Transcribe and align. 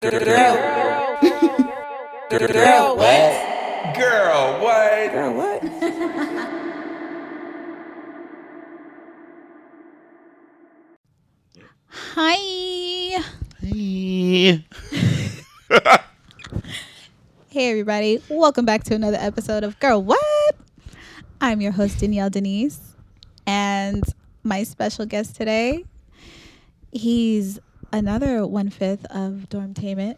Girl. 0.00 0.12
Girl, 2.30 2.96
what? 2.96 3.94
Girl, 3.96 4.60
what? 4.62 5.12
Girl, 5.12 5.34
what? 5.34 5.62
Hi. 11.88 12.36
Hey. 13.60 14.64
Hey, 17.48 17.70
everybody. 17.70 18.22
Welcome 18.28 18.64
back 18.64 18.84
to 18.84 18.94
another 18.94 19.18
episode 19.20 19.64
of 19.64 19.80
Girl 19.80 20.00
What? 20.00 20.56
I'm 21.40 21.60
your 21.60 21.72
host, 21.72 21.98
Danielle 21.98 22.30
Denise. 22.30 22.94
And 23.48 24.04
my 24.44 24.62
special 24.62 25.06
guest 25.06 25.34
today, 25.34 25.84
he's 26.92 27.58
another 27.92 28.46
one 28.46 28.70
fifth 28.70 29.04
of 29.06 29.46
Dormtainment, 29.50 30.16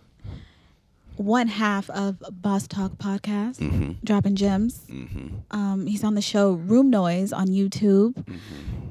one 1.17 1.49
half 1.49 1.91
of 1.91 2.23
Boss 2.31 2.67
Talk 2.67 2.93
Podcast, 2.93 3.59
Mm-hmm. 3.59 3.93
dropping 4.05 4.37
gems. 4.37 4.81
Mm-hmm. 4.91 5.37
Um, 5.51 5.87
he's 5.87 6.05
on 6.05 6.15
the 6.15 6.23
show 6.23 6.53
Room 6.53 6.91
Noise 6.91 7.33
on 7.33 7.49
YouTube. 7.49 8.15
Mm-hmm. 8.15 8.35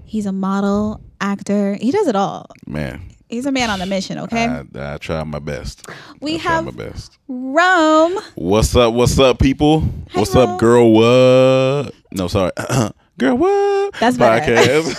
He's 0.06 0.26
a 0.26 0.32
model, 0.32 1.02
actor. 1.22 1.76
He 1.80 1.92
does 1.92 2.08
it 2.08 2.16
all. 2.16 2.48
Man, 2.66 3.02
He's 3.30 3.46
a 3.46 3.52
man 3.52 3.70
on 3.70 3.80
a 3.80 3.86
mission, 3.86 4.18
okay? 4.18 4.46
I, 4.48 4.64
I 4.96 4.98
try 4.98 5.24
my 5.24 5.38
best. 5.38 5.86
we 6.20 6.36
I 6.36 6.38
have 6.40 6.66
my 6.66 6.72
best. 6.72 7.20
Rome. 7.28 8.18
What's 8.34 8.76
up? 8.76 8.96
What's 8.96 9.20
up, 9.20 9.38
people? 9.38 9.82
Hi, 9.82 10.20
what's 10.20 10.34
Ro. 10.34 10.42
up, 10.42 10.60
girl? 10.60 10.92
What? 10.92 11.94
No, 12.12 12.28
sorry, 12.28 12.52
girl. 13.20 13.38
What? 13.38 13.94
That's 14.00 14.18
better. 14.18 14.52
podcast. 14.52 14.94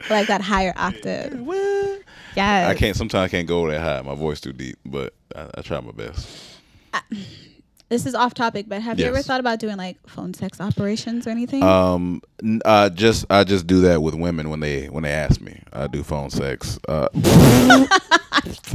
like 0.10 0.28
that 0.28 0.40
higher 0.42 0.72
octave. 0.76 1.40
what? 1.40 2.02
Yes. 2.36 2.68
I 2.68 2.74
can't. 2.74 2.96
Sometimes 2.96 3.28
I 3.28 3.28
can't 3.28 3.48
go 3.48 3.66
that 3.68 3.80
high. 3.80 4.02
My 4.02 4.14
voice 4.14 4.40
too 4.40 4.52
deep, 4.52 4.78
but 4.84 5.14
I, 5.34 5.48
I 5.56 5.62
try 5.62 5.80
my 5.80 5.92
best. 5.92 6.28
This 7.88 8.04
is 8.04 8.16
off 8.16 8.34
topic, 8.34 8.66
but 8.68 8.82
have 8.82 8.98
you 8.98 9.06
ever 9.06 9.22
thought 9.22 9.38
about 9.38 9.60
doing 9.60 9.76
like 9.76 9.96
phone 10.08 10.34
sex 10.34 10.60
operations 10.60 11.24
or 11.24 11.30
anything? 11.30 11.62
Um, 11.62 12.20
uh, 12.64 12.90
just 12.90 13.26
I 13.30 13.44
just 13.44 13.68
do 13.68 13.82
that 13.82 14.02
with 14.02 14.16
women 14.16 14.50
when 14.50 14.58
they 14.58 14.86
when 14.86 15.04
they 15.04 15.12
ask 15.12 15.40
me. 15.40 15.62
I 15.72 15.86
do 15.86 16.02
phone 16.02 16.30
sex. 16.30 16.80
Uh, 16.88 17.06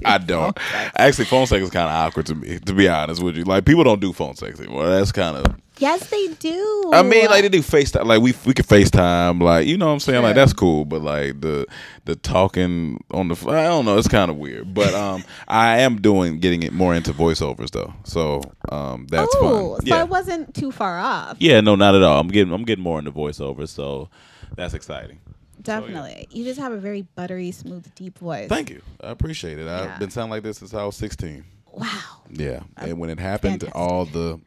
I 0.05 0.17
don't. 0.17 0.57
Actually, 0.95 1.25
phone 1.25 1.45
sex 1.45 1.61
is 1.61 1.69
kind 1.71 1.89
of 1.89 1.91
awkward 1.91 2.27
to 2.27 2.35
me, 2.35 2.59
to 2.59 2.73
be 2.73 2.87
honest 2.87 3.21
with 3.21 3.35
you. 3.35 3.43
Like 3.43 3.65
people 3.65 3.83
don't 3.83 3.99
do 3.99 4.13
phone 4.13 4.35
sex 4.35 4.61
anymore. 4.61 4.87
That's 4.87 5.11
kind 5.11 5.35
of. 5.35 5.45
Yes, 5.81 6.09
they 6.09 6.27
do. 6.35 6.91
I 6.93 7.03
mean, 7.03 7.25
like 7.25 7.41
they 7.41 7.49
do 7.49 7.61
FaceTime. 7.61 8.05
Like 8.05 8.21
we 8.21 8.33
we 8.45 8.53
can 8.53 8.65
FaceTime. 8.65 9.41
Like 9.41 9.67
you 9.67 9.77
know 9.77 9.87
what 9.87 9.93
I'm 9.93 9.99
saying. 9.99 10.23
Like 10.23 10.35
that's 10.35 10.53
cool. 10.53 10.85
But 10.85 11.01
like 11.01 11.41
the 11.41 11.65
the 12.05 12.15
talking 12.15 13.03
on 13.11 13.27
the 13.27 13.35
I 13.49 13.63
don't 13.63 13.85
know. 13.85 13.97
It's 13.97 14.07
kind 14.07 14.31
of 14.31 14.37
weird. 14.37 14.73
But 14.73 14.93
um, 14.93 15.23
I 15.47 15.79
am 15.79 15.99
doing 16.01 16.39
getting 16.39 16.63
it 16.63 16.73
more 16.73 16.93
into 16.95 17.11
voiceovers 17.13 17.71
though. 17.71 17.93
So 18.03 18.41
um, 18.69 19.07
that's 19.09 19.33
oh, 19.37 19.75
fun. 19.75 19.81
so 19.81 19.95
Yeah. 19.95 20.03
it 20.03 20.09
wasn't 20.09 20.53
too 20.53 20.71
far 20.71 20.99
off. 20.99 21.37
Yeah, 21.39 21.61
no, 21.61 21.75
not 21.75 21.95
at 21.95 22.03
all. 22.03 22.19
I'm 22.19 22.27
getting 22.27 22.53
I'm 22.53 22.63
getting 22.63 22.83
more 22.83 22.99
into 22.99 23.11
voiceovers, 23.11 23.69
so 23.69 24.09
that's 24.55 24.73
exciting. 24.73 25.19
Definitely. 25.61 26.27
You 26.31 26.43
just 26.43 26.59
have 26.59 26.71
a 26.71 26.77
very 26.77 27.03
buttery, 27.03 27.51
smooth, 27.51 27.93
deep 27.93 28.17
voice. 28.17 28.49
Thank 28.49 28.69
you. 28.71 28.81
I 28.99 29.09
appreciate 29.11 29.59
it. 29.59 29.65
Yeah. 29.65 29.93
I've 29.93 29.99
been 29.99 30.09
sounding 30.09 30.31
like 30.31 30.43
this 30.43 30.57
since 30.57 30.73
I 30.73 30.83
was 30.83 30.95
16. 30.95 31.43
wow. 31.71 31.87
Yeah. 32.31 32.61
And 32.77 32.97
when 32.99 33.11
it 33.11 33.19
happened, 33.19 33.61
fantastic. 33.61 33.75
all 33.75 34.05
the 34.05 34.39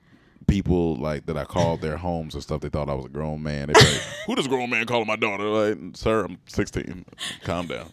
people 0.47 0.97
like 0.97 1.27
that 1.27 1.37
I 1.37 1.45
called 1.45 1.81
their 1.81 1.97
homes 1.97 2.35
and 2.35 2.43
stuff, 2.43 2.61
they 2.61 2.69
thought 2.69 2.89
I 2.89 2.95
was 2.95 3.07
a 3.07 3.09
grown 3.09 3.43
man. 3.43 3.69
They 3.69 3.75
like, 3.75 3.87
"Who 4.27 4.35
does 4.35 4.47
a 4.47 4.49
grown 4.49 4.71
man 4.71 4.87
calling 4.87 5.07
my 5.07 5.17
daughter?" 5.17 5.45
Like, 5.45 5.79
"Sir, 5.97 6.25
I'm 6.25 6.39
16. 6.47 7.05
Calm 7.43 7.67
down. 7.67 7.91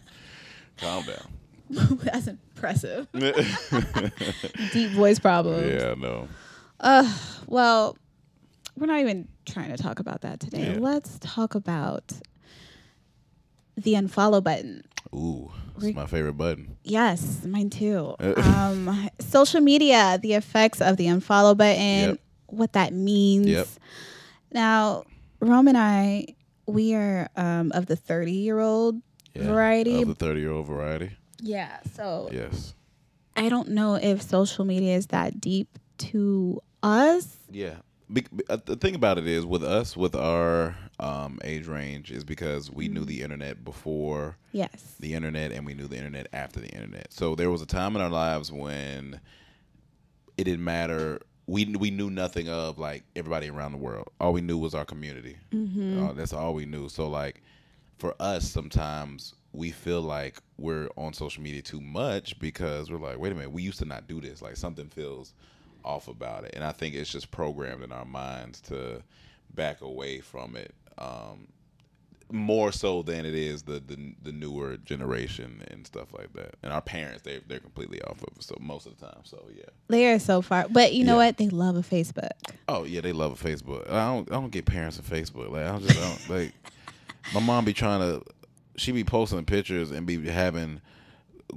Calm 0.78 1.04
down." 1.04 1.28
That's 2.02 2.26
impressive. 2.26 3.08
Deep 4.72 4.90
voice 4.92 5.18
problems. 5.18 5.72
yeah, 5.72 5.94
no. 5.96 6.28
Uh, 6.80 7.10
well, 7.46 7.96
we're 8.76 8.86
not 8.86 9.00
even 9.00 9.28
trying 9.46 9.74
to 9.74 9.82
talk 9.82 9.98
about 10.00 10.20
that 10.22 10.40
today. 10.40 10.72
Yeah. 10.74 10.78
Let's 10.80 11.18
talk 11.20 11.54
about 11.54 12.12
the 13.76 13.94
unfollow 13.94 14.42
button. 14.42 14.84
Ooh, 15.14 15.50
Re- 15.76 15.88
it's 15.88 15.96
my 15.96 16.06
favorite 16.06 16.34
button. 16.34 16.76
Yes, 16.84 17.44
mine 17.44 17.70
too. 17.70 18.14
Uh. 18.20 18.34
um, 18.40 19.10
social 19.20 19.60
media, 19.60 20.18
the 20.22 20.34
effects 20.34 20.80
of 20.80 20.96
the 20.96 21.06
unfollow 21.06 21.56
button, 21.56 22.10
Yep. 22.10 22.20
What 22.52 22.74
that 22.74 22.92
means. 22.92 23.46
Yep. 23.48 23.66
Now, 24.52 25.04
Rome 25.40 25.68
and 25.68 25.78
I, 25.78 26.26
we 26.66 26.94
are 26.94 27.28
um, 27.36 27.72
of 27.74 27.86
the 27.86 27.96
30 27.96 28.32
year 28.32 28.60
old 28.60 29.00
Yeah, 29.34 29.46
variety. 29.46 30.02
of 30.02 30.08
the 30.08 30.14
30 30.14 30.40
year 30.40 30.52
old 30.52 30.66
variety. 30.66 31.10
yeah. 31.40 31.78
So 31.94 32.28
Yes. 32.32 32.74
I 33.34 33.48
don't 33.48 33.70
know 33.70 33.94
if 33.94 34.20
social 34.22 34.64
media 34.66 34.94
is 34.96 35.06
that 35.08 35.40
deep 35.40 35.78
to 35.98 36.60
us. 36.82 37.36
Yeah. 37.50 37.76
Be- 38.12 38.26
be- 38.36 38.44
uh, 38.50 38.58
the 38.62 38.76
thing 38.76 38.94
about 38.94 39.16
it 39.16 39.26
is, 39.26 39.46
with 39.46 39.64
us, 39.64 39.96
with 39.96 40.14
our 40.14 40.76
um, 41.00 41.38
age 41.42 41.66
range, 41.66 42.10
is 42.12 42.24
because 42.24 42.70
we 42.70 42.88
knew 42.88 43.06
the 43.06 43.22
internet 43.22 43.64
before 43.64 44.36
Yes. 44.52 44.96
the 45.00 45.14
internet 45.14 45.50
and 45.50 45.64
we 45.64 45.72
knew 45.72 45.88
the 45.88 45.96
internet 45.96 46.26
after 46.34 46.60
the 46.60 46.68
internet. 46.68 47.10
So 47.10 47.34
there 47.34 47.50
was 47.50 47.62
a 47.62 47.66
time 47.66 47.96
in 47.96 48.02
our 48.02 48.10
lives 48.10 48.52
when 48.52 49.18
it 50.36 50.44
didn't 50.44 50.62
matter. 50.64 51.20
We 51.46 51.64
we 51.66 51.90
knew 51.90 52.08
nothing 52.10 52.48
of 52.48 52.78
like 52.78 53.02
everybody 53.16 53.48
around 53.50 53.72
the 53.72 53.78
world. 53.78 54.08
All 54.20 54.32
we 54.32 54.40
knew 54.40 54.58
was 54.58 54.74
our 54.74 54.84
community. 54.84 55.36
Uh, 56.08 56.12
that's 56.12 56.32
all 56.32 56.54
we 56.54 56.66
knew. 56.66 56.88
So 56.88 57.08
like 57.08 57.42
for 57.98 58.14
us, 58.20 58.48
sometimes 58.48 59.34
we 59.52 59.70
feel 59.70 60.00
like 60.00 60.38
we're 60.58 60.88
on 60.96 61.12
social 61.12 61.42
media 61.42 61.60
too 61.62 61.80
much 61.80 62.38
because 62.38 62.90
we're 62.90 62.98
like, 62.98 63.18
wait 63.18 63.32
a 63.32 63.34
minute, 63.34 63.52
we 63.52 63.62
used 63.62 63.78
to 63.80 63.84
not 63.84 64.06
do 64.06 64.20
this. 64.20 64.40
Like 64.40 64.56
something 64.56 64.88
feels 64.88 65.34
off 65.84 66.08
about 66.08 66.44
it, 66.44 66.52
and 66.54 66.64
I 66.64 66.72
think 66.72 66.94
it's 66.94 67.10
just 67.10 67.30
programmed 67.30 67.82
in 67.82 67.92
our 67.92 68.04
minds 68.04 68.60
to 68.62 69.02
back 69.54 69.80
away 69.80 70.20
from 70.20 70.56
it. 70.56 70.74
Um, 70.98 71.48
more 72.32 72.72
so 72.72 73.02
than 73.02 73.24
it 73.26 73.34
is 73.34 73.62
the, 73.62 73.74
the 73.80 74.14
the 74.22 74.32
newer 74.32 74.76
generation 74.78 75.62
and 75.70 75.86
stuff 75.86 76.12
like 76.12 76.32
that. 76.34 76.54
And 76.62 76.72
our 76.72 76.80
parents, 76.80 77.22
they 77.22 77.40
they're 77.46 77.60
completely 77.60 78.00
off 78.02 78.18
of 78.22 78.36
it. 78.36 78.42
So 78.42 78.56
most 78.60 78.86
of 78.86 78.98
the 78.98 79.06
time, 79.06 79.20
so 79.24 79.44
yeah. 79.54 79.64
They 79.88 80.10
are 80.12 80.18
so 80.18 80.42
far. 80.42 80.66
But 80.70 80.94
you 80.94 81.04
know 81.04 81.18
Yeah. 81.18 81.26
what? 81.26 81.36
They 81.36 81.48
love 81.48 81.76
a 81.76 81.82
Facebook. 81.82 82.30
Oh 82.68 82.84
yeah, 82.84 83.00
they 83.00 83.12
love 83.12 83.40
a 83.40 83.48
Facebook. 83.48 83.88
I 83.90 84.06
don't 84.14 84.30
I 84.30 84.34
don't 84.34 84.50
get 84.50 84.64
parents 84.66 84.98
on 84.98 85.04
Facebook. 85.04 85.50
Like 85.50 85.66
I 85.66 85.78
just 85.78 85.98
don't 86.28 86.28
like. 86.38 86.52
My 87.34 87.40
mom 87.40 87.64
be 87.64 87.72
trying 87.72 88.00
to, 88.00 88.24
she 88.76 88.90
be 88.90 89.04
posting 89.04 89.44
pictures 89.44 89.92
and 89.92 90.04
be 90.06 90.28
having 90.28 90.80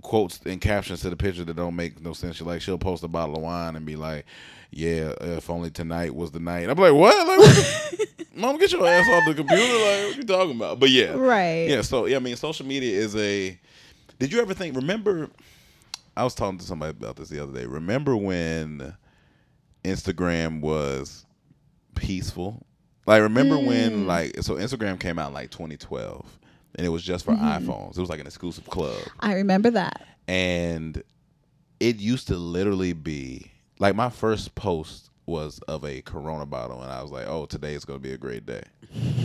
quotes 0.01 0.39
and 0.45 0.59
captions 0.61 1.01
to 1.01 1.09
the 1.09 1.15
picture 1.15 1.43
that 1.43 1.55
don't 1.55 1.75
make 1.75 2.01
no 2.01 2.13
sense. 2.13 2.35
She 2.37 2.43
like 2.43 2.61
she'll 2.61 2.77
post 2.77 3.03
a 3.03 3.07
bottle 3.07 3.35
of 3.35 3.41
wine 3.41 3.75
and 3.75 3.85
be 3.85 3.95
like, 3.95 4.25
"Yeah, 4.71 5.13
if 5.21 5.49
only 5.49 5.69
tonight 5.71 6.13
was 6.15 6.31
the 6.31 6.39
night." 6.39 6.69
I'm 6.69 6.77
like, 6.77 6.93
"What? 6.93 7.27
Like, 7.27 7.39
what 7.39 8.17
mom, 8.35 8.57
get 8.57 8.71
your 8.71 8.85
ass 8.87 9.07
off 9.09 9.23
the 9.27 9.33
computer! 9.33 9.61
Like, 9.61 10.07
what 10.07 10.17
you 10.17 10.23
talking 10.23 10.55
about?" 10.55 10.79
But 10.79 10.89
yeah, 10.89 11.11
Right. 11.13 11.69
yeah. 11.69 11.81
So 11.81 12.05
yeah, 12.05 12.17
I 12.17 12.19
mean, 12.19 12.35
social 12.35 12.65
media 12.65 12.97
is 12.97 13.15
a. 13.15 13.59
Did 14.19 14.31
you 14.31 14.41
ever 14.41 14.53
think? 14.53 14.75
Remember, 14.75 15.29
I 16.15 16.23
was 16.23 16.35
talking 16.35 16.57
to 16.59 16.65
somebody 16.65 16.91
about 16.91 17.15
this 17.17 17.29
the 17.29 17.41
other 17.41 17.53
day. 17.53 17.65
Remember 17.65 18.15
when 18.15 18.95
Instagram 19.83 20.61
was 20.61 21.25
peaceful? 21.95 22.65
Like, 23.05 23.21
remember 23.21 23.55
Mm. 23.55 23.65
when 23.67 24.07
like 24.07 24.41
so 24.41 24.55
Instagram 24.55 24.99
came 24.99 25.19
out 25.19 25.27
in 25.29 25.33
like 25.33 25.51
2012, 25.51 26.39
and 26.77 26.85
it 26.85 26.89
was 26.89 27.03
just 27.03 27.25
for 27.25 27.33
Mm-hmm. 27.33 27.69
iPhones. 27.69 27.97
It 27.97 28.01
was 28.01 28.09
like 28.09 28.19
an 28.19 28.27
exclusive 28.27 28.67
club, 28.69 28.97
I 29.19 29.33
remember 29.33 29.69
that. 29.71 30.05
and 30.27 31.01
it 31.79 31.97
used 31.97 32.27
to 32.29 32.35
literally 32.37 32.93
be 32.93 33.51
like 33.79 33.95
my 33.95 34.09
first 34.09 34.55
post 34.55 35.09
was 35.27 35.59
of 35.67 35.83
a 35.83 36.01
Corona 36.01 36.45
bottle, 36.45 36.81
and 36.83 36.91
I 36.91 37.01
was 37.01 37.11
like, 37.11 37.25
"Oh, 37.27 37.45
today 37.47 37.73
is 37.73 37.83
gonna 37.83 37.99
be 37.99 38.11
a 38.13 38.17
great 38.17 38.45
day." 38.45 38.61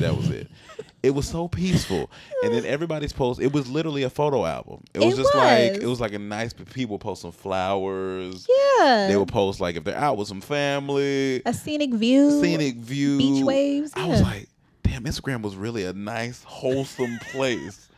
That 0.00 0.16
was 0.16 0.30
it. 0.30 0.48
It 1.02 1.14
was 1.14 1.26
so 1.26 1.48
peaceful, 1.48 2.10
and 2.42 2.52
then 2.52 2.66
everybody's 2.66 3.14
post. 3.14 3.40
It 3.40 3.54
was 3.54 3.66
literally 3.70 4.02
a 4.02 4.10
photo 4.10 4.44
album. 4.44 4.84
It 4.92 4.98
was 4.98 5.14
It 5.18 5.22
just 5.22 5.34
like 5.34 5.72
it 5.82 5.86
was 5.86 5.98
like 5.98 6.12
a 6.12 6.18
nice. 6.18 6.52
People 6.52 6.98
post 6.98 7.22
some 7.22 7.32
flowers. 7.32 8.46
Yeah. 8.78 9.06
They 9.08 9.16
would 9.16 9.28
post 9.28 9.60
like 9.62 9.76
if 9.76 9.84
they're 9.84 9.96
out 9.96 10.18
with 10.18 10.28
some 10.28 10.42
family, 10.42 11.40
a 11.46 11.54
scenic 11.54 11.94
view. 11.94 12.42
scenic 12.42 12.76
view, 12.76 13.16
beach 13.16 13.42
waves, 13.44 13.92
I 13.96 14.06
was 14.08 14.20
like, 14.20 14.48
damn, 14.82 15.04
Instagram 15.04 15.42
was 15.42 15.56
really 15.56 15.84
a 15.84 15.92
nice, 15.92 16.42
wholesome 16.44 17.18
place. 17.32 17.88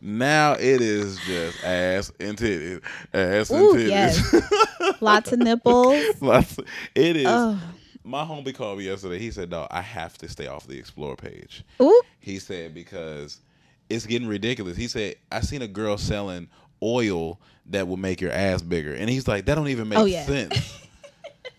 now 0.00 0.52
it 0.52 0.80
is 0.80 1.18
just 1.26 1.62
ass 1.64 2.12
and 2.20 2.36
titties, 2.36 2.82
ass 3.12 3.50
and 3.50 3.60
Ooh, 3.62 3.74
titties. 3.74 3.88
yes. 3.88 5.00
Lots 5.00 5.32
of 5.32 5.38
nipples. 5.38 6.20
Lots- 6.20 6.58
it 6.94 7.16
is. 7.16 7.26
Oh. 7.28 7.58
My 8.06 8.22
homie 8.22 8.54
called 8.54 8.78
me 8.78 8.84
yesterday. 8.84 9.18
He 9.18 9.30
said, 9.30 9.48
"Dog, 9.48 9.68
I 9.70 9.80
have 9.80 10.18
to 10.18 10.28
stay 10.28 10.46
off 10.46 10.66
the 10.66 10.78
explore 10.78 11.16
page." 11.16 11.64
Ooh. 11.80 12.02
He 12.20 12.38
said 12.38 12.74
because 12.74 13.40
it's 13.88 14.04
getting 14.04 14.28
ridiculous. 14.28 14.76
He 14.76 14.88
said, 14.88 15.16
"I 15.32 15.40
seen 15.40 15.62
a 15.62 15.66
girl 15.66 15.96
selling 15.96 16.48
oil 16.82 17.40
that 17.70 17.88
will 17.88 17.96
make 17.96 18.20
your 18.20 18.30
ass 18.30 18.60
bigger," 18.60 18.92
and 18.92 19.08
he's 19.08 19.26
like, 19.26 19.46
"That 19.46 19.54
don't 19.54 19.68
even 19.68 19.86
oh, 19.86 19.88
make 19.88 19.98
Oh, 20.00 20.04
yeah. 20.04 20.26
sense." 20.26 20.80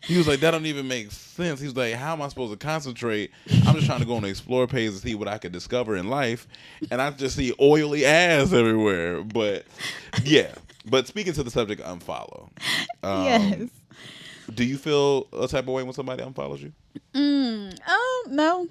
He 0.05 0.17
was 0.17 0.27
like, 0.27 0.39
that 0.41 0.51
don't 0.51 0.65
even 0.67 0.87
make 0.87 1.11
sense. 1.11 1.59
He 1.59 1.65
was 1.65 1.75
like, 1.75 1.93
how 1.95 2.13
am 2.13 2.21
I 2.21 2.27
supposed 2.27 2.51
to 2.51 2.57
concentrate? 2.63 3.31
I'm 3.65 3.75
just 3.75 3.87
trying 3.87 3.99
to 4.01 4.05
go 4.05 4.15
on 4.15 4.21
the 4.23 4.29
explore 4.29 4.67
page 4.67 4.91
to 4.91 4.97
see 4.97 5.15
what 5.15 5.27
I 5.27 5.37
could 5.37 5.51
discover 5.51 5.95
in 5.95 6.09
life, 6.09 6.47
and 6.91 7.01
I 7.01 7.09
just 7.11 7.35
see 7.35 7.53
oily 7.59 8.05
ass 8.05 8.53
everywhere. 8.53 9.23
But 9.23 9.65
yeah, 10.23 10.53
But 10.85 11.07
speaking 11.07 11.33
to 11.33 11.43
the 11.43 11.49
subject, 11.51 11.81
unfollow. 11.81 12.49
Um, 13.03 13.23
yes. 13.23 13.69
Do 14.53 14.63
you 14.63 14.77
feel 14.77 15.27
a 15.33 15.47
type 15.47 15.63
of 15.63 15.69
way 15.73 15.81
when 15.81 15.93
somebody 15.93 16.21
unfollows 16.23 16.59
you? 16.61 16.71
Mm, 17.15 17.75
oh 17.87 18.27
no. 18.29 18.67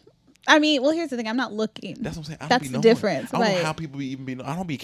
I 0.46 0.58
mean, 0.60 0.82
well, 0.82 0.92
here's 0.92 1.08
the 1.10 1.16
thing. 1.16 1.26
I'm 1.26 1.36
not 1.38 1.52
looking. 1.52 1.96
That's 2.00 2.16
what 2.16 2.22
I'm 2.22 2.24
saying. 2.26 2.38
I 2.40 2.42
don't 2.44 2.48
That's 2.50 2.62
be 2.62 2.68
the 2.68 2.72
knowing. 2.74 2.82
difference, 2.82 3.34
I 3.34 3.38
don't 3.38 3.46
like- 3.46 3.56
know 3.58 3.64
how 3.64 3.72
people 3.72 3.98
be 3.98 4.06
even 4.12 4.24
be. 4.24 4.40
I 4.40 4.54
don't 4.54 4.68
be. 4.68 4.78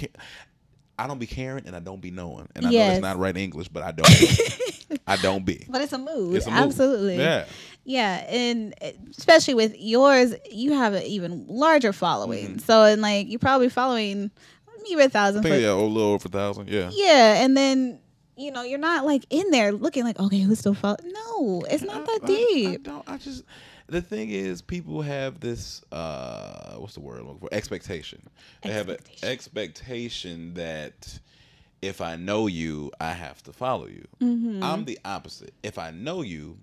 I 1.00 1.06
don't 1.06 1.19
be 1.19 1.26
caring, 1.26 1.67
and 1.67 1.75
I 1.75 1.81
don't 1.81 2.00
be 2.00 2.11
knowing. 2.11 2.49
And 2.55 2.67
I 2.67 2.70
know 2.70 2.91
it's 2.93 3.00
not 3.00 3.19
right 3.19 3.37
English, 3.37 3.69
but 3.69 3.82
I 3.82 3.93
don't. 3.93 5.00
I 5.06 5.17
don't 5.17 5.44
be. 5.44 5.67
but 5.70 5.81
it's 5.81 5.93
a 5.93 5.99
mood. 5.99 6.37
It's 6.37 6.47
a 6.47 6.50
move. 6.50 6.58
Absolutely. 6.58 7.17
Yeah. 7.19 7.47
Yeah, 7.85 8.17
and 8.29 8.75
especially 9.17 9.55
with 9.55 9.75
yours, 9.79 10.35
you 10.50 10.75
have 10.75 10.93
an 10.93 11.02
even 11.05 11.47
larger 11.49 11.93
following. 11.93 12.47
Mm-hmm. 12.49 12.58
So, 12.58 12.85
and 12.85 13.00
like 13.00 13.29
you're 13.29 13.38
probably 13.38 13.70
following 13.70 14.31
maybe 14.88 15.02
a 15.02 15.08
thousand. 15.08 15.43
think 15.43 15.55
For, 15.55 15.61
yeah, 15.61 15.73
a 15.73 15.75
little 15.75 15.99
over 16.12 16.29
a 16.29 16.31
thousand. 16.31 16.69
Yeah. 16.69 16.91
yeah, 16.93 17.43
and 17.43 17.56
then 17.56 17.99
you 18.37 18.50
know 18.50 18.62
you're 18.62 18.79
not 18.79 19.06
like 19.06 19.25
in 19.31 19.50
there 19.50 19.73
looking 19.73 20.05
like 20.05 20.20
okay, 20.20 20.41
who's 20.41 20.58
still 20.58 20.75
following? 20.75 21.11
No, 21.12 21.62
it's 21.70 21.82
not 21.82 22.05
that 22.05 22.20
I- 22.23 22.26
I- 22.26 22.35
I 22.35 22.37
deep. 22.37 22.82
don't. 22.85 23.08
I 23.08 23.17
just. 23.17 23.44
The 23.90 24.00
thing 24.00 24.31
is, 24.31 24.62
people 24.62 25.02
have 25.02 25.40
this. 25.40 25.82
uh 25.92 26.75
What's 26.76 26.94
the 26.94 27.00
word 27.00 27.20
I'm 27.20 27.26
looking 27.26 27.40
for? 27.40 27.52
Expectation. 27.52 28.22
They 28.62 28.72
have 28.72 28.88
an 28.88 28.98
Expectation. 29.22 30.54
that 30.54 31.19
if 31.82 32.00
I 32.00 32.16
know 32.16 32.46
you, 32.46 32.90
I 33.00 33.12
have 33.12 33.42
to 33.44 33.52
follow 33.52 33.87
you. 33.87 34.06
Mm-hmm. 34.20 34.62
I'm 34.62 34.84
the 34.84 34.98
opposite. 35.04 35.54
If 35.62 35.78
I 35.78 35.90
know 35.90 36.22
you, 36.22 36.58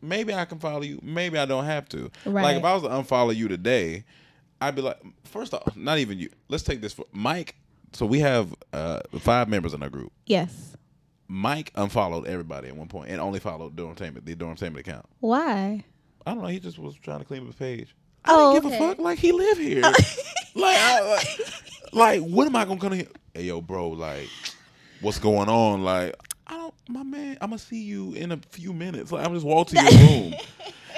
maybe 0.00 0.32
I 0.34 0.44
can 0.44 0.58
follow 0.58 0.82
you. 0.82 0.98
Maybe 1.02 1.36
I 1.38 1.44
don't 1.46 1.64
have 1.64 1.88
to. 1.90 2.10
Right. 2.24 2.42
Like 2.42 2.56
if 2.56 2.64
I 2.64 2.74
was 2.74 2.82
to 2.84 2.88
unfollow 2.88 3.34
you 3.34 3.48
today, 3.48 4.04
I'd 4.60 4.74
be 4.76 4.82
like, 4.82 5.00
first 5.24 5.52
off, 5.54 5.76
not 5.76 5.98
even 5.98 6.18
you. 6.18 6.30
Let's 6.48 6.62
take 6.62 6.80
this 6.80 6.92
for 6.92 7.06
Mike. 7.12 7.56
So 7.92 8.06
we 8.06 8.20
have 8.20 8.54
uh 8.72 9.00
five 9.18 9.48
members 9.48 9.74
in 9.74 9.82
our 9.82 9.90
group. 9.90 10.12
yes. 10.26 10.76
Mike 11.32 11.70
unfollowed 11.76 12.26
everybody 12.26 12.66
at 12.66 12.76
one 12.76 12.88
point 12.88 13.08
and 13.08 13.20
only 13.20 13.38
followed 13.38 13.76
Dormtainment, 13.76 14.24
the 14.24 14.34
Dormtainment 14.34 14.80
account. 14.80 15.06
Why? 15.20 15.84
I 16.26 16.34
don't 16.34 16.42
know. 16.42 16.48
He 16.48 16.60
just 16.60 16.78
was 16.78 16.94
trying 16.96 17.18
to 17.20 17.24
clean 17.24 17.40
up 17.42 17.46
his 17.46 17.56
page. 17.56 17.94
Oh, 18.26 18.50
I 18.50 18.54
didn't 18.54 18.66
oh, 18.66 18.70
give 18.70 18.78
okay. 18.78 18.84
a 18.84 18.88
fuck. 18.88 18.98
Like 18.98 19.18
he 19.18 19.32
live 19.32 19.58
here. 19.58 19.82
like, 20.54 20.76
I, 20.78 21.00
like, 21.10 21.92
like, 21.92 22.20
what 22.22 22.46
am 22.46 22.56
I 22.56 22.64
gonna 22.64 22.80
come 22.80 22.92
here? 22.92 23.06
Hey, 23.34 23.44
yo, 23.44 23.60
bro. 23.60 23.88
Like, 23.90 24.28
what's 25.00 25.18
going 25.18 25.48
on? 25.48 25.82
Like, 25.82 26.14
I 26.46 26.56
don't, 26.56 26.74
my 26.88 27.02
man. 27.02 27.38
I'm 27.40 27.50
gonna 27.50 27.58
see 27.58 27.82
you 27.82 28.12
in 28.14 28.32
a 28.32 28.36
few 28.50 28.72
minutes. 28.72 29.12
Like, 29.12 29.26
I'm 29.26 29.32
just 29.34 29.46
walk 29.46 29.68
to 29.68 29.76
your 29.82 29.90
room. 30.08 30.34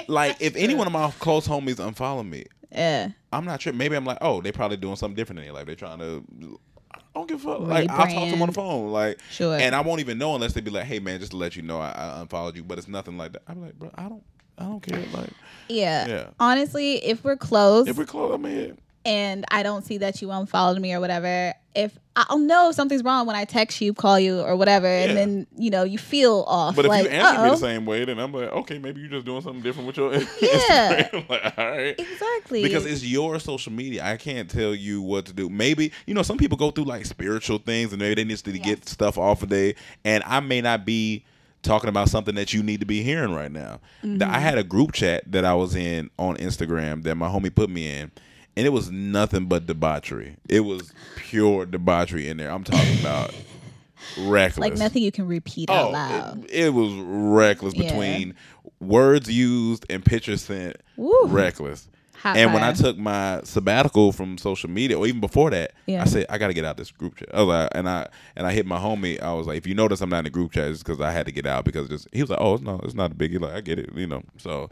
like, 0.07 0.37
if 0.41 0.55
any 0.55 0.75
one 0.75 0.87
of 0.87 0.93
my 0.93 1.09
close 1.19 1.47
homies 1.47 1.75
unfollow 1.75 2.27
me, 2.27 2.45
Yeah. 2.71 3.09
I'm 3.31 3.45
not 3.45 3.61
sure. 3.61 3.73
Maybe 3.73 3.95
I'm 3.95 4.05
like, 4.05 4.17
oh, 4.21 4.41
they 4.41 4.51
probably 4.51 4.77
doing 4.77 4.95
something 4.95 5.15
different 5.15 5.39
in 5.39 5.45
their 5.45 5.53
life. 5.53 5.65
They're 5.65 5.75
trying 5.75 5.99
to. 5.99 6.59
I 6.95 6.99
don't 7.19 7.27
give 7.29 7.45
a 7.45 7.53
fuck. 7.53 7.59
Like 7.61 7.89
I'll 7.89 8.07
talk 8.07 8.25
to 8.25 8.31
them 8.31 8.41
on 8.41 8.47
the 8.49 8.53
phone. 8.53 8.91
Like, 8.91 9.19
Sure. 9.31 9.55
and 9.55 9.73
I 9.75 9.81
won't 9.81 9.99
even 9.99 10.17
know 10.17 10.33
unless 10.35 10.53
they 10.53 10.61
be 10.61 10.71
like, 10.71 10.85
"Hey, 10.85 10.99
man, 10.99 11.19
just 11.19 11.31
to 11.31 11.37
let 11.37 11.55
you 11.55 11.61
know, 11.61 11.79
I, 11.79 11.91
I 11.91 12.21
unfollowed 12.21 12.55
you." 12.55 12.63
But 12.63 12.79
it's 12.79 12.87
nothing 12.87 13.17
like 13.17 13.33
that. 13.33 13.43
I'm 13.47 13.61
like, 13.61 13.77
bro, 13.77 13.91
I 13.95 14.09
don't, 14.09 14.23
I 14.57 14.63
don't 14.63 14.81
care. 14.81 15.03
Like, 15.13 15.29
Yeah. 15.69 16.07
Yeah. 16.07 16.27
Honestly, 16.39 17.03
if 17.03 17.23
we're 17.23 17.37
close 17.37 17.87
if 17.87 17.97
we're 17.97 18.05
close, 18.05 18.33
I 18.33 18.37
mean, 18.37 18.77
and 19.05 19.45
I 19.51 19.63
don't 19.63 19.85
see 19.85 19.97
that 19.97 20.21
you 20.21 20.31
unfollowed 20.31 20.79
me 20.79 20.93
or 20.93 20.99
whatever, 20.99 21.53
if 21.75 21.97
I'll 22.15 22.37
know 22.37 22.69
if 22.69 22.75
something's 22.75 23.03
wrong 23.03 23.25
when 23.25 23.35
I 23.35 23.43
text 23.43 23.81
you, 23.81 23.93
call 23.93 24.19
you, 24.19 24.39
or 24.39 24.55
whatever, 24.55 24.87
Yeah. 24.87 25.05
and 25.05 25.17
then 25.17 25.47
you 25.57 25.71
know 25.71 25.83
you 25.83 25.97
feel 25.97 26.45
off. 26.47 26.75
but 26.75 26.85
if 26.85 26.89
like, 26.89 27.05
you 27.05 27.09
answer 27.09 27.41
me 27.41 27.47
uh-oh. 27.47 27.51
the 27.51 27.57
same 27.57 27.85
way, 27.85 28.05
then 28.05 28.19
I'm 28.19 28.31
like, 28.31 28.51
okay, 28.51 28.77
maybe 28.77 29.01
you're 29.01 29.09
just 29.09 29.25
doing 29.25 29.41
something 29.41 29.63
different 29.63 29.87
with 29.87 29.97
your 29.97 30.13
Yeah. 30.41 31.09
Like, 31.29 31.57
all 31.57 31.67
right. 31.67 31.99
exactly 31.99 32.61
Because 32.63 32.85
it's 32.85 33.03
your 33.03 33.39
social 33.39 33.71
media. 33.71 34.05
I 34.05 34.17
can't 34.17 34.49
tell 34.49 34.75
you 34.75 35.01
what 35.01 35.25
to 35.25 35.33
do. 35.33 35.49
Maybe, 35.49 35.91
you 36.05 36.13
know, 36.13 36.21
some 36.21 36.37
people 36.37 36.57
go 36.57 36.69
through 36.69 36.85
like 36.85 37.05
spiritual 37.05 37.57
things 37.57 37.91
and 37.91 37.99
maybe 37.99 38.15
they 38.15 38.23
need 38.23 38.37
to 38.37 38.59
get 38.59 38.87
stuff 38.87 39.17
off 39.17 39.41
of 39.41 39.49
there. 39.49 39.73
And 40.05 40.23
I 40.25 40.39
may 40.39 40.61
not 40.61 40.85
be 40.85 41.25
talking 41.63 41.89
about 41.89 42.09
something 42.09 42.35
that 42.35 42.53
you 42.53 42.61
need 42.61 42.79
to 42.81 42.85
be 42.85 43.01
hearing 43.03 43.33
right 43.33 43.51
now. 43.51 43.79
Mm-hmm. 44.03 44.21
I 44.23 44.39
had 44.39 44.57
a 44.57 44.63
group 44.63 44.91
chat 44.91 45.23
that 45.31 45.43
I 45.45 45.53
was 45.55 45.75
in 45.75 46.09
on 46.19 46.37
Instagram 46.37 47.03
that 47.03 47.15
my 47.15 47.27
homie 47.27 47.53
put 47.53 47.69
me 47.69 47.89
in. 47.99 48.11
And 48.55 48.67
it 48.67 48.69
was 48.69 48.91
nothing 48.91 49.47
but 49.47 49.65
debauchery. 49.65 50.35
It 50.47 50.59
was 50.59 50.93
pure 51.15 51.65
debauchery 51.65 52.29
in 52.29 52.37
there. 52.37 52.51
I'm 52.51 52.63
talking 52.63 52.99
about 52.99 53.33
reckless. 54.19 54.59
like 54.59 54.77
nothing 54.77 55.01
you 55.01 55.11
can 55.11 55.25
repeat 55.25 55.69
Oh, 55.71 55.73
out 55.73 55.91
loud. 55.91 56.45
it, 56.45 56.65
it 56.65 56.69
was 56.73 56.93
reckless 56.93 57.73
Yeah. 57.73 57.83
between 57.89 58.35
words 58.79 59.27
used 59.31 59.85
and 59.89 60.05
pictures 60.05 60.43
sent. 60.43 60.77
Woo. 60.97 61.25
Reckless. 61.27 61.87
Hot 62.23 62.37
and 62.37 62.53
when 62.53 62.63
I 62.63 62.71
took 62.71 62.97
my 62.97 63.41
sabbatical 63.43 64.13
from 64.13 64.37
social 64.37 64.69
media, 64.69 64.97
or 64.97 65.05
even 65.05 65.19
before 65.19 65.49
that, 65.51 65.73
Yeah. 65.87 66.01
I 66.01 66.05
said 66.05 66.25
I 66.29 66.37
got 66.37 66.47
to 66.47 66.53
get 66.53 66.63
out 66.63 66.77
this 66.77 66.89
group 66.89 67.17
chat. 67.17 67.27
I 67.33 67.39
was 67.39 67.47
like, 67.47 67.69
and 67.75 67.89
I 67.89 68.07
and 68.37 68.47
I 68.47 68.53
hit 68.53 68.65
my 68.65 68.77
homie. 68.77 69.21
I 69.21 69.33
was 69.33 69.45
like, 69.45 69.57
if 69.57 69.67
you 69.67 69.75
notice 69.75 69.99
I'm 69.99 70.09
not 70.09 70.19
in 70.19 70.23
the 70.23 70.29
group 70.29 70.53
chat, 70.53 70.69
it's 70.69 70.81
because 70.81 71.01
I 71.01 71.11
had 71.11 71.25
to 71.25 71.33
get 71.33 71.45
out 71.45 71.65
because 71.65 71.89
just 71.89 72.07
he 72.13 72.21
was 72.21 72.29
like, 72.29 72.39
oh, 72.39 72.53
it's 72.53 72.63
no, 72.63 72.79
it's 72.83 72.93
not 72.93 73.11
a 73.11 73.15
biggie. 73.15 73.41
Like 73.41 73.53
I 73.53 73.59
get 73.59 73.77
it, 73.77 73.89
you 73.93 74.07
know. 74.07 74.23
So 74.37 74.69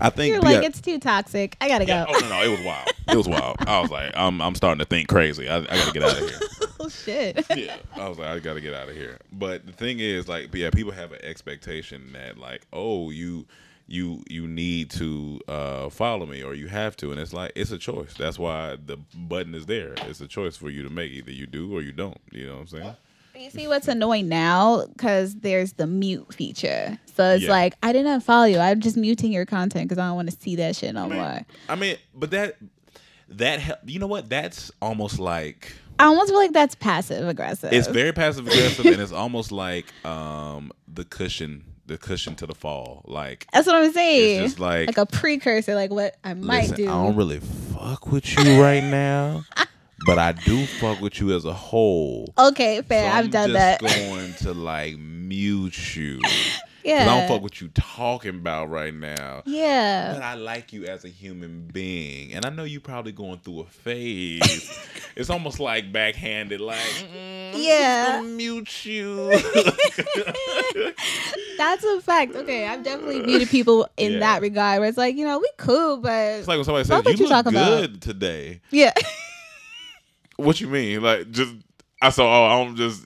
I 0.00 0.08
think 0.08 0.32
You're 0.32 0.42
yeah, 0.42 0.58
like 0.58 0.64
it's 0.64 0.80
too 0.80 0.98
toxic. 0.98 1.54
I 1.60 1.68
gotta 1.68 1.84
yeah, 1.84 2.06
go. 2.06 2.14
oh 2.16 2.18
no, 2.20 2.28
no, 2.30 2.42
it 2.42 2.48
was 2.48 2.60
wild. 2.64 2.88
It 3.08 3.16
was 3.16 3.28
wild. 3.28 3.56
I 3.66 3.80
was 3.80 3.90
like, 3.90 4.12
I'm 4.16 4.40
I'm 4.40 4.54
starting 4.54 4.78
to 4.78 4.86
think 4.86 5.08
crazy. 5.08 5.50
I, 5.50 5.58
I 5.58 5.62
got 5.64 5.86
to 5.88 5.92
get 5.92 6.02
out 6.02 6.12
of 6.22 6.28
here. 6.30 6.38
oh 6.80 6.88
shit. 6.88 7.44
yeah, 7.54 7.76
I 7.94 8.08
was 8.08 8.18
like, 8.18 8.28
I 8.28 8.38
gotta 8.38 8.62
get 8.62 8.72
out 8.72 8.88
of 8.88 8.96
here. 8.96 9.18
But 9.32 9.66
the 9.66 9.72
thing 9.72 10.00
is, 10.00 10.28
like, 10.28 10.54
yeah, 10.54 10.70
people 10.70 10.92
have 10.92 11.12
an 11.12 11.20
expectation 11.22 12.12
that, 12.14 12.38
like, 12.38 12.62
oh, 12.72 13.10
you, 13.10 13.46
you, 13.86 14.22
you 14.28 14.46
need 14.48 14.90
to 14.90 15.40
uh, 15.48 15.88
follow 15.90 16.26
me, 16.26 16.42
or 16.42 16.54
you 16.54 16.68
have 16.68 16.96
to, 16.98 17.12
and 17.12 17.20
it's 17.20 17.32
like 17.32 17.52
it's 17.54 17.70
a 17.70 17.78
choice. 17.78 18.14
That's 18.14 18.38
why 18.38 18.76
the 18.84 18.96
button 19.14 19.54
is 19.54 19.66
there. 19.66 19.94
It's 20.08 20.20
a 20.20 20.26
choice 20.28 20.56
for 20.56 20.70
you 20.70 20.82
to 20.82 20.90
make. 20.90 21.12
Either 21.12 21.30
you 21.30 21.46
do 21.46 21.72
or 21.76 21.82
you 21.82 21.92
don't. 21.92 22.18
You 22.32 22.46
know 22.46 22.54
what 22.54 22.60
I'm 22.60 22.66
saying? 22.66 22.96
You 23.38 23.50
see 23.50 23.68
what's 23.68 23.86
annoying 23.86 24.28
now? 24.28 24.86
Because 24.86 25.34
there's 25.36 25.74
the 25.74 25.86
mute 25.86 26.32
feature. 26.32 26.98
So 27.14 27.34
it's 27.34 27.44
Yeah. 27.44 27.50
like, 27.50 27.74
I 27.82 27.92
didn't 27.92 28.20
unfollow 28.22 28.50
you. 28.50 28.58
I'm 28.58 28.80
just 28.80 28.96
muting 28.96 29.30
your 29.30 29.44
content 29.44 29.88
because 29.88 29.98
I 29.98 30.06
don't 30.08 30.16
want 30.16 30.30
to 30.30 30.36
see 30.40 30.56
that 30.56 30.74
shit 30.74 30.94
no 30.94 31.06
more. 31.08 31.42
I 31.68 31.74
mean, 31.76 31.96
but 32.14 32.30
that, 32.30 32.56
that, 33.28 33.80
you 33.86 33.98
know 33.98 34.06
what? 34.06 34.30
That's 34.30 34.70
almost 34.80 35.18
like. 35.18 35.74
I 35.98 36.04
almost 36.06 36.30
feel 36.30 36.38
like 36.38 36.52
that's 36.52 36.74
passive 36.74 37.28
aggressive. 37.28 37.72
It's 37.74 37.88
very 37.88 38.12
passive 38.12 38.46
aggressive, 38.46 38.86
and 38.86 39.00
it's 39.02 39.12
almost 39.12 39.52
like 39.52 39.92
um 40.06 40.70
the 40.92 41.04
cushion, 41.04 41.64
the 41.86 41.98
cushion 41.98 42.34
to 42.36 42.46
the 42.46 42.54
fall. 42.54 43.02
Like 43.06 43.46
That's 43.52 43.66
what 43.66 43.76
I'm 43.76 43.92
saying. 43.92 44.42
It's 44.42 44.52
just 44.52 44.60
like- 44.60 44.86
like 44.88 44.98
a 44.98 45.06
precursor, 45.06 45.74
like 45.74 45.90
what 45.90 46.16
I 46.24 46.34
might 46.34 46.62
Listen, 46.70 46.76
do. 46.76 46.84
I 46.88 46.92
don't 47.04 47.16
really 47.16 47.40
fuck 47.40 48.06
with 48.10 48.28
you 48.36 48.60
right 48.62 48.82
now, 48.82 49.44
but 50.06 50.18
I 50.18 50.32
do 50.32 50.66
fuck 50.66 51.00
with 51.00 51.20
you 51.20 51.34
as 51.34 51.44
a 51.44 51.52
whole. 51.52 52.32
okay, 52.38 52.82
fair. 52.82 53.10
So 53.10 53.16
I've 53.16 53.30
done 53.30 53.52
that. 53.52 53.80
I'm 53.82 53.86
done 53.86 53.90
just 53.90 53.98
that. 53.98 54.10
going 54.10 54.34
to 54.54 54.60
like 54.60 54.98
mute 54.98 55.96
you. 55.96 56.20
yeah. 56.86 57.02
I 57.02 57.04
don't 57.18 57.28
fuck 57.28 57.42
what 57.42 57.60
you 57.60 57.68
talking 57.74 58.30
about 58.36 58.70
right 58.70 58.94
now. 58.94 59.42
yeah. 59.46 60.12
But 60.14 60.22
I 60.22 60.34
like 60.34 60.72
you 60.72 60.86
as 60.86 61.04
a 61.04 61.08
human 61.08 61.68
being, 61.72 62.32
and 62.32 62.44
I 62.46 62.50
know 62.50 62.64
you 62.64 62.80
probably 62.80 63.12
going 63.12 63.38
through 63.38 63.60
a 63.60 63.64
phase. 63.66 64.78
it's 65.16 65.28
almost 65.30 65.58
like 65.60 65.92
backhanded, 65.92 66.60
like 66.60 66.78
mm, 66.78 67.52
Yeah. 67.56 68.20
mute 68.24 68.84
you. 68.84 69.30
That's 71.58 71.84
a 71.84 72.00
fact. 72.02 72.34
Okay, 72.34 72.66
I've 72.66 72.82
definitely 72.82 73.20
muted 73.22 73.48
people 73.48 73.88
in 73.96 74.12
Yeah. 74.14 74.18
that 74.20 74.42
regard 74.42 74.80
where 74.80 74.88
it's 74.88 74.98
like, 74.98 75.16
you 75.16 75.24
know, 75.24 75.38
we 75.38 75.48
cool, 75.56 75.96
but 75.98 76.12
it's 76.12 76.48
like 76.48 76.56
when 76.58 76.64
somebody 76.64 76.84
says 76.86 77.02
you 77.04 77.12
you 77.12 77.16
look 77.18 77.28
talking 77.30 77.52
about." 77.52 77.80
good 77.80 78.02
today. 78.02 78.60
yeah. 78.70 78.92
What 80.36 80.60
you 80.60 80.68
mean? 80.68 81.00
Like 81.02 81.30
just 81.30 81.54
I 82.02 82.10
saw. 82.10 82.24
Oh, 82.58 82.62
I'm 82.62 82.76
just. 82.76 83.04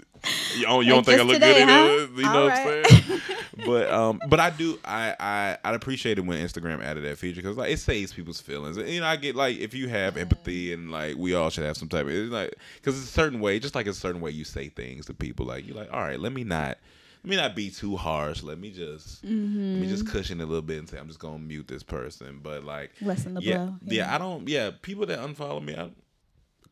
You 0.56 0.64
don't, 0.64 0.82
just 0.82 0.86
you 0.88 0.92
don't 0.92 1.06
think 1.06 1.20
I 1.20 1.22
look 1.22 1.34
today, 1.34 1.64
good? 1.64 1.68
huh? 1.68 1.72
Either, 1.84 2.06
you 2.16 2.22
know 2.24 2.40
All 2.40 2.44
what 2.46 2.52
I'm 2.58 2.84
saying? 2.84 3.09
But 3.66 3.90
um, 3.90 4.20
but 4.28 4.40
I 4.40 4.50
do. 4.50 4.78
I 4.84 5.14
I 5.18 5.58
I 5.64 5.74
appreciate 5.74 6.18
it 6.18 6.22
when 6.22 6.38
Instagram 6.44 6.82
added 6.84 7.04
that 7.04 7.18
feature 7.18 7.40
because 7.42 7.56
like 7.56 7.70
it 7.72 7.78
saves 7.78 8.12
people's 8.12 8.40
feelings. 8.40 8.76
And, 8.76 8.88
you 8.88 9.00
know, 9.00 9.06
I 9.06 9.16
get 9.16 9.36
like 9.36 9.58
if 9.58 9.74
you 9.74 9.88
have 9.88 10.16
empathy 10.16 10.72
and 10.72 10.90
like 10.90 11.16
we 11.16 11.34
all 11.34 11.50
should 11.50 11.64
have 11.64 11.76
some 11.76 11.88
type 11.88 12.06
of 12.06 12.10
it's 12.12 12.30
like 12.32 12.54
because 12.76 12.98
it's 12.98 13.08
a 13.08 13.12
certain 13.12 13.40
way, 13.40 13.58
just 13.58 13.74
like 13.74 13.86
it's 13.86 13.98
a 13.98 14.00
certain 14.00 14.20
way 14.20 14.30
you 14.30 14.44
say 14.44 14.68
things 14.68 15.06
to 15.06 15.14
people. 15.14 15.46
Like 15.46 15.66
you're 15.66 15.76
like, 15.76 15.92
all 15.92 16.00
right, 16.00 16.18
let 16.20 16.32
me 16.32 16.44
not. 16.44 16.78
Let 17.22 17.28
me 17.30 17.36
not 17.36 17.54
be 17.54 17.68
too 17.68 17.96
harsh. 17.96 18.42
Let 18.42 18.58
me 18.58 18.70
just 18.70 19.22
let 19.24 19.30
me 19.32 19.86
just 19.86 20.04
Mm-hmm. 20.06 20.12
cushion 20.16 20.40
it 20.40 20.44
a 20.44 20.46
little 20.46 20.62
bit 20.62 20.78
and 20.78 20.88
say 20.88 20.98
I'm 20.98 21.06
just 21.08 21.18
gonna 21.20 21.38
mute 21.38 21.68
this 21.68 21.82
person. 21.82 22.40
But 22.42 22.64
like 22.64 22.92
Lessen 23.02 23.34
the 23.34 23.42
yeah, 23.42 23.56
blow. 23.66 23.74
yeah, 23.84 24.14
I 24.14 24.16
don't. 24.16 24.48
Yeah, 24.48 24.70
people 24.80 25.04
that 25.04 25.18
unfollow 25.18 25.62
me, 25.62 25.76
I, 25.76 25.90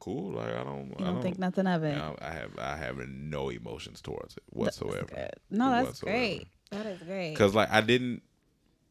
cool. 0.00 0.32
Like 0.32 0.54
I 0.54 0.64
don't. 0.64 0.88
You 0.98 1.04
I 1.04 1.10
don't 1.10 1.22
think 1.22 1.38
nothing 1.38 1.66
of 1.66 1.84
it. 1.84 1.94
I, 1.98 2.14
I 2.22 2.30
have. 2.30 2.58
I 2.58 2.76
have 2.76 2.96
no 3.08 3.50
emotions 3.50 4.00
towards 4.00 4.38
it 4.38 4.42
That's 4.56 4.80
whatsoever. 4.80 5.06
good. 5.14 5.30
No, 5.50 5.70
that's 5.70 5.88
Whatsoever. 5.88 6.16
great. 6.16 6.48
That 6.70 6.86
is 6.86 7.02
great. 7.02 7.30
Because 7.30 7.54
like 7.54 7.70
I 7.70 7.80
didn't. 7.80 8.22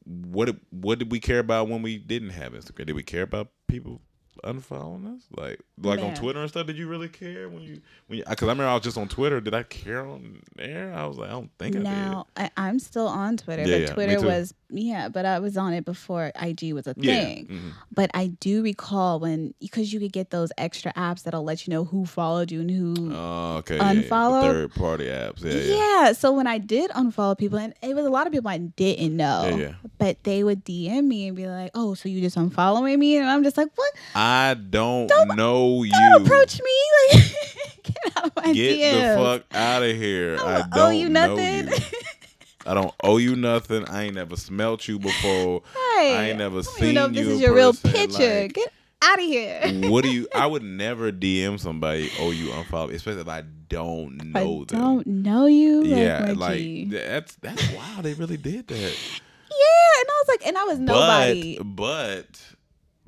What 0.05 0.55
what 0.69 1.00
did 1.00 1.12
we 1.12 1.19
care 1.19 1.39
about 1.39 1.67
when 1.67 1.81
we 1.81 1.98
didn't 1.98 2.29
have 2.29 2.53
Instagram? 2.53 2.86
Did 2.86 2.96
we 2.96 3.03
care 3.03 3.24
about 3.24 3.50
people 3.67 4.01
unfollowing 4.44 5.15
us? 5.15 5.24
Like, 5.36 5.60
like 5.82 6.00
on 6.00 6.13
Twitter 6.15 6.39
and 6.41 6.50
stuff. 6.50 6.67
Did 6.67 6.77
you 6.77 6.88
really 6.88 7.10
care 7.10 7.50
when 7.50 7.62
you 7.62 7.82
when? 8.08 8.20
Because 8.27 8.44
I 8.48 8.51
remember 8.51 8.65
I 8.65 8.74
was 8.74 8.84
just 8.84 8.98
on 8.98 9.08
Twitter. 9.08 9.39
Did 9.41 9.53
I 9.53 9.63
care 9.63 10.06
on 10.06 10.41
there? 10.56 10.94
I 10.94 11.06
was 11.06 11.17
like, 11.17 11.29
I 11.29 11.34
don't 11.34 11.51
think 11.60 11.75
I 11.75 11.79
Now 11.79 12.27
I, 12.36 12.50
I'm 12.58 12.79
still 12.79 13.08
on 13.08 13.38
Twitter, 13.38 13.63
Yeah, 13.63 13.67
but 13.77 13.82
yeah, 13.82 13.94
Twitter 13.94 14.22
was 14.25 14.53
yeah, 14.70 15.08
but 15.10 15.25
I 15.25 15.39
was 15.39 15.56
on 15.56 15.74
it 15.74 15.86
before 15.86 16.32
IG 16.41 16.74
was 16.74 16.88
a 16.88 16.94
did. 16.94 17.03
Yeah. 17.06 17.24
thing. 17.24 17.48
mhm. 17.48 17.72
But 17.94 18.12
I 18.13 18.27
do 18.27 18.62
recall 18.63 19.20
when 19.20 19.53
because 19.62 19.94
you 19.94 20.00
could 20.00 20.12
get 20.12 20.29
those 20.29 20.51
extra 20.58 20.91
apps 20.94 21.24
that'll 21.24 21.44
let 21.44 21.65
you 21.67 21.72
know 21.72 21.86
who 21.86 22.06
followed 22.06 22.51
you 22.51 22.62
and 22.62 22.70
who. 22.72 23.13
Oh, 23.15 23.56
okay. 23.58 23.77
yeah, 23.77 23.91
yeah, 23.91 24.01
Unfollow? 24.01 24.41
third 24.41 24.74
party 24.75 25.06
apps. 25.06 25.44
Yeah, 25.44 25.75
yeah. 26.06 26.12
so 26.13 26.34
when 26.34 26.48
I 26.48 26.58
did 26.58 26.91
unfollow 26.91 27.38
people, 27.38 27.58
and 27.60 27.74
it 27.82 27.96
was 27.96 28.06
a 28.06 28.10
lot 28.10 28.27
of 28.27 28.34
people 28.34 28.50
I 28.50 28.58
didn't 28.58 29.15
know, 29.15 29.74
but 29.98 30.24
they 30.24 30.44
would 30.44 30.65
DM 30.65 31.06
me 31.06 31.27
and 31.27 31.36
be 31.38 31.48
like, 31.48 31.72
"Oh, 31.74 31.94
so 31.94 32.10
you 32.10 32.20
just 32.22 32.36
unfollowing 32.36 32.98
me?" 33.00 33.17
And 33.17 33.27
I'm 33.29 33.44
just 33.44 33.56
like, 33.58 33.70
"What? 33.75 33.91
I 34.15 34.26
don't, 34.69 35.07
know 35.36 35.84
you. 35.84 35.91
Don't 35.91 36.25
approach 36.25 36.60
me! 36.60 37.13
Like, 37.13 37.84
get 37.84 38.17
out 38.17 38.25
of 38.25 38.36
my 38.36 38.53
Get 38.53 38.77
DMs. 38.79 39.15
the 39.15 39.24
fuck 39.24 39.55
out 39.55 39.84
of 39.84 39.96
here. 39.96 40.38
I 40.39 40.43
I 40.43 40.57
don't 40.60 40.69
don't 40.72 40.79
owe 40.79 40.89
you 40.89 41.10
know 41.10 41.36
nothing. 41.36 41.67
you. 41.67 41.77
I 42.65 42.74
don't 42.74 42.93
owe 43.03 43.17
you 43.17 43.36
nothing. 43.36 43.86
I 43.88 44.03
ain't 44.03 44.15
never 44.15 44.36
smelt 44.36 44.88
you 44.88 45.00
before. 45.00 45.62
Right. 45.74 46.15
I 46.17 46.24
ain't 46.29 46.38
never 46.38 46.60
I 46.60 46.62
don't 46.62 46.74
seen 46.75 46.84
even 46.84 46.96
know 46.96 47.05
if 47.05 47.13
this 47.13 47.25
you 47.27 47.31
is 47.34 47.41
your 47.41 47.53
real 47.55 47.74
picture. 47.74 48.41
like- 48.41 48.53
Get 48.53 48.74
out 49.01 49.19
of 49.19 49.25
here. 49.25 49.62
what 49.89 50.03
do 50.03 50.12
you? 50.12 50.27
I 50.36 50.48
would 50.48 50.63
never 50.63 51.12
DM 51.12 51.60
somebody. 51.60 52.10
Oh, 52.19 52.31
you 52.31 52.48
unfollow, 52.50 52.91
especially 52.93 53.22
if 53.22 53.27
I 53.29 53.43
don't 53.69 54.19
I 54.36 54.41
know 54.43 54.65
them. 54.65 54.79
don't 54.81 55.07
know 55.07 55.46
you. 55.46 55.84
Yeah, 55.86 56.25
my 56.27 56.31
like 56.34 56.89
that's 56.89 57.36
that's 57.36 57.72
wild. 57.74 58.03
They 58.03 58.13
really 58.15 58.38
did 58.38 58.67
that. 58.67 58.75
yeah, 58.77 60.00
and 60.00 60.07
I 60.10 60.24
was 60.24 60.27
like, 60.27 60.48
and 60.48 60.57
I 60.57 60.63
was 60.63 60.79
nobody. 60.79 61.57
But 61.60 61.65
but 61.65 62.41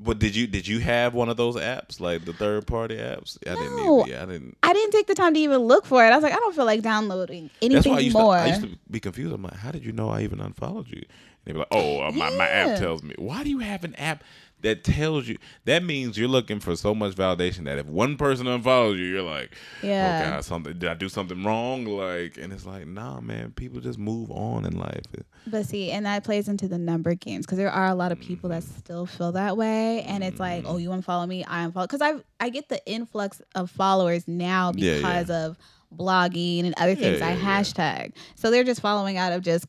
but 0.02 0.18
did 0.18 0.34
you 0.34 0.46
did 0.46 0.66
you 0.66 0.80
have 0.80 1.12
one 1.12 1.28
of 1.28 1.36
those 1.36 1.56
apps 1.56 2.00
like 2.00 2.24
the 2.24 2.32
third 2.32 2.66
party 2.66 2.96
apps? 2.96 3.36
I 3.46 3.54
didn't. 3.54 3.76
No. 3.76 4.06
Yeah, 4.06 4.22
I 4.22 4.26
didn't. 4.26 4.56
I 4.62 4.72
didn't 4.72 4.92
take 4.92 5.06
the 5.06 5.14
time 5.14 5.34
to 5.34 5.40
even 5.40 5.58
look 5.58 5.84
for 5.84 6.04
it. 6.04 6.08
I 6.08 6.16
was 6.16 6.22
like, 6.22 6.32
I 6.32 6.36
don't 6.36 6.54
feel 6.54 6.64
like 6.64 6.82
downloading 6.82 7.50
anything 7.60 7.94
I 7.94 8.00
used, 8.00 8.16
more. 8.16 8.34
to, 8.34 8.40
I 8.40 8.46
used 8.46 8.62
to 8.62 8.78
be 8.90 8.98
confused. 8.98 9.34
I'm 9.34 9.42
like, 9.42 9.56
how 9.56 9.70
did 9.70 9.84
you 9.84 9.92
know 9.92 10.08
I 10.08 10.22
even 10.22 10.40
unfollowed 10.40 10.88
you? 10.88 11.02
And 11.02 11.06
they'd 11.44 11.52
be 11.52 11.58
like, 11.58 11.68
oh, 11.70 12.02
uh, 12.02 12.12
my, 12.12 12.30
my 12.30 12.48
app 12.48 12.78
tells 12.78 13.02
me. 13.02 13.14
Why 13.18 13.44
do 13.44 13.50
you 13.50 13.58
have 13.58 13.84
an 13.84 13.94
app 13.96 14.24
that 14.62 14.84
tells 14.84 15.26
you? 15.28 15.36
That 15.64 15.82
means 15.84 16.18
you're 16.18 16.28
looking 16.28 16.60
for 16.60 16.76
so 16.76 16.94
much 16.94 17.14
validation 17.14 17.64
that 17.64 17.78
if 17.78 17.86
one 17.86 18.16
person 18.16 18.46
unfollows 18.46 18.98
you, 18.98 19.04
you're 19.06 19.22
like, 19.22 19.54
Yeah. 19.82 20.22
oh 20.26 20.30
God, 20.30 20.44
something 20.44 20.78
did 20.78 20.88
I 20.90 20.94
do 20.94 21.08
something 21.08 21.42
wrong? 21.44 21.84
Like, 21.84 22.36
and 22.38 22.52
it's 22.52 22.66
like, 22.66 22.86
nah, 22.86 23.20
man, 23.20 23.52
people 23.52 23.80
just 23.80 23.98
move 23.98 24.30
on 24.30 24.64
in 24.64 24.78
life. 24.78 25.02
But 25.46 25.66
see, 25.66 25.90
and 25.90 26.06
that 26.06 26.24
plays 26.24 26.48
into 26.48 26.68
the 26.68 26.78
number 26.78 27.14
games 27.14 27.46
because 27.46 27.58
there 27.58 27.70
are 27.70 27.86
a 27.88 27.94
lot 27.94 28.12
of 28.12 28.20
people 28.20 28.50
that 28.50 28.62
still 28.62 29.06
feel 29.06 29.32
that 29.32 29.56
way, 29.56 30.02
and 30.02 30.22
it's 30.22 30.38
like, 30.40 30.64
Mm-hmm. 30.64 30.72
oh, 30.72 30.76
you 30.76 30.90
unfollow 30.90 31.26
me, 31.26 31.44
I 31.44 31.66
unfollow. 31.66 31.82
Because 31.82 32.02
I 32.02 32.14
I 32.38 32.48
get 32.50 32.68
the 32.68 32.84
influx 32.86 33.40
of 33.54 33.70
followers 33.70 34.26
now 34.28 34.72
Yeah, 34.74 34.92
yeah. 34.92 34.96
because 34.98 35.30
of 35.30 35.56
blogging 35.94 36.64
and 36.64 36.74
other 36.76 36.94
things 36.94 37.20
Yeah, 37.20 37.26
I 37.28 37.32
yeah, 37.32 37.38
yeah. 37.38 37.60
hashtag. 37.60 38.12
So 38.36 38.50
they're 38.50 38.64
just 38.64 38.80
following 38.80 39.16
out 39.16 39.32
of 39.32 39.42
just 39.42 39.66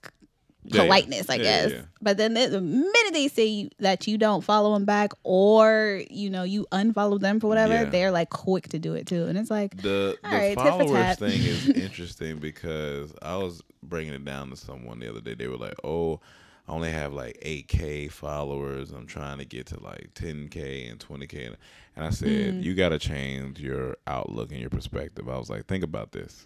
Yeah, 0.63 0.82
yeah. 0.84 0.88
politeness, 0.88 1.30
I 1.30 1.36
Yeah, 1.36 1.44
guess. 1.44 1.72
yeah. 1.72 1.82
But 2.01 2.18
then 2.18 2.34
the, 2.36 2.62
minute 2.62 3.13
they 3.13 3.27
say 3.27 3.46
you, 3.46 3.70
that 3.80 4.08
you 4.08 4.18
don't 4.18 4.44
follow 4.44 4.74
them 4.74 4.86
back, 4.86 5.12
or 5.24 6.01
you 6.10 6.30
know 6.30 6.44
you 6.44 6.68
unfollow 6.72 7.20
them 7.20 7.39
for 7.39 7.48
whatever, 7.48 7.74
Yeah. 7.74 7.86
they're 7.86 8.12
like 8.12 8.30
quick 8.30 8.70
to 8.70 8.80
do 8.80 8.94
it 8.94 9.08
too, 9.08 9.25
and 9.25 9.38
it's 9.38 9.50
like, 9.51 9.75
The 9.77 10.18
the 10.24 10.30
right, 10.30 10.56
followers 10.56 11.18
thing 11.18 11.41
is 11.41 11.68
interesting 11.86 12.38
because 12.39 13.13
I 13.22 13.38
was 13.38 13.62
bringing 13.84 14.13
it 14.13 14.24
down 14.25 14.50
to 14.51 14.56
someone 14.56 15.00
the 15.00 15.10
other 15.10 15.22
day. 15.22 15.34
They 15.34 15.48
were 15.48 15.58
like, 15.58 15.75
"Oh, 15.84 16.20
I 16.68 16.74
only 16.74 16.91
have 16.91 17.12
like 17.13 17.39
8k 17.41 18.12
followers. 18.12 18.91
I'm 18.91 19.08
trying 19.08 19.39
to 19.39 19.46
get 19.46 19.65
to 19.68 19.80
like 19.84 20.12
10k 20.13 20.89
and 20.91 21.00
20k." 21.00 21.56
And 21.96 22.06
I 22.06 22.12
said, 22.12 22.27
Mm. 22.56 22.63
"You 22.63 22.75
got 22.75 22.89
to 22.89 23.00
change 23.00 23.60
your 23.60 23.98
outlook 24.06 24.51
and 24.51 24.62
your 24.62 24.70
perspective." 24.70 25.27
I 25.27 25.38
was 25.38 25.50
like, 25.50 25.65
"Think 25.65 25.84
about 25.84 26.12
this. 26.12 26.46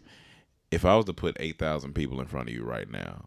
If 0.72 0.86
I 0.86 0.95
was 0.95 1.05
to 1.05 1.13
put 1.13 1.36
8,000 1.39 1.93
people 1.93 2.19
in 2.22 2.27
front 2.27 2.48
of 2.50 2.55
you 2.55 2.63
right 2.63 2.89
now, 2.89 3.25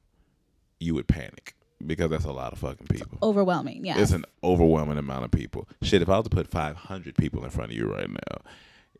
you 0.81 0.95
would 0.95 1.09
panic 1.09 1.55
because 1.87 2.11
that's 2.11 2.25
a 2.25 2.33
lot 2.33 2.53
of 2.53 2.59
fucking 2.59 2.87
people." 2.87 3.19
overwhelming. 3.23 3.85
Yeah, 3.85 3.99
It's 4.01 4.13
an 4.13 4.25
overwhelming 4.43 4.99
amount 4.99 5.25
of 5.25 5.31
people. 5.31 5.69
Shit, 5.83 6.03
if 6.03 6.09
I 6.09 6.17
was 6.17 6.25
to 6.25 6.31
put 6.31 6.49
500 6.49 7.17
people 7.17 7.45
in 7.45 7.51
front 7.51 7.71
of 7.73 7.77
you 7.77 7.93
right 7.93 8.09
now, 8.11 8.41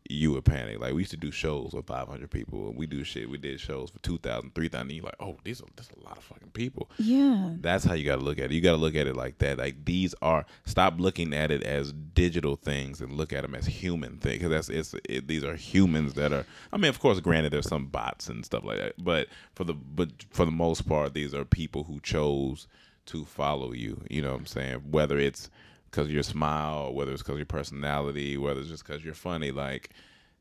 you 0.07 0.33
would 0.33 0.45
panic. 0.45 0.79
Like 0.79 0.93
we 0.93 1.01
used 1.01 1.11
to 1.11 1.17
do 1.17 1.31
shows 1.31 1.71
with 1.73 1.85
500 1.85 2.29
people. 2.31 2.73
We 2.75 2.87
do 2.87 3.03
shit. 3.03 3.29
We 3.29 3.37
did 3.37 3.59
shows 3.59 3.89
for 3.89 3.99
2,000, 3.99 4.55
3,000. 4.55 4.91
You're 4.91 5.05
like, 5.05 5.15
oh, 5.19 5.37
these 5.43 5.61
are 5.61 5.65
that's 5.75 5.89
a 5.91 6.03
lot 6.03 6.17
of 6.17 6.23
fucking 6.23 6.51
people. 6.51 6.89
yeah. 6.97 7.53
That's 7.59 7.83
how 7.83 7.93
you 7.93 8.05
got 8.05 8.17
to 8.17 8.23
look 8.23 8.39
at 8.39 8.45
it. 8.45 8.51
You 8.51 8.61
got 8.61 8.71
to 8.71 8.77
look 8.77 8.95
at 8.95 9.07
it 9.07 9.15
like 9.15 9.37
that. 9.39 9.57
Like 9.57 9.85
these 9.85 10.15
are. 10.21 10.45
Stop 10.65 10.95
looking 10.99 11.33
at 11.33 11.51
it 11.51 11.63
as 11.63 11.93
digital 11.93 12.55
things 12.55 13.01
and 13.01 13.13
look 13.13 13.33
at 13.33 13.41
them 13.43 13.55
as 13.55 13.65
human 13.65 14.17
things. 14.17 14.39
Because 14.39 14.49
that's 14.49 14.69
it's 14.69 14.95
it, 15.07 15.27
these 15.27 15.43
are 15.43 15.55
humans 15.55 16.13
that 16.15 16.33
are. 16.33 16.45
I 16.71 16.77
mean, 16.77 16.89
of 16.89 16.99
course, 16.99 17.19
granted, 17.19 17.51
there's 17.51 17.67
some 17.67 17.87
bots 17.87 18.29
and 18.29 18.45
stuff 18.45 18.63
like 18.63 18.77
that. 18.77 18.93
But 19.03 19.27
for 19.55 19.63
the 19.63 19.73
but 19.73 20.09
for 20.31 20.45
the 20.45 20.51
most 20.51 20.87
part, 20.87 21.13
these 21.13 21.33
are 21.33 21.45
people 21.45 21.83
who 21.83 21.99
chose 21.99 22.67
to 23.07 23.25
follow 23.25 23.73
you. 23.73 24.03
You 24.09 24.21
know 24.21 24.31
what 24.31 24.39
I'm 24.39 24.45
saying? 24.45 24.81
Whether 24.91 25.19
it's 25.19 25.49
because 25.89 26.09
your 26.09 26.23
smile, 26.23 26.93
whether 26.93 27.11
it's 27.11 27.21
because 27.23 27.37
your 27.37 27.45
personality, 27.45 28.37
whether 28.37 28.59
it's 28.59 28.69
just 28.69 28.85
because 28.85 29.03
you're 29.03 29.13
funny, 29.13 29.51
like. 29.51 29.89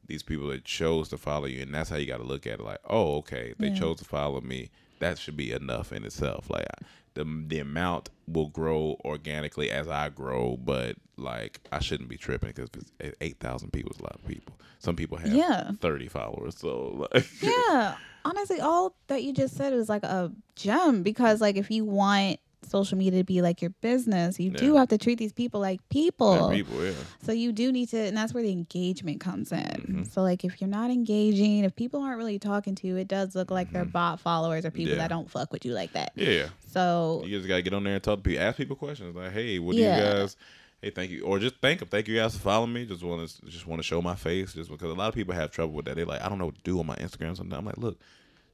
These 0.07 0.23
people 0.23 0.49
that 0.49 0.65
chose 0.65 1.11
to 1.11 1.19
follow 1.19 1.45
you, 1.45 1.61
and 1.61 1.75
that's 1.75 1.91
how 1.91 1.97
you 1.97 2.07
got 2.07 2.17
to 2.17 2.23
look 2.25 2.47
at 2.47 2.61
it. 2.61 2.65
Like, 2.65 2.79
oh, 2.89 3.17
okay, 3.17 3.53
they 3.59 3.69
Yeah. 3.69 3.75
chose 3.75 3.99
to 3.99 4.07
follow 4.07 4.41
me. 4.41 4.71
That 5.01 5.19
should 5.19 5.37
be 5.37 5.53
enough 5.53 5.93
in 5.93 6.03
itself. 6.03 6.49
Like, 6.49 6.65
I- 6.65 6.85
the 7.13 7.25
the 7.47 7.59
amount 7.59 8.09
will 8.27 8.47
grow 8.49 8.97
organically 9.05 9.71
as 9.71 9.87
I 9.87 10.09
grow, 10.09 10.57
but 10.57 10.97
like 11.19 11.61
I 11.71 11.81
shouldn't 11.81 12.09
be 12.09 12.17
tripping 12.17 12.53
because 12.57 12.71
eh, 13.01 13.11
eight 13.21 13.39
thousand 13.39 13.71
people 13.75 13.91
is 13.93 13.99
a 14.01 14.05
lot 14.05 14.15
of 14.15 14.27
people. 14.27 14.55
Some 14.79 14.97
people 14.97 15.19
have 15.19 15.29
Yeah. 15.35 15.73
thirty 15.79 16.09
followers, 16.09 16.57
so 16.57 17.07
like, 17.13 17.27
yeah 17.43 17.97
honestly 18.25 18.61
all 18.61 18.95
that 19.09 19.23
you 19.25 19.33
just 19.35 19.57
said 19.57 19.75
was 19.75 19.89
like 19.91 20.05
a 20.05 20.33
gem 20.57 21.03
because 21.03 21.41
like 21.43 21.57
if 21.57 21.71
you 21.71 21.85
want 21.85 22.39
social 22.63 22.99
media 22.99 23.21
to 23.21 23.25
be 23.25 23.41
like 23.41 23.63
your 23.63 23.71
business 23.81 24.39
you 24.41 24.51
do 24.51 24.77
have 24.77 24.89
to 24.89 24.99
treat 24.99 25.17
these 25.19 25.33
people 25.33 25.61
like 25.61 25.81
people 25.89 26.49
yeah, 26.51 26.57
people, 26.57 26.85
yeah, 26.85 26.93
so 27.23 27.33
you 27.33 27.53
do 27.53 27.71
need 27.73 27.89
to 27.89 27.97
and 27.99 28.17
that's 28.17 28.35
where 28.35 28.43
the 28.43 28.51
engagement 28.53 29.21
comes 29.21 29.53
in 29.53 29.59
Mm-hmm. 29.59 30.03
so 30.05 30.23
like 30.23 30.45
if 30.45 30.61
you're 30.61 30.69
not 30.69 30.91
engaging 30.91 31.65
if 31.65 31.75
people 31.77 32.03
aren't 32.03 32.19
really 32.19 32.39
talking 32.39 32.75
to 32.75 32.87
you 32.87 32.97
it 32.97 33.09
does 33.09 33.35
look 33.35 33.51
like 33.51 33.73
they're 33.73 33.85
bot 33.85 34.21
followers 34.21 34.65
or 34.65 34.71
people 34.71 34.91
Mm-hmm. 34.93 34.97
Yeah. 35.01 35.03
that 35.05 35.09
don't 35.15 35.31
fuck 35.31 35.53
with 35.53 35.65
you 35.65 35.73
like 35.73 35.93
that 35.93 36.13
yeah, 36.15 36.31
yeah. 36.31 36.47
so 36.67 37.23
You 37.25 37.37
just 37.39 37.49
gotta 37.49 37.63
get 37.63 37.73
on 37.75 37.85
there 37.85 37.95
and 37.95 38.03
talk 38.03 38.19
to 38.19 38.23
people, 38.23 38.43
ask 38.43 38.57
people 38.57 38.77
questions 38.77 39.15
like, 39.15 39.33
"Hey, 39.33 39.59
what 39.59 39.77
do 39.77 39.83
Yeah. 39.83 39.97
you 39.97 40.03
guys?" 40.21 40.37
Hey, 40.83 40.91
thank 40.91 41.11
you, 41.11 41.23
or 41.25 41.39
just 41.41 41.57
thank 41.61 41.81
them. 41.81 41.89
Thank 41.89 42.07
you 42.07 42.15
guys 42.17 42.35
for 42.37 42.41
following 42.41 42.73
me. 42.73 42.87
Just 42.87 43.03
want 43.03 43.29
to 43.29 43.47
just 43.47 43.67
want 43.67 43.81
to 43.81 43.83
show 43.83 44.01
my 44.01 44.15
face, 44.15 44.53
just 44.55 44.71
because 44.71 44.91
a 44.91 44.95
lot 44.95 45.09
of 45.09 45.15
people 45.15 45.35
have 45.35 45.51
trouble 45.51 45.73
with 45.75 45.87
that. 45.87 45.97
They 45.97 46.05
like, 46.05 46.23
I 46.23 46.29
don't 46.29 46.39
know 46.39 46.47
what 46.47 46.55
to 46.55 46.61
do 46.63 46.79
on 46.79 46.87
my 46.87 46.95
Instagram. 46.97 47.37
Sometimes 47.37 47.59
I'm 47.59 47.65
like, 47.65 47.79
look, 47.79 47.99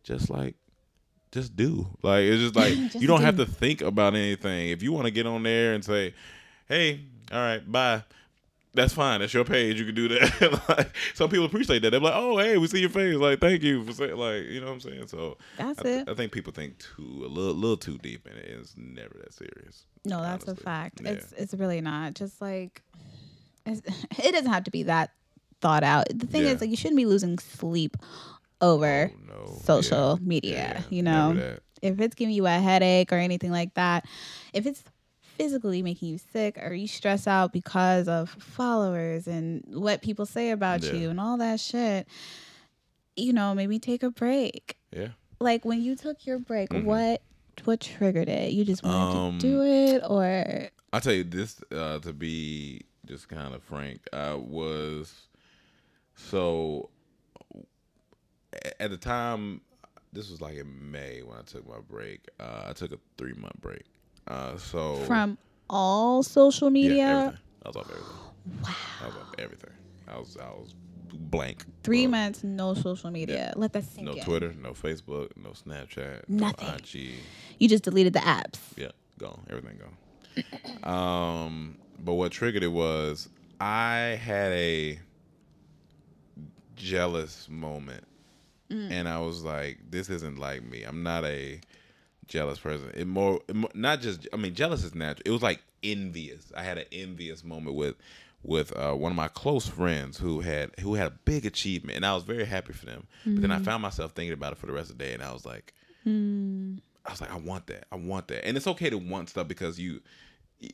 just 0.05 0.31
like, 0.31 0.55
just 1.35 1.55
do. 1.57 1.87
Like 2.03 2.23
it's 2.25 2.41
just 2.41 2.57
like 2.57 2.75
Just 2.93 2.95
you 3.01 3.07
don't 3.07 3.21
have 3.23 3.37
to 3.37 3.47
think 3.47 3.81
about 3.83 4.15
anything. 4.15 4.71
If 4.71 4.83
you 4.83 4.93
want 4.93 5.05
to 5.07 5.11
get 5.11 5.27
on 5.27 5.43
there 5.43 5.75
and 5.75 5.85
say, 5.85 6.15
hey, 6.69 7.01
all 7.33 7.39
right, 7.39 7.71
bye. 7.71 8.03
That's 8.77 8.93
fine. 8.93 9.21
That's 9.21 9.33
your 9.33 9.45
page. 9.45 9.79
You 9.79 9.87
can 9.87 9.95
do 9.95 10.09
that. 10.09 10.65
like 10.69 10.91
some 11.15 11.31
people 11.31 11.47
appreciate 11.47 11.83
that. 11.83 11.91
They're 11.91 12.01
like, 12.01 12.15
"Oh, 12.17 12.37
hey, 12.39 12.59
we 12.59 12.67
see 12.67 12.81
your 12.81 12.91
face. 12.91 13.15
Like, 13.15 13.39
thank 13.39 13.63
you 13.63 13.85
for 13.85 13.93
saying, 13.93 14.17
like, 14.17 14.47
you 14.47 14.59
know 14.61 14.67
what 14.67 14.73
I'm 14.73 14.81
saying." 14.81 15.07
So 15.07 15.39
That's 15.57 15.79
I, 15.79 15.83
th- 15.85 16.03
it. 16.03 16.09
I 16.09 16.15
think 16.15 16.33
people 16.33 16.53
think 16.53 16.79
too 16.81 17.23
a 17.25 17.29
little, 17.29 17.55
little 17.55 17.77
too 17.77 17.99
deep, 17.99 18.27
and 18.27 18.37
it's 18.37 18.75
never 18.77 19.15
that 19.23 19.33
serious. 19.33 19.85
no 20.05 20.21
that's 20.21 20.49
a 20.49 20.57
fact 20.57 21.03
Yeah. 21.05 21.13
it's 21.13 21.33
it's 21.39 21.55
really 21.55 21.81
not 21.81 22.15
just 22.15 22.41
like 22.41 22.83
it's, 23.65 23.81
it 24.19 24.33
doesn't 24.33 24.51
have 24.53 24.65
to 24.65 24.73
be 24.73 24.83
that 24.83 25.11
thought 25.61 25.85
out 25.85 26.07
the 26.13 26.27
thing 26.27 26.43
Yeah. 26.43 26.51
is 26.51 26.61
like 26.61 26.69
you 26.71 26.77
shouldn't 26.77 26.97
be 26.99 27.07
losing 27.07 27.39
sleep 27.39 27.97
over 28.65 29.11
Oh, 29.13 29.17
no. 29.47 29.47
social 29.65 30.19
Yeah. 30.21 30.27
media 30.27 30.53
Yeah, 30.53 30.83
you 30.91 31.03
know 31.03 31.51
if 31.83 32.01
it's 32.01 32.15
giving 32.15 32.35
you 32.35 32.47
a 32.47 32.51
headache 32.51 33.13
or 33.13 33.17
anything 33.17 33.51
like 33.53 33.75
that 33.75 34.05
if 34.53 34.65
it's 34.67 34.83
physically 35.37 35.83
making 35.83 36.09
you 36.09 36.19
sick 36.33 36.57
or 36.63 36.73
you 36.73 36.87
stress 36.87 37.27
out 37.27 37.53
because 37.53 38.09
of 38.09 38.31
followers 38.31 39.27
and 39.27 39.63
what 39.69 40.01
people 40.01 40.25
say 40.27 40.51
about 40.51 40.83
Yeah. 40.83 40.95
you 40.95 41.11
and 41.11 41.21
all 41.21 41.37
that 41.39 41.61
shit 41.61 42.07
you 43.17 43.33
know 43.33 43.55
maybe 43.55 43.79
take 43.79 44.03
a 44.03 44.11
break 44.11 44.77
Yeah. 44.93 45.09
like 45.41 45.65
when 45.65 45.83
you 45.83 45.95
took 45.97 46.25
your 46.27 46.39
break 46.39 46.71
Mhm. 46.71 46.85
what 46.85 47.23
what 47.65 47.81
triggered 47.81 48.29
it 48.29 48.53
you 48.53 48.65
just 48.65 48.83
wanted 48.83 49.17
Um, 49.17 49.39
to 49.39 49.47
do 49.47 49.63
it 49.63 50.03
or 50.09 50.71
I'll 50.93 51.01
tell 51.01 51.13
you 51.13 51.25
this 51.25 51.61
uh, 51.73 51.99
to 52.01 52.13
be 52.13 52.83
just 53.07 53.29
kind 53.29 53.53
of 53.55 53.63
frank. 53.65 54.09
I 54.13 54.35
was 54.35 55.27
so 56.15 56.91
at 58.81 58.91
the 58.91 58.97
time. 58.97 59.61
This 60.13 60.31
was 60.31 60.41
like 60.41 60.57
in 60.57 60.93
May 60.93 61.23
when 61.23 61.37
I 61.39 61.43
took 61.43 61.67
my 61.69 61.81
break. 61.91 62.21
Uh, 62.39 62.67
I 62.69 62.73
took 62.73 62.93
a 62.93 62.99
three 63.19 63.33
month 63.35 63.61
break. 63.61 63.83
Uh, 64.29 64.57
so 64.57 64.97
from 65.07 65.37
all 65.69 66.23
social 66.23 66.69
yeah, 66.69 66.73
media 66.73 67.07
everything. 67.09 67.39
I 67.65 67.69
was 67.69 67.77
off 67.77 67.91
everything. 67.91 68.63
Wow. 68.63 68.75
I 69.03 69.07
was 69.07 69.17
off 69.17 69.35
everything. 69.39 69.71
I 70.07 70.19
was 70.19 70.37
I 70.41 70.47
was 70.51 70.75
blank. 71.13 71.65
three 71.85 72.07
months 72.07 72.43
no 72.45 72.75
social 72.75 73.11
media 73.11 73.53
let 73.57 73.73
that 73.73 73.85
sink 73.85 74.07
No 74.07 74.13
in. 74.15 74.23
Twitter, 74.25 74.53
no 74.61 74.73
Facebook, 74.73 75.31
no 75.37 75.51
Snapchat, 75.51 76.29
Nothing. 76.29 76.67
no 76.69 76.75
IG. 76.75 77.15
you 77.59 77.69
just 77.69 77.85
deleted 77.85 78.13
the 78.13 78.19
apps 78.21 78.59
Yeah, 78.77 78.89
gone. 79.19 79.41
Everything 79.51 79.79
gone. 79.79 80.83
um, 81.47 81.79
but 82.05 82.15
what 82.15 82.31
triggered 82.33 82.63
it 82.63 82.69
was 82.73 83.29
I 83.61 84.19
had 84.23 84.53
a 84.53 84.99
jealous 86.77 87.49
moment, 87.49 88.05
Mm. 88.75 88.91
and 88.91 89.09
I 89.09 89.19
was 89.21 89.43
like, 89.43 89.79
"This 89.91 90.11
isn't 90.11 90.39
like 90.39 90.63
me. 90.65 90.83
I'm 90.83 91.03
not 91.03 91.25
a 91.25 91.61
jealous 92.27 92.59
person. 92.59 92.91
It 92.95 93.07
more, 93.07 93.41
it 93.49 93.55
more 93.57 93.71
not 93.75 94.01
just. 94.01 94.27
I 94.33 94.37
mean, 94.37 94.55
jealous 94.55 94.83
is 94.85 94.95
natural. 94.95 95.23
It 95.27 95.31
was 95.31 95.43
like 95.43 95.63
envious. 95.83 96.53
I 96.57 96.63
had 96.63 96.79
an 96.79 96.87
envious 96.93 97.45
moment 97.45 97.77
with 97.77 97.95
with 98.43 98.77
uh, 98.77 98.93
one 98.93 99.11
of 99.13 99.17
my 99.17 99.29
close 99.29 99.67
friends 99.67 100.19
who 100.19 100.41
had 100.41 100.71
who 100.81 100.95
had 100.95 101.07
a 101.07 101.15
big 101.25 101.47
achievement, 101.47 101.97
and 101.97 102.05
I 102.05 102.15
was 102.15 102.25
very 102.25 102.45
happy 102.45 102.73
for 102.73 102.87
them. 102.87 103.07
But 103.25 103.41
then 103.43 103.51
I 103.51 103.59
Mm. 103.59 103.65
found 103.65 103.83
myself 103.83 104.13
thinking 104.13 104.35
about 104.35 104.53
it 104.53 104.59
for 104.59 104.67
the 104.67 104.73
rest 104.73 104.91
of 104.91 104.99
the 104.99 105.05
day, 105.05 105.15
and 105.15 105.23
I 105.23 105.33
was 105.33 105.47
like, 105.47 105.73
Mm. 106.07 106.81
I 107.07 107.11
was 107.11 107.21
like, 107.21 107.33
I 107.33 107.37
want 107.39 107.67
that. 107.69 107.87
I 107.93 107.97
want 107.97 108.29
that. 108.29 108.47
And 108.47 108.57
it's 108.57 108.67
okay 108.67 108.91
to 108.91 108.99
want 108.99 109.29
stuff 109.31 109.49
because 109.49 109.79
you 109.79 110.01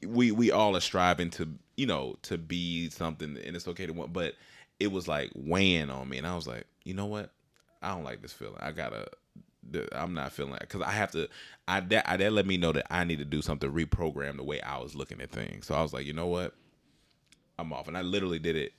we 0.07 0.30
we 0.30 0.50
all 0.50 0.76
are 0.76 0.80
striving 0.80 1.30
to, 1.30 1.49
you 1.76 1.87
know, 1.87 2.16
to 2.23 2.38
be 2.38 2.88
something 2.90 3.37
and 3.45 3.57
it's 3.57 3.66
okay 3.69 3.87
to 3.87 3.92
want 3.92 4.12
but 4.12 4.35
it 4.78 4.92
was 4.92 5.09
like 5.09 5.30
weighing 5.35 5.90
on 5.90 6.09
me 6.09 6.19
and 6.19 6.26
I 6.26 6.35
was 6.37 6.47
like, 6.47 6.66
you 6.85 6.95
know 6.95 7.07
what? 7.07 7.30
I 7.83 7.95
don't 7.95 8.05
like 8.05 8.23
this 8.23 8.33
feeling. 8.33 8.59
I 8.61 8.73
gotta 8.73 9.07
I'm 9.93 10.15
not 10.15 10.33
feeling 10.33 10.53
like 10.53 10.61
because 10.61 10.83
I 10.83 10.91
have 10.91 11.11
to. 11.13 11.29
I 11.69 11.81
that 11.81 12.11
I, 12.11 12.17
that 12.17 12.33
let 12.33 12.47
me 12.47 12.57
know 12.57 12.73
that 12.73 12.87
I 12.91 13.05
need 13.05 13.19
to 13.19 13.25
do 13.25 13.43
something, 13.43 13.71
reprogram 13.71 14.37
the 14.37 14.45
way 14.45 14.61
I 14.61 14.79
was 14.79 14.95
looking 14.95 15.21
at 15.21 15.31
things. 15.31 15.67
So 15.67 15.75
I 15.75 15.83
was 15.83 15.93
like, 15.93 16.07
you 16.07 16.13
know 16.13 16.27
what, 16.27 16.55
I'm 17.59 17.73
off, 17.73 17.89
and 17.89 17.97
I 17.97 18.03
literally 18.03 18.39
did 18.39 18.57
it. 18.57 18.73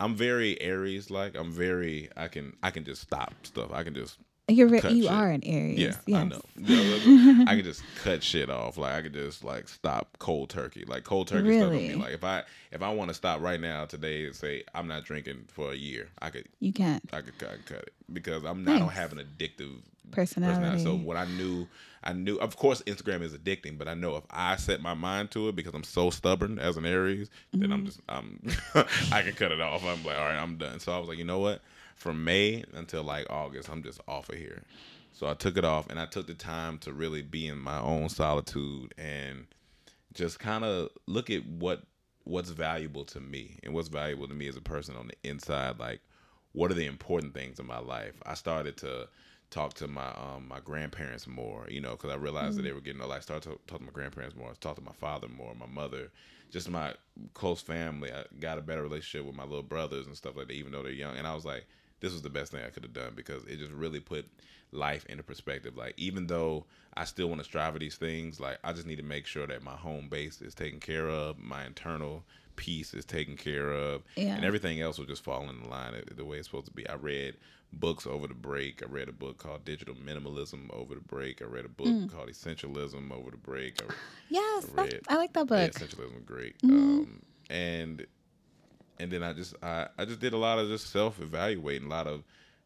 I'm 0.00 0.14
very 0.14 0.60
Aries 0.60 1.10
like. 1.10 1.36
I'm 1.36 1.50
very. 1.50 2.08
I 2.16 2.28
can. 2.28 2.56
I 2.62 2.70
can 2.70 2.84
just 2.84 3.02
stop 3.02 3.34
stuff. 3.42 3.70
I 3.72 3.82
can 3.82 3.94
just 3.94 4.18
You're 4.48 4.68
re- 4.68 4.80
you 4.88 5.02
shit. 5.02 5.12
are 5.12 5.30
an 5.30 5.42
Aries. 5.44 5.78
yeah, 5.78 5.92
yes. 6.06 6.18
I 6.18 6.24
know. 6.24 7.44
I 7.46 7.54
could 7.54 7.64
just 7.64 7.82
cut 8.02 8.22
shit 8.22 8.48
off. 8.48 8.78
Like 8.78 8.94
I 8.94 9.02
could 9.02 9.12
just 9.12 9.44
like 9.44 9.68
stop 9.68 10.16
cold 10.18 10.50
turkey. 10.50 10.84
Like 10.86 11.04
cold 11.04 11.28
turkey 11.28 11.58
stuff 11.58 11.68
on 11.68 11.76
me. 11.76 11.88
Really? 11.88 12.00
Like 12.00 12.14
if 12.14 12.24
I 12.24 12.44
if 12.72 12.82
I 12.82 12.92
want 12.92 13.08
to 13.08 13.14
stop 13.14 13.42
right 13.42 13.60
now 13.60 13.84
today 13.84 14.26
and 14.26 14.34
say 14.34 14.64
I'm 14.74 14.88
not 14.88 15.04
drinking 15.04 15.44
for 15.48 15.72
a 15.72 15.76
year, 15.76 16.08
I 16.20 16.30
could 16.30 16.48
You 16.60 16.72
can't. 16.72 17.02
I 17.12 17.20
could, 17.20 17.34
I 17.42 17.56
could 17.56 17.66
cut 17.66 17.78
it 17.82 17.92
because 18.12 18.44
I'm 18.44 18.64
not 18.64 18.76
I 18.76 18.78
don't 18.78 18.88
have 18.92 19.12
an 19.12 19.18
addictive 19.18 19.82
Personality. 20.10 20.82
So 20.82 20.94
what 20.94 21.16
I 21.16 21.26
knew, 21.26 21.66
I 22.02 22.12
knew. 22.12 22.36
Of 22.36 22.56
course, 22.56 22.82
Instagram 22.82 23.22
is 23.22 23.34
addicting, 23.34 23.78
but 23.78 23.88
I 23.88 23.94
know 23.94 24.16
if 24.16 24.24
I 24.30 24.56
set 24.56 24.80
my 24.80 24.94
mind 24.94 25.30
to 25.32 25.48
it 25.48 25.56
because 25.56 25.74
I'm 25.74 25.84
so 25.84 26.10
stubborn 26.10 26.58
as 26.58 26.76
an 26.76 26.86
Aries, 26.86 27.30
then 27.52 27.72
I'm 27.72 27.84
mm-hmm. 27.84 27.86
just 27.86 28.00
I'm 28.08 28.40
I 29.12 29.22
can 29.22 29.34
cut 29.34 29.52
it 29.52 29.60
off. 29.60 29.84
I'm 29.84 30.04
like, 30.04 30.16
all 30.16 30.24
right, 30.24 30.38
I'm 30.38 30.56
done. 30.56 30.80
So 30.80 30.92
I 30.92 30.98
was 30.98 31.08
like, 31.08 31.18
you 31.18 31.24
know 31.24 31.40
what? 31.40 31.60
From 31.98 32.24
May 32.24 32.64
until 32.74 33.02
like 33.02 33.26
August, 33.28 33.68
I'm 33.68 33.82
just 33.82 34.00
off 34.06 34.28
of 34.28 34.36
here. 34.36 34.62
So 35.12 35.26
I 35.26 35.34
took 35.34 35.56
it 35.56 35.64
off, 35.64 35.90
and 35.90 35.98
I 35.98 36.06
took 36.06 36.28
the 36.28 36.34
time 36.34 36.78
to 36.78 36.92
really 36.92 37.22
be 37.22 37.48
in 37.48 37.58
my 37.58 37.80
own 37.80 38.08
solitude 38.08 38.94
and 38.96 39.46
just 40.14 40.38
kind 40.38 40.64
of 40.64 40.90
look 41.06 41.28
at 41.28 41.44
what 41.46 41.82
what's 42.24 42.50
valuable 42.50 43.04
to 43.06 43.20
me 43.20 43.58
and 43.62 43.74
what's 43.74 43.88
valuable 43.88 44.28
to 44.28 44.34
me 44.34 44.48
as 44.48 44.56
a 44.56 44.60
person 44.60 44.94
on 44.96 45.08
the 45.08 45.28
inside 45.28 45.78
like 45.78 46.00
what 46.52 46.70
are 46.70 46.74
the 46.74 46.84
important 46.84 47.32
things 47.32 47.58
in 47.58 47.66
my 47.66 47.78
life? 47.78 48.14
I 48.26 48.34
started 48.34 48.76
to 48.78 49.08
talk 49.50 49.72
to 49.74 49.88
my 49.88 50.08
um 50.08 50.46
my 50.46 50.60
grandparents 50.60 51.26
more 51.26 51.66
you 51.70 51.80
know 51.80 51.92
because 51.92 52.10
i 52.10 52.14
realized 52.14 52.58
that 52.58 52.62
they 52.62 52.72
were 52.72 52.82
getting 52.82 53.00
old 53.00 53.10
i 53.10 53.18
started 53.18 53.48
to 53.48 53.58
talk 53.66 53.78
to 53.78 53.84
my 53.86 53.90
grandparents 53.90 54.36
more 54.36 54.52
talk 54.60 54.76
to 54.76 54.82
my 54.82 54.92
father 54.92 55.26
more 55.26 55.54
my 55.54 55.64
mother 55.64 56.10
just 56.50 56.70
my 56.70 56.94
close 57.34 57.60
family. 57.60 58.10
I 58.12 58.24
got 58.40 58.58
a 58.58 58.62
better 58.62 58.82
relationship 58.82 59.26
with 59.26 59.36
my 59.36 59.44
little 59.44 59.62
brothers 59.62 60.06
and 60.06 60.16
stuff 60.16 60.36
like 60.36 60.48
that 60.48 60.54
even 60.54 60.72
though 60.72 60.82
they're 60.82 60.92
young. 60.92 61.16
And 61.16 61.26
i 61.26 61.34
was 61.34 61.44
like 61.44 61.66
this 62.00 62.12
was 62.12 62.22
the 62.22 62.30
best 62.30 62.52
thing 62.52 62.62
i 62.64 62.70
could 62.70 62.82
have 62.84 62.92
done 62.92 63.12
because 63.14 63.44
it 63.44 63.58
just 63.58 63.72
really 63.72 64.00
put 64.00 64.26
life 64.72 65.04
into 65.06 65.22
perspective 65.22 65.76
like 65.76 65.94
even 65.96 66.26
though 66.26 66.64
i 66.94 67.04
still 67.04 67.28
want 67.28 67.40
to 67.40 67.44
strive 67.44 67.72
for 67.72 67.78
these 67.78 67.96
things 67.96 68.38
like 68.38 68.58
i 68.64 68.72
just 68.72 68.86
need 68.86 68.96
to 68.96 69.02
make 69.02 69.26
sure 69.26 69.46
that 69.46 69.62
my 69.62 69.74
home 69.74 70.08
base 70.08 70.40
is 70.42 70.54
taken 70.54 70.78
care 70.80 71.08
of 71.08 71.38
my 71.38 71.64
internal 71.64 72.22
peace 72.56 72.92
is 72.92 73.04
taken 73.04 73.36
care 73.36 73.70
of 73.72 74.02
Yeah. 74.16 74.34
and 74.34 74.44
everything 74.44 74.80
else 74.80 74.98
will 74.98 75.06
just 75.06 75.22
fall 75.24 75.48
in 75.48 75.68
line 75.70 75.94
the- 76.14 76.24
way 76.24 76.38
it's 76.38 76.48
supposed 76.48 76.66
to 76.66 76.72
be 76.72 76.88
i 76.88 76.94
read 76.96 77.36
books 77.72 78.06
over 78.06 78.26
the 78.26 78.34
break 78.34 78.82
i 78.82 78.86
read 78.86 79.08
a 79.08 79.12
book 79.12 79.38
called 79.38 79.64
digital 79.64 79.94
minimalism 79.94 80.68
over 80.74 80.94
the 80.94 81.00
break 81.00 81.40
i 81.40 81.44
read 81.44 81.64
a 81.64 81.68
book 81.68 81.86
Mm. 81.86 82.10
called 82.12 82.28
essentialism 82.28 83.10
over 83.12 83.30
the 83.30 83.36
break 83.36 83.80
I, 83.82 83.92
Yes, 84.28 84.64
that- 84.66 84.92
Red. 84.92 85.00
I 85.08 85.16
like 85.16 85.32
that 85.34 85.46
yeah, 85.50 85.66
book. 85.66 85.72
essentialism 85.74 86.16
is 86.18 86.22
great. 86.26 86.58
Mhm. 86.62 86.70
Um, 86.70 87.22
and 87.48 88.06
and 89.00 89.10
then 89.10 89.22
I 89.22 89.32
just 89.32 89.54
I, 89.62 89.88
I 89.98 90.04
just 90.04 90.20
did 90.20 90.32
a 90.32 90.38
lot 90.38 90.58
of 90.58 90.68
just 90.68 90.90
self 90.90 91.20
evaluating, 91.20 91.86
a 91.86 91.90
lot 91.90 92.06
of 92.06 92.22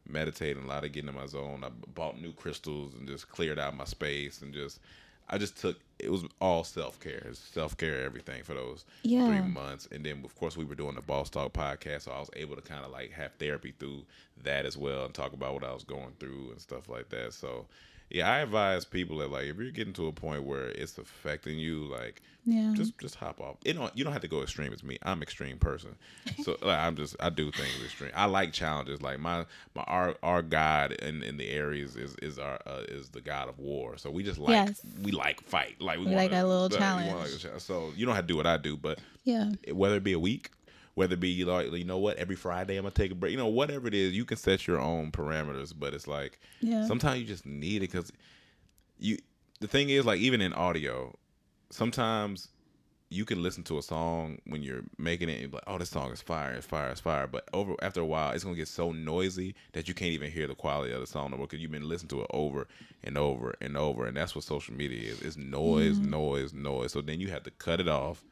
meditating, 0.09 0.65
a 0.65 0.67
lot 0.67 0.85
of 0.85 0.93
getting 0.93 1.09
in 1.09 1.15
my 1.15 1.27
zone. 1.27 1.63
I 1.65 1.69
bought 1.95 2.21
new 2.21 2.33
crystals 2.33 2.95
and 2.95 3.07
just 3.07 3.29
cleared 3.29 3.59
out 3.59 3.77
my 3.77 3.85
space 3.85 4.43
and 4.43 4.53
just 4.53 4.81
I 5.29 5.39
just 5.39 5.57
took 5.59 5.79
it 5.99 6.11
was 6.11 6.25
all 6.41 6.65
self 6.65 6.99
care, 7.01 7.27
self 7.33 7.77
care 7.77 8.03
everything 8.03 8.43
for 8.43 8.55
those 8.55 8.85
Yeah. 9.03 9.25
three 9.27 9.41
months. 9.41 9.89
And 9.93 10.05
then 10.05 10.23
of 10.25 10.35
course 10.37 10.57
we 10.57 10.65
were 10.65 10.75
doing 10.75 10.97
the 10.97 11.03
Boss 11.03 11.31
Talk 11.31 11.53
podcast, 11.53 12.03
so 12.03 12.13
I 12.13 12.19
was 12.19 12.31
able 12.35 12.57
to 12.57 12.63
kind 12.63 12.85
of 12.85 12.91
like 12.91 13.13
have 13.13 13.33
therapy 13.35 13.73
through 13.79 14.05
that 14.43 14.67
as 14.67 14.77
well 14.77 15.05
and 15.05 15.15
talk 15.15 15.33
about 15.33 15.55
what 15.55 15.65
I 15.65 15.73
was 15.73 15.85
going 15.85 16.13
through 16.19 16.51
and 16.51 16.61
stuff 16.61 16.89
like 16.89 17.09
that. 17.11 17.33
So 17.33 17.67
yeah, 18.13 18.31
I 18.31 18.39
advise 18.41 18.85
people 18.85 19.19
that 19.19 19.31
like 19.31 19.47
if 19.47 19.57
you're 19.57 19.71
getting 19.71 19.93
to 19.95 20.07
a 20.07 20.13
point 20.13 20.45
where 20.45 20.67
it's 20.69 20.99
affecting 20.99 21.59
you, 21.59 21.85
like 21.85 22.21
Yeah. 22.45 22.73
just 22.77 22.99
just 22.99 23.15
hop 23.17 23.41
off. 23.41 23.57
You 23.65 23.75
know, 23.75 23.91
you 23.95 24.05
don't 24.05 24.13
have 24.13 24.23
to 24.23 24.29
go 24.29 24.43
extreme 24.43 24.73
as 24.73 24.83
me. 24.85 24.99
I'm 25.03 25.23
extreme 25.23 25.59
person, 25.59 25.97
so 26.43 26.53
like, 26.63 26.79
I'm 26.79 26.97
just 26.97 27.17
I 27.21 27.31
do 27.31 27.51
things 27.51 27.71
extreme. 27.85 28.11
I 28.15 28.27
like 28.27 28.53
challenges. 28.53 29.01
Like 29.03 29.19
my 29.19 29.47
my 29.75 29.83
our 29.85 30.15
our 30.23 30.43
God 30.43 30.93
in 30.93 31.23
in 31.23 31.37
the 31.39 31.49
Aries 31.51 31.97
is 31.97 32.15
is 32.23 32.39
our 32.39 32.59
uh, 32.67 32.83
is 32.89 33.09
the 33.11 33.21
God 33.21 33.49
of 33.49 33.59
war. 33.59 33.97
So 33.97 34.11
we 34.11 34.23
just 34.23 34.39
like 34.39 34.51
Yes. 34.69 34.81
we 35.03 35.11
like 35.13 35.41
fight. 35.43 35.81
Like 35.81 35.99
we, 35.99 36.07
We 36.07 36.15
like 36.15 36.31
wanna- 36.33 36.45
a 36.45 36.47
little 36.47 36.63
like, 36.65 36.73
we 36.73 36.79
wanna 36.79 37.05
challenge. 37.07 37.23
like 37.31 37.35
a 37.35 37.39
challenge. 37.39 37.63
So 37.63 37.93
you 37.97 38.07
don't 38.07 38.15
have 38.15 38.25
to 38.25 38.33
do 38.33 38.37
what 38.37 38.47
I 38.47 38.57
do, 38.57 38.77
but 38.77 38.99
yeah. 39.25 39.51
whether 39.73 39.97
it 39.97 40.05
be 40.05 40.13
a 40.13 40.19
week, 40.19 40.51
whether 40.95 41.15
it 41.15 41.21
be 41.21 41.45
like 41.45 41.73
you 41.73 41.85
know 41.85 41.99
what, 41.99 42.17
every 42.19 42.37
Friday 42.37 42.77
I'm 42.77 42.83
gonna 42.83 42.95
take 42.95 43.13
a 43.13 43.15
break. 43.15 43.33
You 43.33 43.39
know, 43.39 43.47
whatever 43.47 43.89
it 43.89 43.95
is, 43.95 44.13
you 44.13 44.25
can 44.25 44.37
set 44.37 44.67
your 44.67 44.79
own 44.81 45.11
parameters. 45.11 45.73
But 45.79 45.95
it's 45.95 46.07
like 46.07 46.39
Yeah. 46.61 46.87
sometimes 46.87 47.21
you 47.21 47.27
just 47.27 47.47
need 47.47 47.77
it 47.83 47.91
because 47.93 48.13
you. 48.99 49.19
The 49.61 49.69
thing 49.69 49.91
is, 49.91 50.05
like 50.05 50.19
even 50.21 50.41
in 50.41 50.53
audio, 50.53 51.17
sometimes 51.71 52.49
you 53.11 53.25
can 53.27 53.43
listen 53.43 53.63
to 53.63 53.77
a 53.79 53.83
song 53.83 54.39
when 54.47 54.63
you're 54.63 54.83
making 54.97 55.29
it 55.29 55.43
and 55.43 55.51
be 55.51 55.57
like, 55.57 55.65
oh, 55.67 55.77
this 55.77 55.91
song 55.91 56.11
is 56.13 56.23
fire, 56.23 56.53
it's 56.55 56.67
fire, 56.67 56.89
it's 56.91 57.01
fire. 57.01 57.27
But 57.27 57.47
over 57.53 57.75
after 57.83 58.01
a 58.01 58.07
while, 58.07 58.33
it's 58.33 58.43
gonna 58.43 58.57
get 58.57 58.69
so 58.69 58.91
noisy 58.91 59.55
that 59.73 59.87
you 59.87 59.95
can't 59.95 60.13
even 60.13 60.31
hear 60.31 60.47
the 60.47 60.55
quality 60.55 60.93
of 60.93 61.01
the 61.01 61.07
song 61.07 61.31
no 61.31 61.37
more 61.37 61.47
because 61.47 61.61
you've 61.61 61.71
been 61.71 61.89
listening 61.89 62.09
to 62.09 62.23
it 62.23 62.27
over 62.31 62.67
and 63.05 63.17
over 63.19 63.55
and 63.61 63.77
over. 63.77 64.07
And 64.07 64.17
that's 64.17 64.35
what 64.35 64.45
social 64.45 64.75
media 64.75 65.13
is. 65.13 65.21
It's 65.23 65.37
noise, 65.37 65.99
noise, 65.99 66.53
noise. 66.53 66.93
So 66.93 67.01
then 67.03 67.21
you 67.21 67.29
have 67.29 67.43
to 67.45 67.51
cut 67.51 67.81
it 67.81 67.89
off 67.89 68.25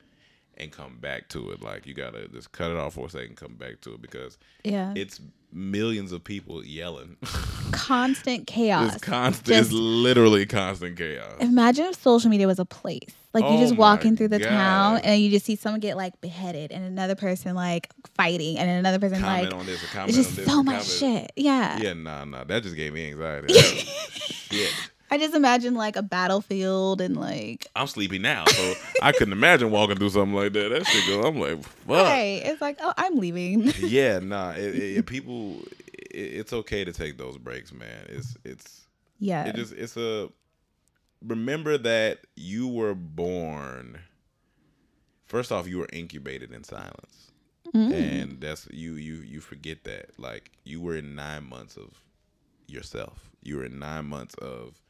and 0.61 0.71
come 0.73 0.99
back 1.01 1.29
to 1.31 1.51
it. 1.51 1.63
Like 1.63 1.87
you 1.87 1.95
gotta 1.95 2.29
just 2.29 2.53
cut 2.53 2.71
it 2.71 2.77
off 2.77 2.95
for 2.95 3.07
a 3.07 3.11
second, 3.11 3.37
come 3.37 3.55
back 3.55 3.81
to 3.83 3.95
it 3.95 4.03
because 4.03 4.39
Yeah. 4.65 4.93
it's 4.97 5.21
millions 5.53 6.13
of 6.13 6.23
people 6.23 6.65
yelling. 6.65 7.17
Constant 7.73 8.47
chaos. 8.47 8.95
it's 8.97 9.05
constant. 9.05 9.47
Just- 9.47 9.71
it's 9.71 9.73
literally 9.73 10.47
constant 10.47 10.97
chaos. 10.97 11.33
Imagine 11.41 11.87
if 11.87 11.97
social 11.97 12.31
media 12.31 12.47
was 12.47 12.59
a 12.59 12.65
place. 12.65 13.09
Like 13.33 13.45
you 13.45 13.51
Oh 13.51 13.61
just 13.61 13.77
walking 13.77 14.17
through 14.17 14.29
the 14.29 14.41
town 14.41 14.99
and 15.05 15.21
you 15.23 15.31
just 15.31 15.47
see 15.47 15.55
someone 15.55 15.79
get 15.81 15.97
like 15.97 16.21
beheaded 16.21 16.73
and 16.73 16.85
another 16.85 17.15
person 17.15 17.55
like 17.55 17.89
fighting 18.17 18.59
and 18.59 18.69
another 18.69 18.99
person 18.99 19.21
Comment 19.21 19.45
like 19.53 19.55
on 19.55 19.67
this, 19.67 19.81
comment 19.93 20.09
it's 20.11 20.19
on 20.19 20.25
just 20.25 20.37
this. 20.37 20.47
so 20.47 20.63
much 20.65 20.75
comment- 21.01 21.27
shit. 21.29 21.33
Yeah. 21.37 21.79
Yeah, 21.79 21.93
nah, 21.93 22.25
nah. 22.25 22.43
That 22.43 22.65
just 22.65 22.75
gave 22.75 22.93
me 22.93 23.09
anxiety. 23.11 23.55
Shit. 24.51 24.73
I 25.11 25.19
just 25.19 25.35
imagine 25.35 25.75
like 25.75 25.97
a 25.97 26.03
battlefield 26.03 27.01
and 27.01 27.17
like 27.17 27.67
I'm 27.75 27.87
sleepy 27.87 28.19
now, 28.19 28.45
so 28.47 28.75
I 29.03 29.13
couldn't 29.13 29.33
imagine 29.33 29.71
walking 29.71 29.97
through 29.97 30.11
something 30.11 30.35
like 30.35 30.53
that. 30.53 30.69
That 30.71 30.87
shit 30.87 31.07
go. 31.07 31.23
I'm 31.23 31.39
like, 31.39 31.63
fuck. 31.63 32.07
right. 32.07 32.43
It's 32.45 32.61
like, 32.61 32.79
oh, 32.81 32.93
I'm 32.97 33.17
leaving. 33.19 33.73
Yeah, 33.79 34.21
nah. 34.21 34.53
It, 34.53 34.75
it, 34.77 35.07
people, 35.07 35.63
it, 35.93 36.15
it's 36.15 36.53
okay 36.53 36.85
to 36.85 36.93
take 36.93 37.19
those 37.19 37.39
breaks, 37.39 37.73
man. 37.73 38.07
It's 38.09 38.37
it's 38.45 38.87
yeah. 39.19 39.47
it 39.47 39.57
just 39.57 39.73
it's 39.73 39.97
a 39.97 40.29
remember 41.27 41.77
that 41.77 42.21
you 42.37 42.69
were 42.69 42.95
born 42.95 43.99
first 45.27 45.53
off 45.53 45.69
you 45.69 45.79
were 45.79 45.89
incubated 45.93 46.51
in 46.53 46.65
silence 46.65 47.31
Mm. 47.75 47.93
and 47.93 48.41
that's 48.41 48.67
you 48.73 48.95
you 48.95 49.17
you 49.17 49.39
forget 49.41 49.85
that 49.85 50.19
like 50.19 50.51
you 50.65 50.81
were 50.81 50.97
in 50.97 51.15
nine 51.15 51.45
months 51.49 51.77
of 51.77 52.03
yourself 52.67 53.31
you 53.45 53.59
were 53.59 53.65
in 53.65 53.79
nine 53.79 54.07
months 54.07 54.35
of 54.37 54.81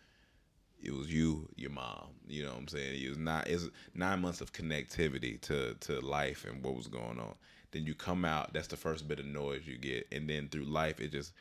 it 0.82 0.92
was 0.92 1.12
you 1.12 1.48
your 1.56 1.70
mom 1.70 2.10
you 2.30 2.44
know 2.44 2.50
what 2.50 2.58
i'm 2.58 2.68
saying? 2.68 3.02
It 3.02 3.08
was 3.08 3.18
not 3.18 3.48
it's 3.48 3.68
nine 3.94 4.20
months 4.20 4.40
of 4.40 4.52
connectivity 4.52 5.40
to 5.42 5.74
to 5.80 6.00
life 6.00 6.46
and 6.48 6.62
what 6.62 6.76
was 6.76 6.86
going 6.86 7.18
on. 7.18 7.34
Then 7.72 7.84
you 7.84 7.94
come 7.94 8.24
out 8.24 8.52
that's 8.52 8.68
the 8.68 8.76
first 8.76 9.08
bit 9.08 9.18
of 9.18 9.26
noise 9.26 9.66
you 9.66 9.76
get. 9.76 10.06
And 10.12 10.28
then 10.30 10.48
through 10.48 10.64
life 10.64 11.00
it 11.00 11.10
just 11.10 11.32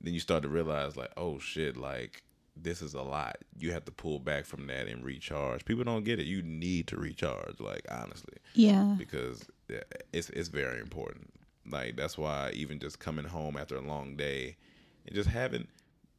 then 0.00 0.12
you 0.12 0.20
start 0.20 0.42
to 0.42 0.48
realize 0.48 0.96
like 0.96 1.12
oh 1.16 1.38
shit 1.38 1.76
like 1.76 2.22
this 2.56 2.82
is 2.82 2.94
a 2.94 3.02
lot. 3.02 3.38
You 3.58 3.72
have 3.72 3.84
to 3.86 3.90
pull 3.90 4.20
back 4.20 4.44
from 4.44 4.68
that 4.68 4.86
and 4.86 5.04
recharge. 5.04 5.64
People 5.64 5.82
don't 5.82 6.04
get 6.04 6.20
it. 6.20 6.26
You 6.26 6.40
need 6.42 6.86
to 6.88 6.96
recharge 6.96 7.58
like 7.58 7.86
honestly. 7.90 8.36
Yeah. 8.52 8.94
because 8.98 9.44
it's 10.12 10.28
it's 10.30 10.48
very 10.48 10.78
important. 10.78 11.32
Like 11.66 11.96
that's 11.96 12.18
why 12.18 12.50
even 12.52 12.78
just 12.78 12.98
coming 12.98 13.24
home 13.24 13.56
after 13.56 13.76
a 13.76 13.80
long 13.80 14.16
day 14.16 14.56
and 15.06 15.16
just 15.16 15.30
having 15.30 15.66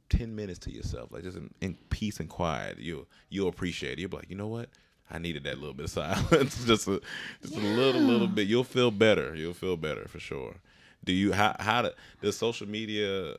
ten 0.09 0.35
minutes 0.35 0.59
to 0.59 0.71
yourself, 0.71 1.11
like 1.11 1.23
just 1.23 1.37
in, 1.37 1.53
in 1.61 1.75
peace 1.89 2.19
and 2.19 2.29
quiet, 2.29 2.79
you 2.79 3.07
you'll 3.29 3.49
appreciate 3.49 3.93
it. 3.93 3.99
You'll 3.99 4.09
be 4.09 4.17
like, 4.17 4.29
you 4.29 4.35
know 4.35 4.47
what? 4.47 4.69
I 5.09 5.19
needed 5.19 5.43
that 5.43 5.59
little 5.59 5.73
bit 5.73 5.85
of 5.85 5.89
silence, 5.91 6.65
just 6.65 6.87
a 6.87 7.01
just 7.41 7.55
a 7.55 7.59
little 7.59 8.01
little 8.01 8.27
bit. 8.27 8.47
You'll 8.47 8.63
feel 8.63 8.91
better. 8.91 9.35
You'll 9.35 9.53
feel 9.53 9.77
better 9.77 10.07
for 10.07 10.19
sure. 10.19 10.55
Do 11.03 11.13
you 11.13 11.33
how 11.33 11.55
how 11.59 11.83
do, 11.83 11.91
does 12.21 12.37
social 12.37 12.67
media 12.67 13.35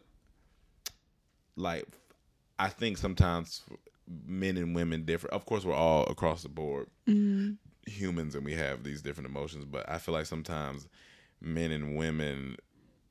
like? 1.56 1.86
I 2.58 2.68
think 2.70 2.96
sometimes 2.96 3.62
men 4.26 4.56
and 4.56 4.74
women 4.74 5.04
differ. 5.04 5.28
Of 5.28 5.46
course, 5.46 5.64
we're 5.64 5.74
all 5.74 6.06
across 6.06 6.42
the 6.42 6.48
board 6.48 6.86
mm-hmm. 7.08 7.52
humans 7.90 8.34
and 8.34 8.44
we 8.44 8.54
have 8.54 8.82
these 8.82 9.02
different 9.02 9.28
emotions, 9.28 9.64
but 9.64 9.88
I 9.88 9.98
feel 9.98 10.14
like 10.14 10.26
sometimes 10.26 10.88
men 11.40 11.70
and 11.70 11.96
women 11.96 12.56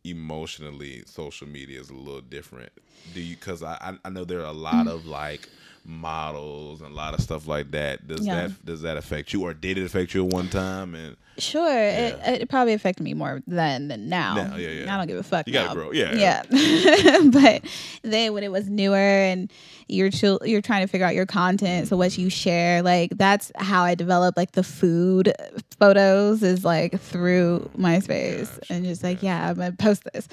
emotionally 0.06 1.04
social 1.06 1.48
media 1.48 1.80
is 1.80 1.90
a 1.90 1.94
little 1.94 2.22
different. 2.22 2.72
Do 3.14 3.22
you 3.22 3.36
I 3.64 3.78
I- 3.82 4.00
I 4.06 4.10
know 4.10 4.24
there 4.26 4.40
are 4.42 4.46
a 4.46 4.52
lot 4.54 4.88
of 4.88 5.06
like 5.06 5.50
models 5.86 6.82
and 6.82 6.92
a 6.92 6.96
lot 6.96 7.14
of 7.14 7.22
stuff 7.22 7.48
like 7.48 7.72
that. 7.72 8.08
Does 8.08 8.26
Yeah. 8.26 8.48
that 8.48 8.66
does 8.66 8.82
that 8.82 8.98
affect 8.98 9.34
you 9.34 9.44
or 9.44 9.54
did 9.54 9.78
it 9.78 9.86
affect 9.86 10.14
you 10.14 10.26
at 10.26 10.34
one 10.34 10.50
time 10.50 10.96
and 10.96 11.16
Sure, 11.38 11.78
it, 11.78 12.18
it 12.24 12.50
probably 12.50 12.72
affected 12.72 13.04
me 13.04 13.14
more 13.14 13.42
then 13.46 13.90
than 13.90 14.08
now. 14.08 14.36
Now, 14.36 14.56
yeah, 14.56 14.70
yeah. 14.70 14.94
I 14.94 14.98
don't 14.98 15.08
give 15.08 15.18
a 15.18 15.24
fuck. 15.24 15.46
You 15.48 15.52
gotta 15.54 15.74
grow, 15.76 15.92
yeah. 15.92 16.14
yeah. 16.14 16.44
but 17.30 17.62
then 18.04 18.34
when 18.34 18.44
it 18.44 18.52
was 18.52 18.70
newer 18.70 18.96
and 18.96 19.52
you're 19.88 20.10
chill, 20.10 20.40
you're 20.46 20.62
trying 20.62 20.86
to 20.86 20.88
figure 20.88 21.06
out 21.06 21.14
your 21.14 21.26
content, 21.26 21.90
so 21.90 21.98
what 21.98 22.18
you 22.18 22.30
share, 22.30 22.82
like 22.82 23.18
that's 23.18 23.52
how 23.58 23.84
I 23.84 23.96
developed 23.96 24.38
like 24.38 24.54
the 24.54 24.64
food 24.64 25.34
photos 25.78 26.42
is 26.42 26.64
like 26.64 27.00
through 27.02 27.70
oh 27.76 27.78
MySpace 27.78 28.58
and 28.70 28.86
just 28.86 29.04
like 29.04 29.22
yeah, 29.22 29.50
I'm 29.50 29.56
gonna 29.56 29.74
post 29.74 30.08
this. 30.14 30.30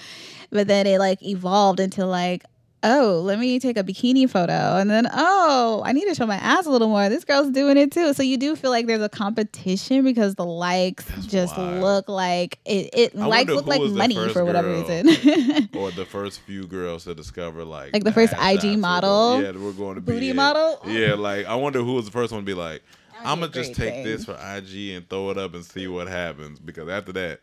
But 0.51 0.69
then 0.69 0.87
it 0.87 1.01
like 1.01 1.21
evolved 1.23 1.81
into 1.81 2.07
like 2.07 2.45
oh, 2.85 3.21
let 3.25 3.39
me 3.39 3.59
take 3.59 3.77
a 3.77 3.85
bikini 3.85 4.29
photo. 4.29 4.77
And 4.77 4.91
then, 4.91 5.07
oh, 5.13 5.83
I 5.85 5.93
need 5.93 6.07
to 6.07 6.15
show 6.15 6.27
my 6.27 6.37
ass 6.37 6.67
a 6.67 6.71
little 6.71 6.89
more. 6.89 7.09
This 7.09 7.25
girl's 7.25 7.51
doing 7.51 7.77
it 7.77 7.93
too. 7.93 8.13
So 8.15 8.23
you 8.23 8.37
do 8.37 8.57
feel 8.57 8.71
like 8.71 8.87
there's 8.87 9.03
a 9.03 9.09
competition 9.09 10.03
because 10.05 10.35
the 10.35 10.45
likes 10.45 11.05
just 11.27 11.57
wild. 11.57 11.81
look 11.81 12.09
like 12.09 12.59
it, 12.65 12.91
it 12.93 13.13
I 13.19 13.27
likes 13.27 13.51
look 13.51 13.67
like 13.67 13.81
money 13.93 14.29
for 14.31 14.45
whatever 14.45 14.71
reason. 14.73 15.09
or 15.77 15.91
the 15.93 16.07
first 16.09 16.41
few 16.41 16.67
girls 16.67 17.05
to 17.05 17.15
discover 17.15 17.65
like 17.65 17.93
Like 17.93 18.05
the 18.05 18.13
first 18.13 18.33
IG 18.35 18.79
model? 18.79 19.41
going- 19.41 19.45
yeah, 19.55 19.61
we're 19.63 19.73
going 19.73 19.95
to 19.97 20.01
be 20.01 20.13
Booty 20.13 20.31
it. 20.31 20.37
model? 20.37 20.81
Yeah, 20.87 21.15
like 21.15 21.47
I 21.47 21.55
wonder 21.55 21.81
who 21.83 21.95
was 21.95 22.07
the 22.07 22.11
first 22.13 22.33
one 22.33 22.43
to 22.43 22.47
be 22.47 22.55
like, 22.55 22.83
I'm 23.25 23.39
gonna 23.39 23.53
just 23.53 23.75
take 23.75 24.03
this 24.03 24.25
for 24.25 24.33
IG 24.33 24.95
and 24.97 25.09
throw 25.09 25.31
it 25.31 25.39
up 25.39 25.55
and 25.55 25.65
see 25.65 25.87
what 25.87 26.09
happens 26.09 26.59
because 26.59 26.89
after 26.89 27.13
that, 27.13 27.41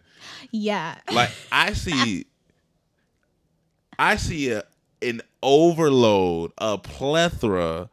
yeah. 0.52 0.95
like 1.13 1.32
I 1.54 1.71
see, 1.73 2.25
I 3.97 4.17
see 4.17 4.52
a 4.52 4.63
an 5.01 5.21
overload, 5.41 6.51
a 6.57 6.77
plethora 6.77 7.89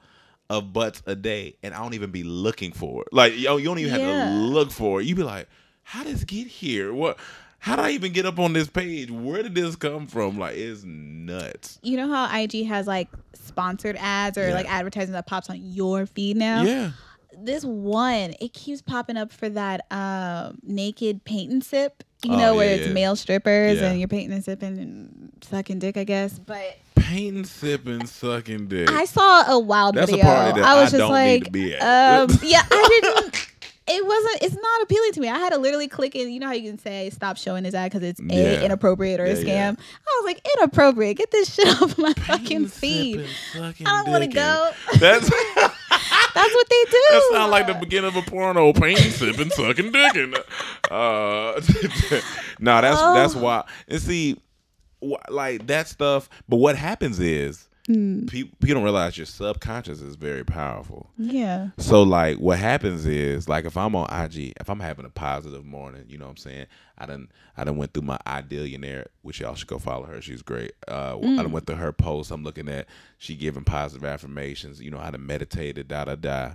of 0.48 0.72
butts 0.72 1.02
a 1.06 1.14
day, 1.16 1.56
and 1.62 1.74
I 1.74 1.82
don't 1.82 1.94
even 1.94 2.10
be 2.10 2.22
looking 2.22 2.72
for 2.72 3.02
it. 3.02 3.08
Like 3.12 3.36
yo, 3.38 3.56
you 3.56 3.64
don't 3.66 3.78
even 3.78 3.92
have 3.92 4.00
to 4.00 4.30
look 4.34 4.70
for 4.70 5.00
it. 5.00 5.06
You 5.06 5.14
be 5.14 5.22
like, 5.24 5.48
how 5.82 6.04
does 6.04 6.12
this 6.14 6.24
get 6.24 6.46
here? 6.46 6.92
What? 6.92 7.18
How 7.58 7.74
did 7.74 7.84
I 7.86 7.90
even 7.92 8.12
get 8.12 8.26
up 8.26 8.38
on 8.38 8.52
this 8.52 8.68
page? 8.68 9.10
Where 9.10 9.42
did 9.42 9.54
this 9.56 9.74
come 9.74 10.06
from? 10.06 10.38
Like, 10.38 10.56
it's 10.56 10.84
nuts. 10.84 11.80
You 11.82 11.96
know 11.96 12.08
how 12.08 12.32
IG 12.38 12.64
has 12.66 12.86
like 12.86 13.08
sponsored 13.34 13.96
ads 13.98 14.38
or 14.38 14.48
Yeah. 14.48 14.54
like 14.54 14.70
advertising 14.70 15.14
that 15.14 15.26
pops 15.26 15.50
on 15.50 15.58
your 15.60 16.06
feed 16.06 16.36
now? 16.36 16.62
Yeah. 16.62 16.90
This 17.36 17.64
one, 17.64 18.34
it 18.40 18.52
keeps 18.52 18.82
popping 18.82 19.16
up 19.16 19.32
for 19.32 19.48
that 19.48 19.84
um, 19.90 20.58
naked 20.62 21.24
paint 21.24 21.50
and 21.50 21.64
sip. 21.64 22.04
You 22.22 22.34
Oh, 22.34 22.36
know, 22.38 22.54
where 22.54 22.68
yeah, 22.70 22.76
it's 22.76 22.86
yeah. 22.86 22.92
male 22.92 23.16
strippers 23.16 23.80
Yeah. 23.80 23.90
and 23.90 23.98
you're 23.98 24.08
painting 24.08 24.32
and 24.32 24.44
sipping 24.44 24.78
and 24.78 25.32
sucking 25.42 25.80
dick, 25.80 25.96
I 25.96 26.04
guess. 26.04 26.38
But 26.38 26.76
Painting, 27.06 27.44
sipping, 27.44 28.06
sucking 28.06 28.66
dick. 28.66 28.90
I 28.90 29.04
saw 29.04 29.50
a 29.52 29.58
wild 29.58 29.94
That's 29.94 30.10
a 30.10 30.16
video. 30.16 30.24
party 30.26 30.60
that 30.60 30.66
I 30.68 30.74
was 30.80 30.88
I 30.94 30.96
just 30.96 30.96
don't 30.98 31.10
like, 31.12 31.32
need 31.32 31.44
to 31.44 31.50
be 31.50 31.74
at. 31.74 31.82
Um, 32.30 32.38
yeah, 32.42 32.62
I 32.70 33.00
didn't. 33.02 33.48
It 33.88 34.04
wasn't. 34.04 34.42
It's 34.42 34.54
not 34.56 34.82
appealing 34.82 35.12
to 35.12 35.20
me. 35.20 35.28
I 35.28 35.38
had 35.38 35.52
to 35.52 35.58
literally 35.58 35.86
click 35.86 36.16
in. 36.16 36.28
You 36.32 36.40
know 36.40 36.48
how 36.48 36.54
you 36.54 36.68
can 36.68 36.78
say 36.80 37.08
stop 37.10 37.36
showing 37.36 37.62
this 37.62 37.72
ad 37.74 37.92
because 37.92 38.02
it's 38.02 38.20
Yeah. 38.20 38.36
a 38.38 38.64
inappropriate 38.64 39.20
or 39.20 39.24
a 39.26 39.34
scam. 39.36 39.46
yeah. 39.46 39.70
I 39.78 40.20
was 40.20 40.24
like 40.24 40.44
inappropriate. 40.58 41.16
Get 41.18 41.30
this 41.30 41.54
shit 41.54 41.68
off 41.82 41.96
my 41.96 42.12
fucking 42.14 42.66
feed. 42.66 43.24
sucking 43.52 43.86
I 43.86 44.02
don't 44.02 44.10
want 44.10 44.24
to 44.24 44.28
go. 44.30 44.70
That's 44.98 45.30
That's 45.30 46.54
what 46.54 46.68
they 46.68 46.84
do. 46.90 47.02
that 47.12 47.28
sounds 47.32 47.50
like 47.52 47.66
the 47.68 47.74
beginning 47.74 48.08
of 48.08 48.16
a 48.16 48.22
porno. 48.22 48.72
Painting, 48.72 49.12
sipping, 49.12 49.50
sucking 49.50 49.92
dick. 49.92 50.16
And, 50.16 50.34
uh, 50.90 51.60
no, 52.60 52.80
that's 52.80 52.98
Oh. 53.00 53.14
that's 53.14 53.34
why. 53.36 53.64
And 53.88 54.00
see, 54.02 54.36
like 55.28 55.66
that 55.66 55.88
stuff. 55.88 56.28
But 56.48 56.56
what 56.56 56.76
happens 56.76 57.18
is 57.20 57.68
Hmm. 57.86 58.26
people 58.26 58.50
people 58.60 58.74
don't 58.74 58.82
realize 58.82 59.16
your 59.16 59.26
subconscious 59.26 60.00
is 60.00 60.16
very 60.16 60.42
powerful. 60.42 61.08
Yeah. 61.16 61.68
So 61.78 62.02
like 62.02 62.38
what 62.38 62.58
happens 62.58 63.06
is 63.06 63.48
like 63.48 63.64
if 63.64 63.76
I'm 63.76 63.94
on 63.94 64.08
IG, 64.10 64.54
if 64.60 64.68
I'm 64.68 64.80
having 64.80 65.04
a 65.04 65.08
positive 65.08 65.64
morning, 65.64 66.02
you 66.08 66.18
know 66.18 66.24
what 66.24 66.32
I'm 66.32 66.36
saying? 66.36 66.66
I 66.98 67.06
done 67.06 67.28
I 67.56 67.62
done 67.62 67.76
went 67.76 67.94
through 67.94 68.02
my 68.02 68.18
idealionaire, 68.26 69.06
which 69.22 69.38
y'all 69.38 69.54
should 69.54 69.68
go 69.68 69.78
follow 69.78 70.06
her. 70.06 70.20
She's 70.20 70.42
great. 70.42 70.72
Uh 70.88 71.16
I 71.22 71.36
done 71.36 71.52
went 71.52 71.68
through 71.68 71.76
her 71.76 71.92
post. 71.92 72.32
I'm 72.32 72.42
looking 72.42 72.68
at 72.68 72.88
she 73.18 73.36
giving 73.36 73.62
positive 73.62 74.04
affirmations, 74.04 74.80
you 74.80 74.90
know, 74.90 74.98
how 74.98 75.10
to 75.10 75.18
meditate 75.18 75.78
it, 75.78 75.86
da 75.86 76.06
da 76.06 76.16
da. 76.16 76.54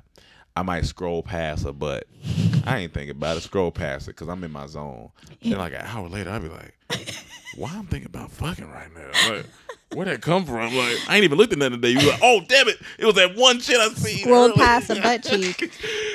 I 0.56 0.64
might 0.64 0.86
scroll 0.86 1.24
past 1.24 1.64
her, 1.64 1.72
but 1.72 2.08
I 2.66 2.80
ain't 2.80 2.94
thinking 2.94 3.12
about 3.12 3.38
it. 3.38 3.42
Scroll 3.42 3.72
past 3.72 4.08
it 4.08 4.12
because 4.16 4.28
I'm 4.28 4.44
in 4.44 4.52
my 4.52 4.68
zone. 4.68 5.10
Then 5.42 5.58
like 5.58 5.74
an 5.74 5.82
hour 5.86 6.08
later, 6.10 6.30
I'll 6.30 6.40
be 6.40 6.50
like, 6.50 6.74
why 7.56 7.72
I'm 7.74 7.88
thinking 7.88 8.08
about 8.08 8.32
fucking 8.32 8.70
right 8.70 8.90
now? 8.94 9.34
Like, 9.34 9.46
where'd 9.94 10.08
that 10.08 10.22
come 10.22 10.46
from? 10.46 10.76
Like, 10.76 10.98
I 11.08 11.16
ain't 11.16 11.24
even 11.24 11.38
looked 11.38 11.54
at 11.54 11.60
nothing 11.60 11.82
today. 11.82 11.92
You 11.92 12.10
like, 12.10 12.20
oh 12.22 12.42
damn 12.48 12.68
it! 12.68 12.78
It 12.98 13.06
was 13.06 13.16
that 13.16 13.36
one 13.36 13.60
shit 13.60 13.78
I 13.78 13.90
seen. 13.90 14.20
Scrolled 14.20 14.52
earlier." 14.52 14.66
past 14.66 14.90
a 14.90 14.96
butt 15.02 15.24
cheek. 15.30 15.62
you 15.62 15.68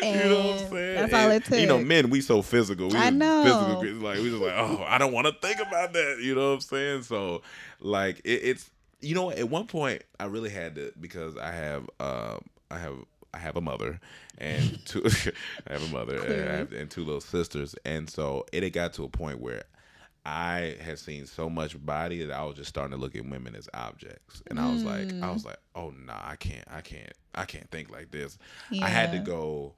know 0.03 0.37
what 0.37 0.63
I'm 0.63 0.71
saying? 0.71 0.95
That's 0.97 1.15
all 1.15 1.31
it 1.31 1.45
took. 1.45 1.59
You 1.59 1.67
know, 1.67 1.79
men, 1.79 2.11
we 2.11 2.21
so 2.21 2.43
physical. 2.43 2.89
We 2.89 2.97
I 2.97 3.11
know. 3.11 3.43
Physical, 3.43 4.03
like 4.07 4.19
we 4.19 4.31
just 4.31 4.43
like, 4.43 4.55
oh, 4.55 4.85
I 4.87 4.99
don't 4.99 5.13
want 5.13 5.27
to 5.27 5.33
think 5.47 5.61
about 5.61 5.93
that. 5.95 6.19
You 6.23 6.35
know 6.35 6.49
what 6.51 6.55
I'm 6.57 6.61
saying? 6.61 7.03
So, 7.03 7.43
like, 7.81 8.21
it, 8.21 8.41
it's 8.43 8.71
you 9.01 9.15
know, 9.15 9.31
at 9.31 9.49
one 9.49 9.67
point, 9.67 10.03
I 10.19 10.25
really 10.27 10.51
had 10.51 10.75
to 10.77 10.93
because 11.01 11.37
I 11.37 11.53
have, 11.53 11.89
um, 12.01 12.41
I 12.71 12.79
have. 12.79 12.97
I 13.37 13.39
have 13.39 13.57
a 13.57 13.61
mother 13.61 14.01
and 14.39 14.79
two. 14.87 15.05
I 15.67 15.73
have 15.73 15.83
a 15.83 15.93
mother 15.93 16.17
and, 16.17 16.51
I 16.51 16.57
have, 16.57 16.73
and 16.73 16.91
two 16.91 17.05
little 17.05 17.21
sisters, 17.21 17.75
and 17.85 18.09
so 18.09 18.47
it 18.53 18.63
had 18.63 18.73
got 18.73 18.95
to 18.95 19.05
a 19.05 19.09
point 19.09 19.41
where 19.41 19.65
I 20.25 20.77
had 20.81 20.99
seen 20.99 21.27
so 21.27 21.49
much 21.49 21.85
body 21.85 22.25
that 22.25 22.35
I 22.35 22.45
was 22.45 22.57
just 22.57 22.69
starting 22.69 22.97
to 22.97 23.01
look 23.01 23.15
at 23.15 23.29
women 23.29 23.55
as 23.55 23.69
objects, 23.75 24.43
and 24.49 24.59
I 24.59 24.73
was 24.73 24.83
like, 24.83 25.13
I 25.23 25.31
was 25.31 25.45
like, 25.45 25.59
oh 25.75 25.91
no, 25.91 26.13
nah, 26.13 26.21
I 26.23 26.37
can't, 26.37 26.65
I 26.69 26.81
can't, 26.81 27.13
I 27.35 27.45
can't 27.45 27.71
think 27.71 27.91
like 27.91 28.11
this. 28.11 28.39
I 28.81 28.89
had 28.89 29.13
to 29.13 29.19
go. 29.19 29.75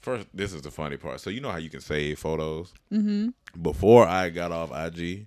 First, 0.00 0.28
this 0.32 0.52
is 0.52 0.62
the 0.62 0.70
funny 0.70 0.96
part. 0.96 1.20
So 1.20 1.30
you 1.30 1.40
know 1.40 1.50
how 1.50 1.56
you 1.56 1.70
can 1.70 1.80
save 1.80 2.20
photos. 2.20 2.72
Mm-hmm. 2.92 3.30
Before 3.60 4.06
I 4.06 4.28
got 4.28 4.52
off 4.52 4.70
IG, 4.70 5.26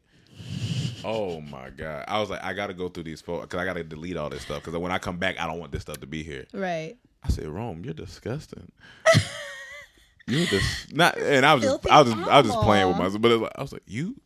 oh 1.03 1.41
my 1.41 1.69
god, 1.69 2.05
I 2.07 2.19
was 2.19 2.29
like, 2.29 2.43
I 2.43 2.53
got 2.53 2.67
to 2.67 2.73
go 2.73 2.87
through 2.87 3.03
these 3.03 3.21
photos 3.21 3.47
because 3.47 3.59
I 3.59 3.65
got 3.65 3.73
to 3.73 3.83
delete 3.83 4.17
all 4.17 4.29
this 4.29 4.43
stuff 4.43 4.63
because 4.63 4.77
when 4.77 4.91
I 4.91 4.99
come 4.99 5.17
back, 5.17 5.39
I 5.39 5.47
don't 5.47 5.59
want 5.59 5.71
this 5.71 5.81
stuff 5.81 5.99
to 5.99 6.07
be 6.07 6.23
here. 6.23 6.45
Right. 6.53 6.95
I 7.23 7.29
said, 7.29 7.47
Rome, 7.47 7.83
you're 7.85 7.93
disgusting. 7.93 8.71
you're 10.27 10.45
just 10.45 10.93
not, 10.93 11.17
and 11.17 11.45
I 11.45 11.53
was 11.53 11.63
just, 11.63 11.89
I 11.89 12.01
was 12.01 12.13
just, 12.13 12.27
I 12.27 12.41
was 12.41 12.51
just 12.51 12.61
playing 12.61 12.87
with 12.87 12.97
myself. 12.97 13.21
But 13.21 13.39
like, 13.39 13.51
I 13.57 13.61
was 13.61 13.73
like, 13.73 13.83
you, 13.85 14.19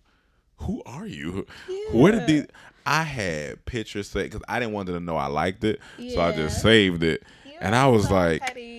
who 0.58 0.82
are 0.86 1.06
you? 1.06 1.46
Where 1.92 2.12
did 2.14 2.28
these? 2.28 2.46
I 2.86 3.02
had 3.04 3.66
pictures 3.66 4.08
say 4.10 4.24
because 4.24 4.44
I 4.48 4.60
didn't 4.60 4.74
want 4.74 4.86
them 4.86 4.96
to 4.96 5.00
know 5.04 5.18
I 5.18 5.26
liked 5.28 5.64
it, 5.64 5.80
so 6.14 6.22
I 6.22 6.32
just 6.34 6.62
saved 6.62 7.04
it, 7.04 7.24
and 7.60 7.76
I 7.76 7.88
was 7.88 8.12
like. 8.12 8.42
Petty. 8.42 8.75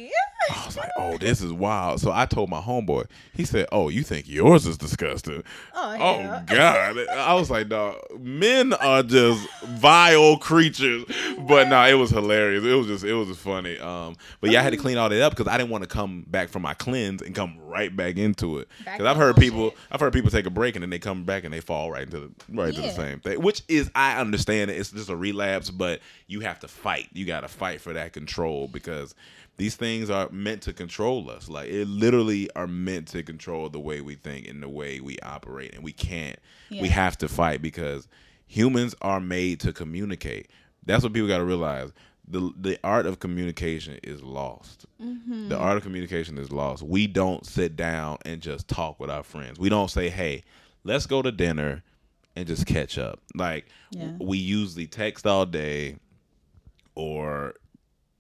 I 0.51 0.67
was 0.67 0.77
like, 0.77 0.91
"Oh, 0.97 1.17
this 1.19 1.41
is 1.43 1.53
wild." 1.53 2.01
So 2.01 2.11
I 2.13 2.27
told 2.27 2.51
my 2.51 2.61
homeboy. 2.61 3.07
He 3.33 3.45
said, 3.45 3.67
"Oh, 3.73 3.89
you 3.89 4.03
think 4.03 4.29
yours 4.29 4.67
is 4.67 4.77
disgusting?" 4.79 5.43
Oh, 5.75 5.97
Oh 5.99 6.19
hell. 6.21 6.45
God! 6.47 7.09
I 7.09 7.35
was 7.35 7.51
like, 7.51 7.69
"Dog, 7.69 7.97
men 8.19 8.73
are 8.75 9.03
just 9.03 9.49
vile 9.65 10.37
creatures." 10.39 11.05
But 11.39 11.69
no, 11.69 11.83
it 11.87 11.95
was 11.95 12.11
hilarious. 12.11 12.65
It 12.65 12.75
was 12.75 12.87
just, 12.87 13.05
it 13.05 13.15
was 13.15 13.29
just 13.29 13.41
funny. 13.41 13.79
Um, 13.79 14.17
but 14.41 14.51
yeah, 14.51 14.61
I 14.61 14.63
had 14.63 14.71
to 14.71 14.77
clean 14.77 14.97
all 14.99 15.09
that 15.09 15.21
up 15.23 15.37
because 15.37 15.53
I 15.53 15.57
didn't 15.59 15.71
want 15.71 15.83
to 15.85 15.89
come 15.89 16.25
back 16.27 16.49
from 16.49 16.63
my 16.63 16.75
cleanse 16.75 17.23
and 17.23 17.35
come 17.35 17.59
right 17.59 17.95
back 17.95 18.17
into 18.17 18.59
it. 18.59 18.69
Because 18.79 19.07
I've 19.07 19.17
heard 19.17 19.37
people, 19.37 19.75
I've 19.91 20.01
heard 20.01 20.13
people 20.13 20.31
take 20.31 20.47
a 20.47 20.51
break 20.51 20.77
and 20.77 20.83
then 20.83 20.91
they 20.91 20.99
come 20.99 21.25
back 21.25 21.45
and 21.45 21.53
they 21.53 21.61
fall 21.61 21.91
right 21.91 22.03
into 22.05 22.21
the 22.21 22.31
right 22.53 22.75
to 22.75 22.81
the 22.81 22.91
same 22.93 23.21
thing. 23.21 23.41
Which 23.41 23.63
is, 23.69 23.91
I 23.95 24.19
understand 24.21 24.71
it. 24.71 24.79
It's 24.79 24.91
just 24.91 25.11
a 25.11 25.17
relapse, 25.17 25.71
but 25.71 26.01
you 26.27 26.41
have 26.41 26.59
to 26.61 26.69
fight. 26.69 27.09
You 27.13 27.27
got 27.27 27.41
to 27.41 27.49
fight 27.49 27.81
for 27.81 27.93
that 27.93 28.13
control 28.13 28.69
because 28.69 29.15
these 29.59 29.75
things 29.77 30.11
are 30.11 30.29
meant 30.31 30.63
to 30.63 30.73
control 30.73 31.31
us. 31.31 31.49
Like 31.49 31.69
it 31.69 31.87
literally 31.89 32.51
are 32.55 32.67
meant 32.67 33.09
to 33.09 33.23
control 33.23 33.69
the 33.69 33.81
way 33.81 34.01
we 34.01 34.15
think 34.15 34.47
and 34.49 34.63
the 34.63 34.69
way 34.69 35.01
we 35.01 35.19
operate, 35.21 35.75
and 35.75 35.83
we 35.83 35.93
can't. 35.93 36.39
We 36.71 36.89
have 36.89 37.17
to 37.19 37.29
fight 37.29 37.63
because 37.63 38.07
humans 38.47 38.95
are 39.01 39.21
made 39.21 39.61
to 39.61 39.73
communicate. 39.73 40.51
That's 40.85 41.03
what 41.03 41.13
people 41.13 41.29
got 41.29 41.39
to 41.39 41.45
realize. 41.45 41.93
The, 42.29 42.53
the 42.61 42.79
art 42.83 43.07
of 43.07 43.21
communication 43.21 44.01
is 44.03 44.21
lost. 44.23 44.85
Mm-hmm. 45.01 45.49
The 45.49 45.57
art 45.57 45.77
of 45.77 45.85
communication 45.85 46.39
is 46.39 46.51
lost. 46.51 46.83
We 46.83 47.07
don't 47.07 47.47
sit 47.47 47.77
down 47.77 48.19
and 48.25 48.41
just 48.41 48.67
talk 48.67 48.99
with 48.99 49.11
our 49.11 49.23
friends. 49.23 49.61
We 49.61 49.69
don't 49.69 49.91
say, 49.91 50.09
"Hey, 50.11 50.43
let's 50.83 51.07
go 51.07 51.23
to 51.23 51.31
dinner 51.31 51.83
and 52.35 52.47
just 52.49 52.67
catch 52.67 52.99
up." 52.99 53.21
Like 53.35 53.67
Yeah. 53.93 54.13
we 54.21 54.39
usually 54.39 54.87
text 54.89 55.25
all 55.27 55.47
day 55.47 55.97
or 56.97 57.55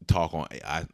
talk 0.07 0.33
on 0.35 0.47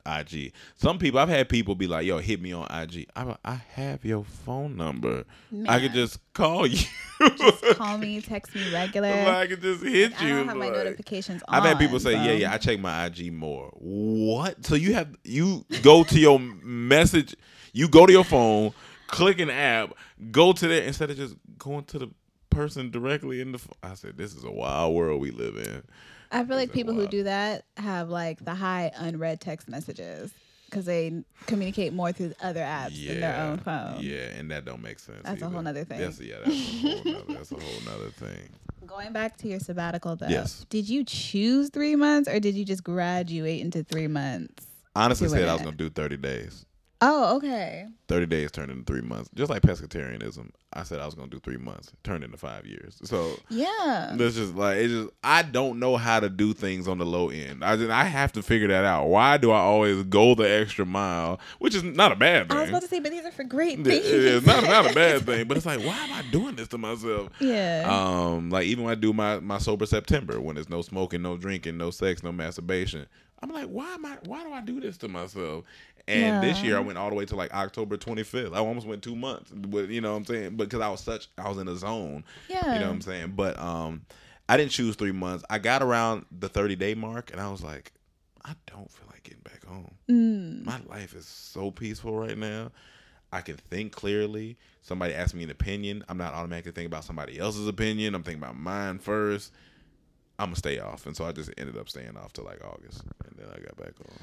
IG. 0.07 0.53
Some 0.77 0.99
people 0.99 1.21
I've 1.21 1.29
had 1.29 1.49
people 1.49 1.75
be 1.75 1.87
like, 1.87 2.07
"Yo, 2.07 2.19
hit 2.19 2.41
me 2.41 2.53
on 2.53 2.67
IG." 2.71 3.07
Like, 3.17 3.37
I 3.45 3.55
have 3.75 4.05
your 4.05 4.25
phone 4.25 4.77
number. 4.77 5.25
I 5.69 5.81
could 5.81 5.93
just 5.93 6.19
call 6.35 6.67
you. 6.67 6.85
just 7.37 7.65
Call 7.77 7.99
me, 7.99 8.21
text 8.21 8.55
me 8.55 8.73
regular. 8.73 9.09
I 9.09 9.47
could 9.47 9.61
just 9.63 9.83
hit 9.85 10.21
I 10.21 10.27
you. 10.27 10.37
don't 10.37 10.49
have 10.49 10.57
my 10.57 10.69
notifications 10.71 11.43
on. 11.49 11.55
I've 11.55 11.65
had 11.65 11.79
people 11.79 11.99
say, 12.01 12.15
so- 12.15 12.23
"Yeah, 12.23 12.33
yeah, 12.33 12.53
I 12.53 12.59
check 12.59 12.79
my 12.81 13.07
IG 13.07 13.33
more." 13.33 13.71
What? 13.75 14.65
So 14.65 14.75
you 14.75 14.95
have 14.95 15.15
you 15.25 15.65
go 15.83 16.05
to 16.05 16.19
your 16.19 16.39
message, 16.39 17.35
you 17.73 17.89
go 17.89 18.07
to 18.07 18.13
your 18.13 18.25
phone, 18.25 18.73
click 19.09 19.39
an 19.41 19.51
app, 19.51 19.95
go 20.31 20.53
to 20.53 20.69
there 20.69 20.83
instead 20.83 21.11
of 21.11 21.17
just 21.17 21.37
going 21.59 21.85
to 21.85 21.99
the 21.99 22.11
person 22.51 22.91
directly 22.91 23.41
in 23.41 23.53
the. 23.53 23.59
ph- 23.59 23.71
I 23.83 23.95
said, 23.95 24.17
"This 24.17 24.35
is 24.35 24.45
a 24.45 24.51
wild 24.51 24.95
world 24.95 25.21
we 25.21 25.31
live 25.31 25.57
in." 25.57 25.83
I 26.33 26.45
feel 26.45 26.57
like 26.57 26.73
people 26.73 26.95
who 26.95 27.07
do 27.07 27.25
that 27.25 27.65
have 27.77 28.09
like 28.09 28.45
the 28.45 28.55
high 28.55 28.91
unread 28.97 29.41
text 29.41 29.69
messages 29.69 30.33
because 30.67 30.87
they 30.87 31.23
communicate 31.47 31.93
more 31.93 32.13
through 32.13 32.33
other 32.41 32.61
apps 32.63 32.93
Yeah, 32.93 33.13
than 33.13 33.21
their 33.21 33.37
own 33.43 33.59
phone. 33.59 33.99
yeah, 34.01 34.29
and 34.39 34.51
that 34.51 34.65
don't 34.65 34.81
make 34.83 34.99
sense. 34.99 35.21
That's 35.25 35.43
a 35.43 35.49
whole 35.51 35.67
other 35.69 35.85
thing. 35.85 36.01
That's 36.01 36.19
yeah, 36.21 36.37
that's 36.45 36.51
a 36.51 36.89
whole 36.89 37.05
nother, 37.05 37.35
that's 37.35 37.53
a 37.53 37.61
whole 37.61 37.81
nother 37.85 38.11
thing. 38.11 38.49
Going 38.87 39.13
back 39.13 39.37
to 39.39 39.49
your 39.49 39.61
sabbatical 39.61 40.17
though, 40.17 40.29
Yes. 40.29 40.65
did 40.71 40.89
you 40.89 41.05
choose 41.05 41.69
three 41.71 41.95
months 41.97 42.29
or 42.29 42.41
did 42.41 42.55
you 42.55 42.65
just 42.65 42.83
graduate 42.83 43.61
into 43.61 43.85
three 43.85 44.09
months? 44.09 44.67
Honestly, 44.97 45.29
said 45.29 45.49
I 45.49 45.53
was 45.53 45.63
gonna 45.63 45.77
do 45.77 45.91
thirty 45.91 46.17
days. 46.17 46.65
Oh, 47.05 47.37
okay. 47.37 47.87
30 48.09 48.27
days 48.27 48.51
turned 48.53 48.71
into 48.71 48.85
three 48.85 49.01
months. 49.01 49.29
Just 49.35 49.51
like 49.51 49.63
pescatarianism. 49.63 50.51
I 50.73 50.85
said 50.85 51.01
I 51.01 51.07
was 51.07 51.15
going 51.15 51.29
to 51.29 51.37
do 51.37 51.41
three 51.41 51.57
months, 51.57 51.93
turned 52.05 52.23
into 52.25 52.37
five 52.37 52.65
years. 52.67 52.99
So 53.05 53.35
Yeah. 53.51 54.13
that's 54.17 54.37
just 54.37 54.55
like, 54.55 54.77
it's 54.79 54.93
just, 54.93 55.11
I 55.25 55.43
don't 55.43 55.79
know 55.79 55.97
how 55.97 56.21
to 56.21 56.29
do 56.29 56.55
things 56.55 56.87
on 56.89 56.99
the 56.99 57.05
low 57.05 57.29
end. 57.31 57.65
I 57.65 57.77
just, 57.77 57.91
I 57.91 58.05
have 58.05 58.33
to 58.33 58.43
figure 58.43 58.69
that 58.69 58.85
out. 58.85 59.09
Why 59.09 59.37
do 59.37 59.51
I 59.51 59.59
always 59.59 60.03
go 60.05 60.35
the 60.35 60.49
extra 60.49 60.87
mile? 60.87 61.41
Which 61.59 61.75
is 61.75 61.83
not 61.83 62.13
a 62.13 62.17
bad 62.17 62.49
thing? 62.49 62.57
I 62.57 62.61
was 62.61 62.71
about 62.71 62.83
to 62.83 62.89
say, 62.89 63.01
but 63.01 63.11
these 63.11 63.25
are 63.25 63.33
for 63.33 63.45
great 63.45 63.83
things. 63.85 64.05
it's 64.07 64.47
not, 64.47 64.63
not 64.65 64.91
a 64.91 64.95
bad 64.95 65.23
thing, 65.27 65.49
but 65.49 65.57
it's 65.57 65.67
like, 65.67 65.81
why 65.81 65.97
am 65.99 66.13
I 66.13 66.23
doing 66.31 66.55
this 66.57 66.69
to 66.69 66.79
myself? 66.79 67.31
Yeah. 67.41 67.85
Um, 67.87 68.49
like 68.51 68.67
even 68.67 68.85
when 68.85 68.93
I 68.93 68.95
do 68.95 69.13
my 69.13 69.41
my 69.41 69.59
sober 69.59 69.85
September, 69.87 70.41
when 70.41 70.55
there's 70.55 70.71
no 70.71 70.81
smoking, 70.83 71.23
no 71.23 71.37
drinking, 71.37 71.77
no 71.77 71.91
sex, 71.91 72.23
no 72.23 72.33
masturbation, 72.33 73.07
I'm 73.43 73.51
like, 73.51 73.67
why 73.67 73.93
am 73.95 74.07
I? 74.07 74.19
Why 74.25 74.45
do 74.45 74.53
I 74.53 74.61
do 74.61 74.81
this 74.81 74.97
to 74.99 75.09
myself? 75.09 75.65
And 76.09 76.43
this 76.43 76.63
year 76.63 76.77
I 76.77 76.81
went 76.81 76.99
all 76.99 77.09
the 77.09 77.15
way 77.15 77.25
to 77.27 77.37
like 77.37 77.55
October 77.55 77.97
25th. 77.97 78.55
I 78.55 78.59
almost 78.59 78.87
went 78.87 79.03
two 79.03 79.17
months, 79.17 79.51
but 79.51 79.89
you 79.89 80.01
know 80.01 80.13
what 80.13 80.19
I'm 80.19 80.27
saying? 80.27 80.57
But 80.57 80.65
because 80.69 80.81
I 80.81 80.89
was 80.89 81.01
such, 81.01 81.29
I 81.39 81.49
was 81.49 81.59
in 81.59 81.69
a 81.69 81.77
zone. 81.77 82.25
yeah. 82.49 82.75
You 82.75 82.81
know 82.81 82.87
what 82.87 82.95
I'm 82.95 83.01
saying? 83.01 83.33
But 83.37 83.59
um, 83.59 84.03
I 84.49 84.57
didn't 84.57 84.73
choose 84.73 84.97
three 84.97 85.13
months. 85.13 85.45
I 85.49 85.59
got 85.59 85.83
around 85.83 86.27
the 86.31 86.49
30 86.49 86.77
day 86.77 86.95
mark, 86.95 87.31
and 87.31 87.41
I 87.41 87.51
was 87.51 87.63
like, 87.63 87.93
I 88.45 88.55
don't 88.67 88.91
feel 88.91 89.07
like 89.11 89.23
getting 89.23 89.43
back 89.43 89.65
home. 89.65 89.95
Mm. 90.11 90.65
My 90.65 90.81
life 90.87 91.15
is 91.15 91.27
so 91.27 91.71
peaceful 91.71 92.17
right 92.17 92.37
now. 92.37 92.73
I 93.33 93.41
can 93.41 93.57
think 93.57 93.93
clearly. 93.93 94.59
Somebody 94.83 95.15
asks 95.15 95.33
me 95.33 95.45
an 95.45 95.51
opinion. 95.51 96.05
I'm 96.09 96.19
not 96.19 96.35
automatically 96.35 96.73
thinking 96.73 96.87
about 96.87 97.05
somebody 97.05 97.39
else's 97.39 97.67
opinion. 97.69 98.15
I'm 98.15 98.23
thinking 98.23 98.43
about 98.43 98.57
mine 98.57 98.99
first. 98.99 99.53
I'm 100.39 100.47
gonna 100.49 100.57
stay 100.57 100.81
off, 100.81 101.07
and 101.07 101.17
so 101.17 101.25
I 101.25 101.33
just 101.33 101.51
ended 101.57 101.77
up 101.77 101.89
staying 101.89 102.17
off 102.17 102.33
till 102.33 102.45
like 102.45 102.65
August, 102.65 103.03
and 103.25 103.39
then 103.39 103.47
I 103.55 103.61
got 103.61 103.77
back 103.77 103.95
on. 104.01 104.19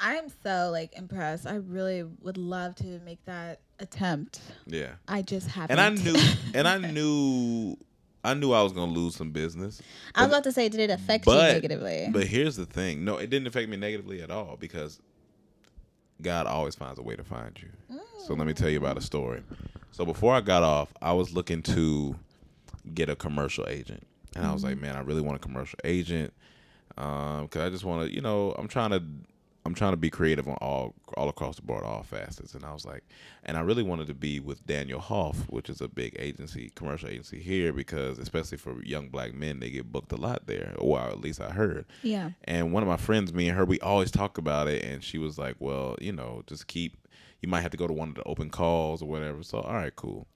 I'm 0.00 0.28
so 0.42 0.70
like 0.70 0.96
impressed. 0.96 1.46
I 1.46 1.56
really 1.56 2.04
would 2.20 2.36
love 2.36 2.74
to 2.76 3.00
make 3.04 3.24
that 3.24 3.60
attempt. 3.78 4.40
Yeah, 4.66 4.92
I 5.08 5.22
just 5.22 5.48
haven't. 5.48 5.78
and 5.78 5.80
I 5.80 6.02
knew, 6.02 6.16
and 6.54 6.68
I 6.68 6.78
knew, 6.78 7.76
I 8.22 8.34
knew 8.34 8.52
I 8.52 8.62
was 8.62 8.72
gonna 8.72 8.92
lose 8.92 9.16
some 9.16 9.30
business. 9.30 9.80
I 10.14 10.22
was 10.22 10.32
about 10.32 10.44
to 10.44 10.52
say, 10.52 10.68
did 10.68 10.80
it 10.80 10.90
affect 10.90 11.26
you 11.26 11.34
negatively? 11.34 12.08
But 12.10 12.26
here's 12.26 12.56
the 12.56 12.66
thing: 12.66 13.04
no, 13.04 13.16
it 13.16 13.30
didn't 13.30 13.46
affect 13.46 13.68
me 13.68 13.76
negatively 13.76 14.22
at 14.22 14.30
all 14.30 14.56
because 14.56 15.00
God 16.20 16.46
always 16.46 16.74
finds 16.74 16.98
a 16.98 17.02
way 17.02 17.16
to 17.16 17.24
find 17.24 17.60
you. 17.60 17.68
So 18.26 18.34
let 18.34 18.46
me 18.46 18.52
tell 18.52 18.68
you 18.68 18.78
about 18.78 18.98
a 18.98 19.00
story. 19.00 19.42
So 19.92 20.04
before 20.04 20.34
I 20.34 20.40
got 20.40 20.62
off, 20.62 20.92
I 21.00 21.12
was 21.12 21.32
looking 21.32 21.62
to 21.62 22.14
get 22.94 23.08
a 23.08 23.16
commercial 23.16 23.66
agent, 23.66 24.06
and 24.36 24.46
I 24.46 24.52
was 24.52 24.62
like, 24.62 24.74
mm-hmm. 24.74 24.82
man, 24.82 24.96
I 24.96 25.00
really 25.00 25.22
want 25.22 25.36
a 25.36 25.40
commercial 25.40 25.78
agent 25.84 26.32
um, 26.96 27.44
because 27.44 27.62
I 27.62 27.70
just 27.70 27.84
want 27.84 28.06
to, 28.06 28.14
you 28.14 28.20
know, 28.20 28.54
I'm 28.58 28.68
trying 28.68 28.90
to. 28.90 29.02
I'm 29.66 29.74
trying 29.74 29.92
to 29.92 29.98
be 29.98 30.10
creative 30.10 30.48
on 30.48 30.54
all 30.60 30.94
all 31.16 31.28
across 31.28 31.56
the 31.56 31.62
board, 31.62 31.84
all 31.84 32.02
facets, 32.02 32.54
and 32.54 32.64
I 32.64 32.72
was 32.72 32.86
like, 32.86 33.04
and 33.44 33.56
I 33.56 33.60
really 33.60 33.82
wanted 33.82 34.06
to 34.06 34.14
be 34.14 34.40
with 34.40 34.64
Daniel 34.66 35.00
Hoff, 35.00 35.36
which 35.50 35.68
is 35.68 35.80
a 35.80 35.88
big 35.88 36.16
agency, 36.18 36.70
commercial 36.74 37.08
agency 37.10 37.40
here, 37.40 37.72
because 37.72 38.18
especially 38.18 38.56
for 38.58 38.82
young 38.82 39.08
black 39.08 39.34
men, 39.34 39.60
they 39.60 39.70
get 39.70 39.92
booked 39.92 40.12
a 40.12 40.16
lot 40.16 40.46
there. 40.46 40.74
Well, 40.80 41.08
at 41.08 41.20
least 41.20 41.40
I 41.40 41.50
heard. 41.50 41.84
yeah. 42.02 42.30
And 42.44 42.72
one 42.72 42.82
of 42.82 42.88
my 42.88 42.96
friends, 42.96 43.34
me 43.34 43.48
and 43.48 43.58
her, 43.58 43.64
we 43.64 43.78
always 43.80 44.10
talk 44.10 44.38
about 44.38 44.66
it. 44.68 44.82
And 44.82 45.04
she 45.04 45.18
was 45.18 45.36
like, 45.38 45.56
well, 45.58 45.96
you 46.00 46.12
know, 46.12 46.42
just 46.46 46.66
keep, 46.66 46.96
you 47.40 47.48
might 47.48 47.60
have 47.60 47.70
to 47.72 47.76
go 47.76 47.86
to 47.86 47.92
one 47.92 48.08
of 48.08 48.14
the 48.14 48.22
open 48.24 48.50
calls 48.50 49.02
or 49.02 49.08
whatever. 49.08 49.42
So, 49.42 49.60
all 49.60 49.74
right, 49.74 49.94
cool. 49.94 50.26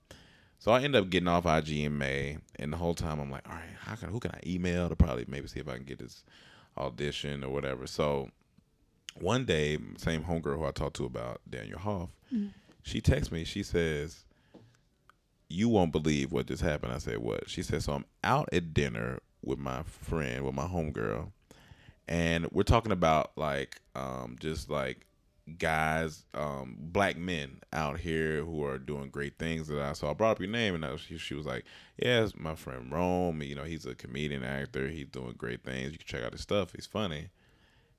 So 0.59 0.71
I 0.71 0.81
end 0.81 0.95
up 0.95 1.09
getting 1.09 1.27
off 1.27 1.45
IG 1.45 1.69
in 1.79 1.97
May. 1.97 2.37
And 2.57 2.71
the 2.71 2.77
whole 2.77 2.93
time 2.95 3.19
I'm 3.19 3.31
like, 3.31 3.47
all 3.49 3.55
right, 3.55 3.75
how 3.79 3.95
can, 3.95 4.09
who 4.09 4.19
can 4.19 4.31
I 4.31 4.39
email 4.45 4.87
to 4.89 4.95
probably 4.95 5.25
maybe 5.27 5.47
see 5.47 5.59
if 5.59 5.67
I 5.67 5.75
can 5.75 5.85
get 5.85 5.99
this 5.99 6.23
audition 6.77 7.43
or 7.43 7.49
whatever. 7.49 7.87
So 7.87 8.29
one 9.19 9.45
day, 9.45 9.77
same 9.97 10.23
homegirl 10.23 10.57
who 10.57 10.65
I 10.65 10.71
talked 10.71 10.97
to 10.97 11.05
about 11.05 11.41
Daniel 11.49 11.79
Hoff, 11.79 12.09
she 12.83 13.01
texts 13.01 13.31
me. 13.31 13.43
She 13.43 13.63
says, 13.63 14.25
you 15.49 15.69
won't 15.69 15.91
believe 15.91 16.31
what 16.31 16.47
just 16.47 16.61
happened. 16.61 16.93
I 16.93 16.97
said, 16.97 17.19
what? 17.19 17.49
She 17.49 17.63
said, 17.63 17.83
so 17.83 17.93
I'm 17.93 18.05
out 18.23 18.49
at 18.51 18.73
dinner 18.73 19.19
with 19.43 19.59
my 19.59 19.83
friend, 19.83 20.43
with 20.45 20.55
my 20.55 20.65
homegirl, 20.65 21.31
and 22.07 22.47
we're 22.51 22.63
talking 22.63 22.91
about 22.91 23.31
like, 23.35 23.79
um, 23.95 24.35
just 24.39 24.69
like 24.69 25.05
guys, 25.57 26.25
um, 26.33 26.75
black 26.79 27.17
men 27.17 27.59
out 27.71 27.99
here 27.99 28.43
who 28.43 28.63
are 28.63 28.79
doing 28.79 29.09
great 29.09 29.37
things 29.37 29.67
that 29.67 29.79
I 29.79 29.93
saw. 29.93 30.09
I 30.09 30.13
brought 30.13 30.31
up 30.31 30.39
your 30.39 30.49
name, 30.49 30.75
and 30.75 30.83
I, 30.83 30.95
she, 30.97 31.17
she 31.17 31.35
was 31.35 31.45
like, 31.45 31.65
yeah, 31.97 32.23
it's 32.23 32.35
my 32.35 32.55
friend 32.55 32.91
Rome. 32.91 33.41
You 33.41 33.55
know, 33.55 33.63
he's 33.63 33.85
a 33.85 33.95
comedian 33.95 34.43
actor. 34.43 34.87
He's 34.87 35.07
doing 35.07 35.35
great 35.37 35.63
things. 35.63 35.91
You 35.91 35.97
can 35.99 36.07
check 36.07 36.23
out 36.23 36.33
his 36.33 36.41
stuff. 36.41 36.73
He's 36.73 36.87
funny. 36.87 37.29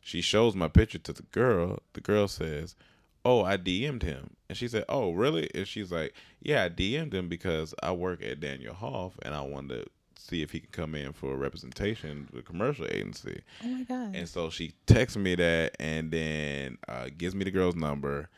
She 0.06 0.20
shows 0.20 0.54
my 0.54 0.68
picture 0.68 0.98
to 0.98 1.12
the 1.12 1.24
girl. 1.32 1.80
The 1.94 2.00
girl 2.00 2.28
says, 2.28 2.76
oh, 3.24 3.42
I 3.42 3.56
DM'd 3.56 4.04
him. 4.04 4.36
And 4.48 4.56
she 4.56 4.68
said, 4.68 4.84
oh, 4.88 5.10
really? 5.10 5.50
And 5.52 5.66
she's 5.66 5.90
like, 5.90 6.14
yeah, 6.40 6.62
I 6.62 6.68
DM'd 6.68 7.12
him 7.12 7.28
because 7.28 7.74
I 7.82 7.90
work 7.90 8.22
at 8.22 8.38
Daniel 8.38 8.72
Hoff 8.72 9.18
and 9.22 9.34
I 9.34 9.40
wanted 9.40 9.82
to 9.82 9.90
see 10.16 10.42
if 10.42 10.52
he 10.52 10.60
could 10.60 10.70
come 10.70 10.94
in 10.94 11.12
for 11.12 11.32
a 11.32 11.36
representation 11.36 12.28
with 12.30 12.44
a 12.44 12.46
commercial 12.46 12.86
agency. 12.86 13.42
Oh 13.64 13.66
my 13.66 13.82
god. 13.82 14.14
And 14.14 14.28
so 14.28 14.48
she 14.48 14.74
texts 14.86 15.16
me 15.16 15.34
that 15.34 15.74
and 15.80 16.12
then 16.12 16.78
uh, 16.86 17.08
gives 17.18 17.34
me 17.34 17.42
the 17.42 17.50
girl's 17.50 17.74
number. 17.74 18.28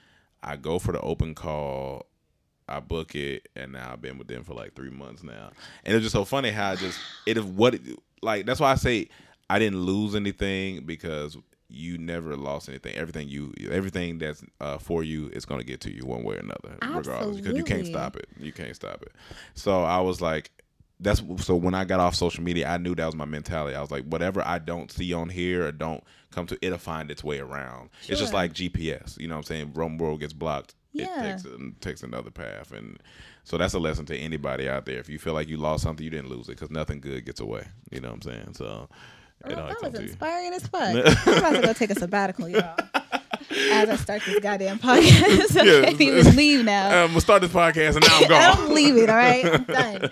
I 0.43 0.57
go 0.57 0.79
for 0.79 0.93
the 0.93 1.03
open 1.03 1.35
call. 1.35 2.07
I 2.67 2.81
book 2.81 3.15
it, 3.15 3.47
and 3.57 3.73
now 3.73 3.93
I've 3.93 4.01
been 4.01 4.17
with 4.17 4.29
them 4.29 4.43
for 4.43 4.55
like 4.55 4.75
three 4.75 4.91
months 4.91 5.23
now. 5.23 5.51
And 5.85 5.95
it's 5.95 6.03
just 6.03 6.15
so 6.15 6.25
funny 6.25 6.51
how 6.51 6.71
I 6.71 6.77
just 6.77 6.99
it 7.27 7.37
is 7.37 7.45
what 7.45 7.75
it, 7.75 7.83
like 8.23 8.47
that's 8.47 8.61
why 8.61 8.73
I 8.73 8.77
say 8.77 9.09
I 9.51 9.59
didn't 9.59 9.81
lose 9.83 10.15
anything 10.15 10.85
because 10.85 11.37
you 11.69 11.99
never 11.99 12.37
lost 12.37 12.69
anything. 12.69 12.95
Everything 12.95 13.29
you 13.29 13.53
everything 13.71 14.19
that's 14.19 14.43
uh, 14.61 14.79
for 14.79 15.03
you 15.05 15.29
is 15.29 15.45
gonna 15.45 15.65
get 15.65 15.81
to 15.83 15.93
you 15.95 16.05
one 16.07 16.23
way 16.25 16.37
or 16.37 16.39
another, 16.39 16.79
regardless 16.99 17.37
because 17.37 17.57
you 17.57 17.65
can't 17.65 17.87
stop 17.87 18.17
it. 18.17 18.29
You 18.39 18.53
can't 18.53 18.75
stop 18.75 19.03
it. 19.03 19.13
So 19.55 19.83
I 19.83 20.01
was 20.01 20.21
like, 20.21 20.51
that's 21.01 21.23
so 21.39 21.55
when 21.55 21.75
I 21.75 21.85
got 21.85 22.01
off 22.01 22.15
social 22.15 22.43
media, 22.43 22.69
I 22.69 22.79
knew 22.79 22.95
that 22.95 23.07
was 23.07 23.15
my 23.15 23.25
mentality. 23.25 23.77
I 23.77 23.81
was 23.81 23.91
like, 23.91 24.05
whatever 24.05 24.43
I 24.45 24.59
don't 24.59 24.91
see 24.91 25.13
on 25.13 25.29
here 25.29 25.67
or 25.67 25.73
don't 25.73 26.03
come 26.31 26.47
to, 26.47 26.59
it'll 26.63 26.79
find 26.79 27.11
its 27.11 27.23
way 27.23 27.39
around. 27.39 27.91
It's 28.09 28.19
just 28.21 28.33
like 28.33 28.53
GPS. 28.55 29.19
You 29.19 29.29
know 29.29 29.35
what 29.35 29.41
I'm 29.41 29.45
saying? 29.45 29.73
Rome 29.75 29.99
World 29.99 30.21
gets 30.21 30.33
blocked. 30.33 30.75
It 30.95 31.03
Yeah. 31.03 31.33
takes 31.33 31.47
takes 31.81 32.03
another 32.03 32.31
path, 32.31 32.73
and 32.73 32.99
so 33.45 33.59
that's 33.59 33.75
a 33.75 33.79
lesson 33.79 34.07
to 34.07 34.17
anybody 34.17 34.69
out 34.69 34.87
there. 34.87 34.99
If 34.99 35.09
you 35.11 35.19
feel 35.19 35.35
like 35.35 35.49
you 35.49 35.59
lost 35.59 35.83
something, 35.85 36.03
you 36.03 36.11
didn't 36.11 36.31
lose 36.31 36.49
it 36.49 36.53
because 36.53 36.71
nothing 36.71 37.01
good 37.01 37.27
gets 37.27 37.41
away. 37.41 37.67
You 37.93 38.01
know 38.01 38.09
what 38.09 38.15
I'm 38.15 38.23
saying? 38.23 38.55
So 38.55 38.89
it 38.91 38.97
Well, 39.45 39.67
that 39.69 39.83
was 39.83 39.95
inspiring 40.01 40.53
as 40.53 40.67
fuck. 40.67 40.83
I'm 41.27 41.39
about 41.39 41.55
to 41.55 41.63
go 41.63 41.73
take 41.73 41.91
a 41.91 41.95
sabbatical, 41.95 42.49
y'all. 42.49 42.77
As 43.73 43.89
I 43.89 43.97
start 43.97 44.23
this 44.27 44.41
goddamn 44.41 44.79
podcast, 44.79 45.57
I 45.59 45.65
Yeah. 45.65 45.85
can't 45.87 46.01
even 46.01 46.37
leave 46.37 46.65
now. 46.65 46.89
I'm 47.05 47.09
gonna 47.09 47.21
start 47.21 47.41
this 47.43 47.51
podcast 47.51 47.97
and 47.97 48.05
now 48.07 48.19
I'm 48.19 48.29
gone. 48.29 48.69
I'm 48.69 48.75
leaving. 48.75 49.09
All 49.09 49.17
right, 49.17 49.45
I'm 49.45 49.65
done. 49.65 50.11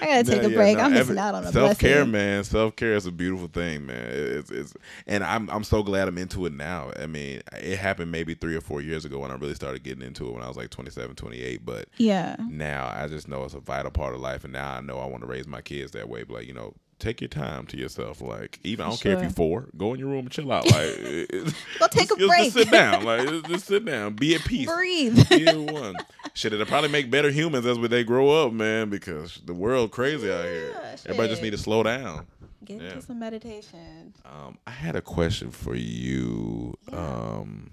I 0.00 0.06
gotta 0.06 0.24
take 0.24 0.42
Yeah, 0.42 0.46
a 0.46 0.50
yeah, 0.50 0.56
break. 0.56 0.76
no, 0.78 0.84
I'm 0.84 0.92
missing 0.94 1.18
out 1.18 1.34
on 1.34 1.44
a 1.44 1.52
self 1.52 1.78
care, 1.78 2.06
man. 2.06 2.42
Self 2.44 2.76
care 2.76 2.94
is 2.94 3.06
a 3.06 3.12
beautiful 3.12 3.48
thing, 3.48 3.86
man. 3.86 4.06
It's, 4.08 4.50
it's 4.50 4.74
and 5.06 5.22
I'm 5.24 5.50
I'm 5.50 5.62
so 5.64 5.82
glad 5.82 6.08
I'm 6.08 6.16
into 6.16 6.46
it 6.46 6.52
now. 6.54 6.90
I 6.98 7.06
mean, 7.06 7.42
it 7.52 7.78
happened 7.78 8.10
maybe 8.12 8.34
three 8.34 8.56
or 8.56 8.60
four 8.62 8.80
years 8.80 9.04
ago 9.04 9.18
when 9.18 9.30
I 9.30 9.34
really 9.34 9.54
started 9.54 9.82
getting 9.82 10.02
into 10.02 10.26
it 10.28 10.32
when 10.32 10.42
I 10.42 10.48
was 10.48 10.56
like 10.56 10.70
27, 10.70 11.16
28. 11.16 11.64
But 11.66 11.88
Yeah, 11.98 12.36
now 12.48 12.90
I 12.94 13.08
just 13.08 13.28
know 13.28 13.44
it's 13.44 13.54
a 13.54 13.60
vital 13.60 13.90
part 13.90 14.14
of 14.14 14.20
life, 14.20 14.44
and 14.44 14.52
now 14.52 14.72
I 14.72 14.80
know 14.80 14.98
I 14.98 15.06
want 15.06 15.22
to 15.22 15.28
raise 15.28 15.46
my 15.46 15.60
kids 15.60 15.92
that 15.92 16.08
way. 16.08 16.22
But 16.22 16.34
like 16.34 16.46
you 16.46 16.54
know. 16.54 16.74
Take 17.00 17.20
your 17.22 17.28
time 17.28 17.66
to 17.68 17.76
yourself. 17.78 18.20
Like 18.20 18.60
even 18.62 18.84
I 18.84 18.90
don't 18.90 19.00
care 19.00 19.14
if 19.16 19.22
you're 19.22 19.30
four. 19.30 19.68
Go 19.76 19.94
in 19.94 19.98
your 20.00 20.08
room 20.10 20.20
and 20.26 20.30
chill 20.30 20.52
out. 20.52 20.66
Like 20.66 20.74
Go 21.78 21.86
take 21.90 22.08
just, 22.08 22.12
a 22.12 22.26
break. 22.28 22.44
Just 22.44 22.52
sit 22.52 22.70
down. 22.70 23.04
Like 23.04 23.46
just, 23.48 23.66
sit 23.66 23.84
down. 23.84 24.12
Be 24.14 24.34
at 24.34 24.42
peace. 24.44 24.70
breathe. 24.70 25.18
Either 25.32 25.60
one. 25.60 25.96
Shit, 26.34 26.52
it'll 26.52 26.66
probably 26.66 26.90
make 26.90 27.10
better 27.10 27.30
humans 27.30 27.66
as 27.66 27.78
they 27.78 28.04
grow 28.04 28.30
up, 28.46 28.52
man, 28.52 28.90
because 28.90 29.40
the 29.44 29.54
world 29.54 29.90
crazy 29.90 30.30
out 30.30 30.44
here. 30.44 30.70
Yeah, 30.72 30.96
Everybody 31.06 31.28
just 31.30 31.42
need 31.42 31.50
to 31.50 31.58
slow 31.58 31.82
down. 31.82 32.26
Get 32.64 32.80
Yeah. 32.82 32.88
into 32.90 33.02
some 33.02 33.18
meditation. 33.18 34.12
Um, 34.24 34.58
I 34.66 34.70
had 34.70 34.94
a 34.94 35.00
question 35.00 35.50
for 35.50 35.74
you. 35.74 36.76
Um, 36.92 37.70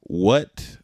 what 0.00 0.78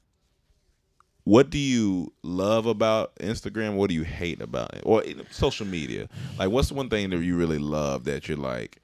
what 1.30 1.48
do 1.48 1.58
you 1.58 2.12
love 2.24 2.66
about 2.66 3.14
Instagram? 3.20 3.76
What 3.76 3.88
do 3.88 3.94
you 3.94 4.02
hate 4.02 4.42
about 4.42 4.74
it? 4.74 4.82
Or 4.84 5.04
social 5.30 5.64
media? 5.64 6.08
Like, 6.36 6.50
what's 6.50 6.70
the 6.70 6.74
one 6.74 6.90
thing 6.90 7.10
that 7.10 7.22
you 7.22 7.36
really 7.36 7.58
love 7.58 8.02
that 8.06 8.26
you're 8.26 8.36
like 8.36 8.82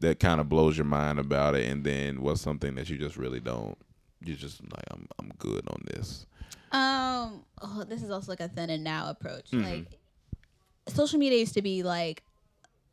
that 0.00 0.18
kind 0.18 0.40
of 0.40 0.48
blows 0.48 0.76
your 0.76 0.84
mind 0.84 1.20
about 1.20 1.54
it? 1.54 1.70
And 1.70 1.84
then 1.84 2.22
what's 2.22 2.40
something 2.40 2.74
that 2.74 2.90
you 2.90 2.98
just 2.98 3.16
really 3.16 3.38
don't? 3.38 3.78
You're 4.20 4.36
just 4.36 4.60
like, 4.64 4.82
I'm 4.90 5.06
I'm 5.20 5.30
good 5.38 5.62
on 5.68 5.80
this. 5.86 6.26
Um, 6.72 7.44
oh, 7.62 7.84
this 7.88 8.02
is 8.02 8.10
also 8.10 8.32
like 8.32 8.40
a 8.40 8.50
then 8.52 8.68
and 8.68 8.82
now 8.82 9.08
approach. 9.08 9.52
Mm-hmm. 9.52 9.62
Like, 9.64 10.00
social 10.88 11.20
media 11.20 11.38
used 11.38 11.54
to 11.54 11.62
be 11.62 11.84
like 11.84 12.24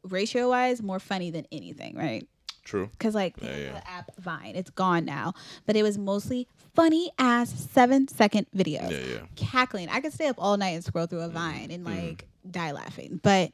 ratio 0.04 0.50
wise 0.50 0.84
more 0.84 1.00
funny 1.00 1.32
than 1.32 1.48
anything, 1.52 1.98
right? 1.98 2.28
True. 2.64 2.90
Because 2.92 3.16
like 3.16 3.36
Yeah, 3.42 3.58
yeah. 3.58 3.72
the 3.74 3.90
app 3.90 4.16
Vine, 4.20 4.56
it's 4.56 4.70
gone 4.70 5.04
now, 5.04 5.34
but 5.66 5.76
it 5.76 5.82
was 5.82 5.98
mostly 5.98 6.48
funny 6.76 7.12
ass 7.20 7.50
seven 7.72 8.08
second 8.08 8.48
videos. 8.56 8.92
Yeah, 8.92 9.14
yeah. 9.16 9.20
Cackling. 9.36 9.90
I 9.90 10.00
could 10.02 10.14
stay 10.14 10.28
up 10.28 10.36
all 10.40 10.58
night 10.58 10.70
and 10.72 10.84
scroll 10.84 11.06
through 11.06 11.22
a 11.22 11.24
Mm-hmm. 11.30 11.34
Vine 11.34 11.72
and 11.72 11.84
like 11.86 12.28
die 12.50 12.72
laughing. 12.72 13.20
But 13.24 13.52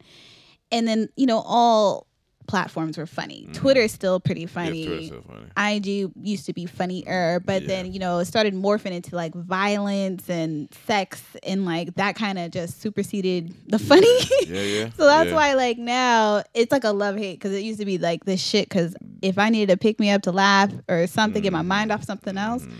and 0.71 0.87
then 0.87 1.09
you 1.15 1.25
know 1.25 1.39
all 1.45 2.05
platforms 2.47 2.97
were 2.97 3.05
funny. 3.05 3.47
Twitter 3.53 3.81
is 3.81 3.91
still 3.91 4.19
pretty 4.19 4.47
funny. 4.47 4.85
Mm-hmm. 4.85 4.91
Yeah, 5.03 5.09
Twitter's 5.09 5.25
so 5.27 5.49
funny. 5.55 5.77
IG 5.77 6.11
used 6.23 6.47
to 6.47 6.53
be 6.53 6.65
funnier, 6.65 7.39
but 7.45 7.61
Yeah. 7.61 7.67
then 7.67 7.93
you 7.93 7.99
know 7.99 8.17
it 8.17 8.25
started 8.25 8.55
morphing 8.55 8.91
into 8.91 9.15
like 9.15 9.35
violence 9.35 10.27
and 10.29 10.67
sex, 10.87 11.21
and 11.43 11.63
like 11.65 11.93
that 11.95 12.15
kind 12.15 12.39
of 12.39 12.49
just 12.51 12.81
superseded 12.81 13.53
the 13.67 13.77
funny. 13.77 14.07
Yeah, 14.47 14.61
yeah. 14.61 14.89
so 14.97 15.05
that's 15.05 15.29
yeah. 15.29 15.35
why 15.35 15.53
like 15.53 15.77
now 15.77 16.41
it's 16.55 16.71
like 16.71 16.83
a 16.85 16.91
love 16.91 17.17
hate 17.17 17.33
because 17.39 17.53
it 17.53 17.59
used 17.61 17.79
to 17.81 17.85
be 17.85 17.99
like 17.99 18.25
this 18.25 18.41
shit. 18.41 18.67
Because 18.67 18.95
if 19.21 19.37
I 19.37 19.49
needed 19.49 19.71
to 19.71 19.77
pick 19.77 19.99
me 19.99 20.09
up 20.09 20.23
to 20.23 20.31
laugh 20.31 20.71
or 20.87 21.05
something, 21.05 21.43
get 21.43 21.53
my 21.53 21.61
mind 21.61 21.91
off 21.91 22.03
something 22.03 22.35
else, 22.37 22.63
Mm-hmm. 22.63 22.73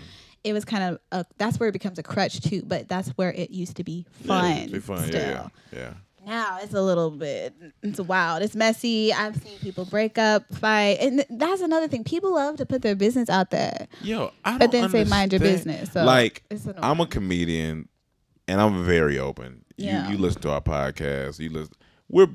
It 0.44 0.52
was 0.52 0.64
kind 0.64 0.84
of 0.84 1.00
a, 1.12 1.24
that's 1.38 1.60
where 1.60 1.68
it 1.68 1.72
becomes 1.72 1.98
a 1.98 2.02
crutch 2.02 2.40
too. 2.40 2.62
But 2.62 2.88
that's 2.88 3.08
where 3.10 3.32
it 3.32 3.50
used 3.50 3.76
to 3.76 3.84
be 3.84 4.06
fun. 4.26 4.56
it'd 4.56 4.72
be 4.72 4.78
fun. 4.80 5.06
Still. 5.06 5.20
Yeah, 5.20 5.48
yeah, 5.72 5.78
yeah. 5.78 5.92
Now 6.26 6.58
it's 6.60 6.74
a 6.74 6.82
little 6.82 7.10
bit 7.10 7.54
it's 7.82 8.00
wild. 8.00 8.42
It's 8.42 8.54
messy. 8.54 9.12
I've 9.12 9.36
seen 9.36 9.58
people 9.58 9.86
break 9.86 10.18
up, 10.18 10.44
fight, 10.54 10.98
and 11.00 11.24
that's 11.30 11.62
another 11.62 11.88
thing. 11.88 12.04
People 12.04 12.34
love 12.34 12.56
to 12.58 12.66
put 12.66 12.82
their 12.82 12.94
business 12.94 13.30
out 13.30 13.50
there, 13.50 13.86
Yo, 14.02 14.30
I 14.44 14.58
but 14.58 14.70
then 14.70 14.90
say 14.90 15.04
mind 15.04 15.32
your 15.32 15.40
business. 15.40 15.92
So 15.92 16.04
like. 16.04 16.44
I'm 16.78 17.00
a 17.00 17.06
comedian 17.06 17.88
and 18.46 18.60
I'm 18.60 18.84
very 18.84 19.18
open. 19.18 19.64
Yeah. 19.76 20.06
You 20.06 20.16
you 20.16 20.18
listen 20.18 20.42
to 20.42 20.50
our 20.50 20.60
podcast. 20.60 21.38
You 21.38 21.50
listen. 21.50 21.72
We're 22.08 22.28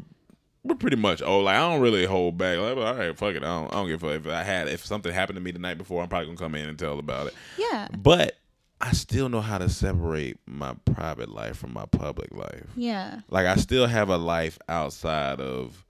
we're 0.65 0.75
pretty 0.75 0.97
much 0.97 1.21
oh 1.21 1.39
like 1.39 1.55
I 1.55 1.59
don't 1.59 1.81
really 1.81 2.05
hold 2.05 2.37
back. 2.37 2.57
Like 2.57 2.75
all 2.75 2.95
right, 2.95 3.17
fuck 3.17 3.35
it. 3.35 3.43
I 3.43 3.45
don't 3.45 3.71
I 3.71 3.77
don't 3.77 3.87
give 3.87 4.03
a 4.03 4.07
fuck 4.07 4.25
if 4.25 4.31
I 4.31 4.43
had 4.43 4.67
if 4.67 4.85
something 4.85 5.13
happened 5.13 5.37
to 5.37 5.41
me 5.41 5.51
the 5.51 5.59
night 5.59 5.77
before. 5.77 6.01
I'm 6.01 6.09
probably 6.09 6.25
gonna 6.25 6.37
come 6.37 6.55
in 6.55 6.67
and 6.67 6.77
tell 6.77 6.99
about 6.99 7.27
it. 7.27 7.33
yeah, 7.57 7.87
But 7.95 8.37
I 8.81 8.91
still 8.91 9.29
know 9.29 9.41
how 9.41 9.59
to 9.59 9.69
separate 9.69 10.37
my 10.45 10.75
private 10.83 11.29
life 11.29 11.57
from 11.57 11.71
my 11.71 11.85
public 11.85 12.33
life. 12.33 12.67
yeah, 12.75 13.21
Like 13.29 13.45
I 13.45 13.55
still 13.55 13.87
have 13.87 14.09
a 14.09 14.17
life 14.17 14.59
outside 14.67 15.39
of 15.39 15.85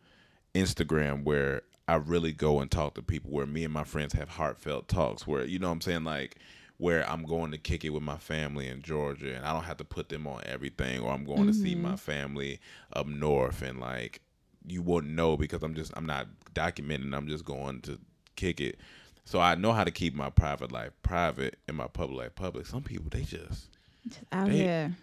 Instagram 0.54 1.24
where 1.24 1.64
I 1.88 1.96
really 1.96 2.32
go 2.32 2.60
and 2.60 2.70
talk 2.70 2.96
to 2.96 3.02
people 3.02 3.32
where 3.32 3.46
me 3.46 3.64
and 3.64 3.74
my 3.74 3.84
friends 3.84 4.14
have 4.14 4.30
heartfelt 4.30 4.88
talks 4.88 5.26
where 5.26 5.46
you 5.46 5.60
know 5.60 5.68
what 5.68 5.74
I'm 5.74 5.82
saying 5.82 6.04
like 6.04 6.38
where 6.78 7.10
I'm 7.10 7.24
going 7.24 7.52
to 7.52 7.58
kick 7.58 7.86
it 7.86 7.92
with 7.92 8.04
my 8.04 8.18
family 8.18 8.68
in 8.68 8.82
Georgia 8.82 9.34
and 9.34 9.46
I 9.46 9.54
don't 9.54 9.64
have 9.64 9.78
to 9.78 9.86
put 9.86 10.10
them 10.10 10.28
on 10.28 10.42
everything 10.46 11.00
or 11.00 11.12
I'm 11.12 11.24
going 11.24 11.48
to 11.48 11.54
see 11.54 11.74
my 11.74 11.90
mm-hmm. 11.90 11.96
family 11.96 12.60
up 12.92 13.08
north 13.08 13.62
and 13.62 13.80
like 13.80 14.20
you 14.68 14.82
wouldn't 14.82 15.14
know 15.14 15.38
because 15.38 15.64
I'm 15.64 15.76
just 15.76 15.92
I'm 15.96 16.06
not 16.06 16.28
documenting 16.54 17.16
I'm 17.16 17.28
just 17.28 17.46
going 17.46 17.82
to 17.82 18.00
kick 18.36 18.60
it. 18.62 18.78
So 19.26 19.40
I 19.40 19.56
know 19.56 19.74
how 19.74 19.84
to 19.84 19.92
keep 19.92 20.14
my 20.14 20.30
private 20.30 20.72
life 20.72 20.92
private 21.04 21.58
and 21.68 21.76
my 21.78 21.88
public 21.88 22.18
life 22.20 22.36
public. 22.36 22.66
Some 22.66 22.84
people 22.84 23.08
they 23.10 23.22
just 23.22 23.70
just 24.08 24.20
out 24.32 24.50
They- 24.50 24.58
here. 24.58 24.96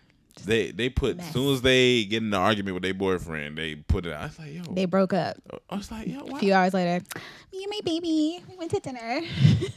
They 0.44 0.70
they 0.70 0.88
put 0.88 1.16
Mess. 1.16 1.26
as 1.26 1.32
soon 1.32 1.52
as 1.54 1.62
they 1.62 2.04
get 2.04 2.18
in 2.22 2.28
an 2.28 2.34
argument 2.34 2.74
with 2.74 2.82
their 2.82 2.94
boyfriend, 2.94 3.58
they 3.58 3.74
put 3.76 4.06
it. 4.06 4.12
I 4.12 4.24
was 4.26 4.38
like, 4.38 4.52
yo, 4.54 4.62
They 4.72 4.84
broke 4.86 5.12
up. 5.12 5.36
I 5.70 5.76
was 5.76 5.90
like, 5.90 6.06
yo, 6.06 6.20
A 6.20 6.38
few 6.38 6.52
hours 6.54 6.74
later, 6.74 7.04
me 7.52 7.62
and 7.64 7.70
my 7.70 7.80
baby, 7.84 8.42
we 8.48 8.56
went 8.56 8.70
to 8.72 8.80
dinner. 8.80 9.20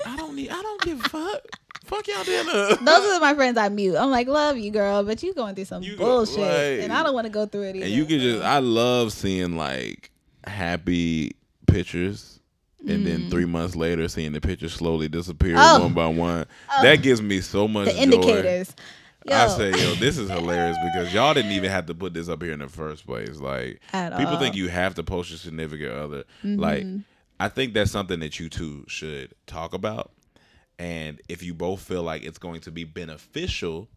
I 0.05 0.15
don't 0.15 0.35
need. 0.35 0.49
I 0.49 0.61
don't 0.61 0.81
give 0.81 0.99
a 1.05 1.09
fuck. 1.09 1.41
fuck 1.85 2.07
y'all 2.07 2.23
dinner. 2.23 2.75
Those 2.81 3.11
are 3.11 3.19
my 3.19 3.33
friends 3.35 3.57
I 3.57 3.69
mute. 3.69 3.95
I'm 3.95 4.09
like, 4.09 4.27
love 4.27 4.57
you, 4.57 4.71
girl, 4.71 5.03
but 5.03 5.21
you 5.21 5.33
going 5.33 5.53
through 5.55 5.65
some 5.65 5.83
You 5.83 5.95
go- 5.97 6.05
bullshit, 6.05 6.39
like- 6.39 6.79
and 6.83 6.91
I 6.91 7.03
don't 7.03 7.13
want 7.13 7.25
to 7.25 7.31
go 7.31 7.45
through 7.45 7.63
it 7.63 7.75
either. 7.75 7.85
and 7.85 7.93
you 7.93 8.05
can 8.05 8.19
just. 8.19 8.43
I 8.43 8.59
love 8.59 9.11
seeing 9.13 9.55
like 9.57 10.09
happy 10.45 11.35
pictures. 11.67 12.31
And 12.87 13.03
then 13.03 13.31
three 13.31 13.45
months 13.45 13.75
later, 13.75 14.07
seeing 14.07 14.31
the 14.31 14.39
pictures 14.39 14.71
slowly 14.71 15.07
disappear 15.07 15.55
Mm. 15.55 15.75
Oh. 15.77 15.79
one 15.85 15.93
by 15.95 16.05
one, 16.05 16.45
that 16.83 16.97
gives 17.01 17.19
me 17.19 17.41
so 17.41 17.67
much 17.67 17.87
the 17.87 18.05
joy. 18.11 18.63
Yo, 19.25 19.35
I 19.35 19.47
say, 19.47 19.71
yo, 19.71 19.95
this 19.95 20.17
is 20.19 20.29
hilarious 20.29 20.77
because 20.83 21.11
y'all 21.11 21.33
didn't 21.33 21.51
even 21.51 21.71
have 21.71 21.87
to 21.87 21.95
put 21.95 22.13
this 22.13 22.29
up 22.29 22.43
here 22.43 22.53
in 22.53 22.59
the 22.59 22.67
first 22.69 23.07
place. 23.07 23.39
Like, 23.39 23.81
At 23.91 24.15
people 24.17 24.33
all. 24.33 24.39
think 24.39 24.55
you 24.55 24.67
have 24.69 24.93
to 24.95 25.03
post 25.03 25.31
your 25.31 25.39
significant 25.39 25.91
other. 25.91 26.23
Mm-hmm. 26.43 26.59
Like, 26.59 26.85
I 27.39 27.49
think 27.49 27.73
that's 27.73 27.89
something 27.89 28.19
that 28.19 28.39
you 28.39 28.49
two 28.49 28.85
should 28.87 29.33
talk 29.47 29.73
about. 29.73 30.11
And 30.77 31.21
if 31.27 31.41
you 31.41 31.55
both 31.55 31.81
feel 31.81 32.03
like 32.03 32.23
it's 32.23 32.37
going 32.37 32.61
to 32.61 32.71
be 32.71 32.83
beneficial, 32.83 33.87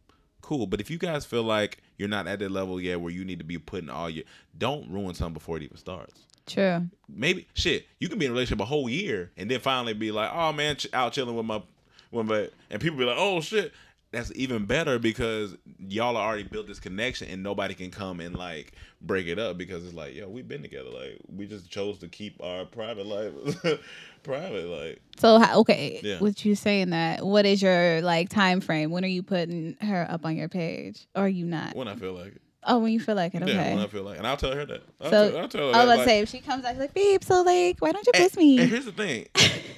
cool. 0.40 0.66
But 0.66 0.80
if 0.80 0.90
you 0.90 0.96
guys 0.96 1.26
feel 1.26 1.42
like 1.42 1.82
you're 1.98 2.08
not 2.08 2.26
at 2.26 2.38
that 2.38 2.50
level 2.50 2.80
yet 2.80 3.00
where 3.00 3.12
you 3.12 3.24
need 3.24 3.38
to 3.38 3.44
be 3.44 3.58
putting 3.58 3.90
all 3.90 4.08
your, 4.08 4.24
don't 4.56 4.88
ruin 4.90 5.14
something 5.14 5.34
before 5.34 5.58
it 5.58 5.62
even 5.62 5.76
starts 5.76 6.22
true. 6.46 6.86
maybe 7.08 7.46
shit, 7.54 7.86
you 8.00 8.08
can 8.08 8.18
be 8.18 8.24
in 8.24 8.30
a 8.30 8.34
relationship 8.34 8.60
a 8.60 8.64
whole 8.64 8.88
year 8.88 9.30
and 9.36 9.50
then 9.50 9.60
finally 9.60 9.92
be 9.92 10.10
like, 10.10 10.30
oh 10.32 10.52
man, 10.52 10.76
ch- 10.76 10.86
out 10.92 11.12
chilling 11.12 11.36
with 11.36 11.44
my, 11.46 11.62
with 12.10 12.26
my, 12.26 12.48
and 12.70 12.80
people 12.80 12.98
be 12.98 13.04
like, 13.04 13.18
oh 13.18 13.40
shit, 13.40 13.72
that's 14.10 14.32
even 14.34 14.64
better 14.64 14.98
because 14.98 15.54
y'all 15.78 16.16
are 16.16 16.26
already 16.26 16.42
built 16.44 16.66
this 16.66 16.80
connection 16.80 17.28
and 17.28 17.42
nobody 17.42 17.74
can 17.74 17.90
come 17.90 18.20
and 18.20 18.34
like 18.34 18.72
break 19.02 19.26
it 19.26 19.38
up 19.38 19.58
because 19.58 19.84
it's 19.84 19.92
like, 19.94 20.14
yo, 20.14 20.28
we've 20.28 20.48
been 20.48 20.62
together, 20.62 20.88
like 20.88 21.18
we 21.28 21.46
just 21.46 21.70
chose 21.70 21.98
to 21.98 22.08
keep 22.08 22.42
our 22.42 22.64
private 22.64 23.04
life 23.06 23.32
private, 24.22 24.66
like 24.66 25.02
So 25.18 25.38
how, 25.38 25.58
okay, 25.60 26.00
Yeah. 26.02 26.20
with 26.20 26.46
you 26.46 26.54
saying 26.54 26.90
that, 26.90 27.24
what 27.26 27.44
is 27.44 27.60
your 27.60 28.00
like 28.00 28.30
time 28.30 28.60
frame? 28.62 28.90
When 28.90 29.04
are 29.04 29.08
you 29.08 29.22
putting 29.22 29.76
her 29.82 30.06
up 30.08 30.24
on 30.24 30.36
your 30.36 30.48
page, 30.48 31.06
or 31.14 31.24
are 31.24 31.28
you 31.28 31.44
not? 31.44 31.76
when 31.76 31.88
I 31.88 31.94
feel 31.94 32.14
like 32.14 32.28
it. 32.36 32.42
Oh, 32.64 32.78
when 32.78 32.92
you 32.92 33.00
feel 33.00 33.14
like 33.14 33.34
it. 33.34 33.42
Okay. 33.42 33.52
Yeah, 33.54 33.74
when 33.74 33.84
I 33.84 33.86
feel 33.88 34.02
like, 34.02 34.16
it. 34.16 34.18
and 34.18 34.26
I'll 34.26 34.36
tell 34.36 34.52
her 34.54 34.64
that. 34.66 34.82
I'll 35.00 35.10
so 35.10 35.30
tell, 35.30 35.40
I'll 35.40 35.48
tell 35.48 35.60
her 35.72 35.76
I 35.76 35.84
was 35.84 35.84
about 35.84 35.92
to 35.92 35.98
like- 35.98 36.06
say 36.08 36.18
if 36.20 36.28
she 36.30 36.40
comes 36.40 36.64
out, 36.64 36.70
she's 36.72 36.80
like, 36.80 36.94
babe, 36.94 37.22
so 37.22 37.42
like, 37.42 37.78
why 37.80 37.92
don't 37.92 38.06
you 38.06 38.12
miss 38.18 38.36
me? 38.36 38.58
and 38.58 38.70
here's 38.70 38.84
the 38.86 38.92
thing, 38.92 39.26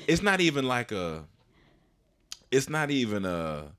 it's 0.07 0.23
not 0.23 0.41
even 0.41 0.69
like 0.69 0.93
a. 0.93 1.25
It's 2.53 2.69
not 2.69 2.91
even 2.91 3.25
a. 3.25 3.73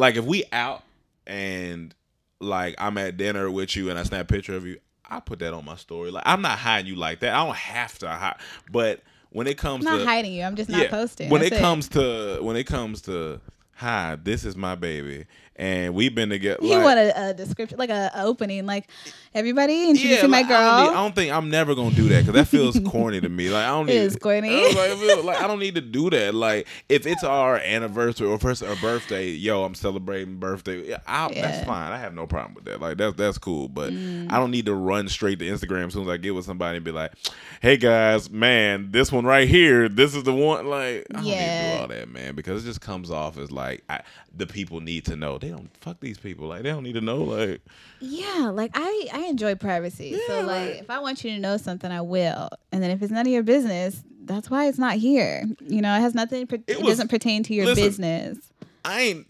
Like 0.00 0.16
if 0.16 0.24
we 0.24 0.44
out 0.50 0.82
and 1.26 1.94
like 2.40 2.74
I'm 2.78 2.96
at 2.96 3.18
dinner 3.18 3.50
with 3.50 3.76
you 3.76 3.90
and 3.90 3.98
I 3.98 4.02
snap 4.04 4.22
a 4.22 4.24
picture 4.32 4.56
of 4.56 4.66
you, 4.66 4.80
I 5.04 5.20
put 5.20 5.40
that 5.40 5.52
on 5.52 5.64
my 5.66 5.76
story. 5.76 6.10
Like 6.10 6.22
I'm 6.24 6.40
not 6.40 6.58
hiding 6.58 6.86
you 6.86 6.96
like 6.96 7.20
that. 7.20 7.34
I 7.34 7.44
don't 7.44 7.54
have 7.54 7.98
to 7.98 8.08
hide, 8.08 8.36
but 8.72 9.02
when 9.28 9.46
it 9.46 9.58
comes 9.58 9.86
I'm 9.86 9.92
not 9.92 9.98
to 9.98 10.06
hiding 10.06 10.32
you. 10.32 10.42
I'm 10.42 10.56
just 10.56 10.70
not 10.70 10.88
posting. 10.88 11.28
when 11.28 11.42
That's 11.42 11.56
it 11.56 11.60
comes 11.60 11.88
to 11.90 12.38
when 12.40 12.56
it 12.56 12.64
comes 12.64 13.02
to 13.02 13.42
hi, 13.74 14.16
this 14.22 14.46
is 14.46 14.56
my 14.56 14.74
baby, 14.74 15.26
and 15.60 15.94
we've 15.94 16.14
been 16.14 16.30
together. 16.30 16.58
you 16.62 16.76
like- 16.76 16.84
want 16.84 16.98
a, 16.98 17.28
a 17.28 17.34
description, 17.34 17.78
like 17.78 17.90
a, 17.90 18.10
a 18.14 18.24
opening, 18.24 18.64
like 18.64 18.88
everybody 19.34 19.90
introducing 19.90 20.30
my 20.30 20.38
like, 20.38 20.48
girl. 20.48 20.56
I 20.56 20.62
don't, 20.84 20.84
need- 20.92 20.98
I 20.98 21.02
don't 21.02 21.14
think 21.14 21.32
I'm 21.32 21.50
never 21.50 21.74
gonna 21.74 21.94
do 21.94 22.08
that 22.08 22.20
because 22.20 22.34
that 22.34 22.48
feels 22.48 22.80
corny 22.90 23.20
to 23.20 23.28
me. 23.28 23.50
Like 23.50 23.64
I 23.66 23.68
don't 23.68 23.86
need. 23.86 23.94
is 23.96 24.16
corny. 24.16 24.48
I 24.50 25.14
like, 25.14 25.24
like 25.24 25.42
I 25.42 25.46
don't 25.46 25.58
need 25.60 25.74
to 25.74 25.80
do 25.82 26.08
that. 26.10 26.34
Like 26.34 26.66
if 26.88 27.06
it's 27.06 27.22
our 27.22 27.56
anniversary 27.56 28.26
or 28.26 28.38
first 28.38 28.62
our 28.62 28.74
birthday, 28.76 29.28
yo, 29.28 29.62
I'm 29.64 29.74
celebrating 29.74 30.36
birthday. 30.38 30.88
Yeah, 30.88 30.98
I, 31.06 31.30
Yeah. 31.30 31.42
that's 31.42 31.66
fine. 31.66 31.92
I 31.92 31.98
have 31.98 32.14
no 32.14 32.26
problem 32.26 32.54
with 32.54 32.64
that. 32.64 32.80
Like 32.80 32.96
that's 32.96 33.14
that's 33.16 33.38
cool. 33.38 33.68
But 33.68 33.90
Mm. 33.92 34.32
I 34.32 34.38
don't 34.38 34.50
need 34.50 34.66
to 34.66 34.74
run 34.74 35.08
straight 35.08 35.38
to 35.40 35.44
Instagram 35.44 35.88
as 35.88 35.92
soon 35.92 36.04
as 36.04 36.08
I 36.08 36.16
get 36.16 36.34
with 36.34 36.44
somebody 36.46 36.76
and 36.76 36.84
be 36.84 36.92
like, 36.92 37.12
"Hey 37.60 37.76
guys, 37.76 38.30
man, 38.30 38.90
this 38.92 39.12
one 39.12 39.24
right 39.26 39.48
here, 39.48 39.88
this 39.88 40.14
is 40.14 40.22
the 40.22 40.32
one." 40.32 40.66
Like 40.68 41.06
I 41.10 41.14
don't 41.14 41.24
need 41.24 41.30
to 41.30 41.36
Yeah. 41.36 41.74
do 41.76 41.80
all 41.82 41.88
that, 41.88 42.08
man, 42.08 42.34
because 42.34 42.64
it 42.64 42.66
just 42.68 42.80
comes 42.80 43.10
off 43.10 43.36
as 43.36 43.50
like 43.50 43.82
I, 43.90 44.00
the 44.34 44.46
people 44.46 44.80
need 44.80 45.04
to 45.06 45.16
know. 45.16 45.38
They 45.38 45.49
don't 45.50 45.70
fuck 45.80 46.00
these 46.00 46.18
people. 46.18 46.48
Like 46.48 46.62
they 46.62 46.70
don't 46.70 46.82
need 46.82 46.94
to 46.94 47.00
know. 47.00 47.22
Like 47.22 47.60
Yeah, 48.00 48.50
like 48.52 48.70
I 48.74 49.08
I 49.12 49.20
enjoy 49.26 49.54
privacy. 49.54 50.18
so 50.26 50.34
Yeah, 50.40 50.46
like 50.46 50.70
like- 50.70 50.80
if 50.80 50.90
I 50.90 50.98
want 51.00 51.22
you 51.24 51.30
to 51.32 51.38
know 51.38 51.56
something, 51.56 51.90
I 51.90 52.00
will. 52.00 52.48
And 52.72 52.82
then 52.82 52.90
if 52.90 53.02
it's 53.02 53.12
none 53.12 53.26
of 53.26 53.32
your 53.32 53.42
business, 53.42 54.02
that's 54.24 54.48
why 54.50 54.66
it's 54.68 54.78
not 54.78 54.94
here. 54.96 55.44
You 55.66 55.80
know, 55.82 55.94
it 55.96 56.00
has 56.00 56.14
nothing. 56.14 56.42
It, 56.50 56.62
It 56.66 56.78
was- 56.78 56.86
doesn't 56.88 57.08
pertain 57.08 57.42
to 57.44 57.54
your 57.54 57.66
listen, 57.66 57.84
business. 57.84 58.38
I 58.84 59.00
ain't 59.02 59.26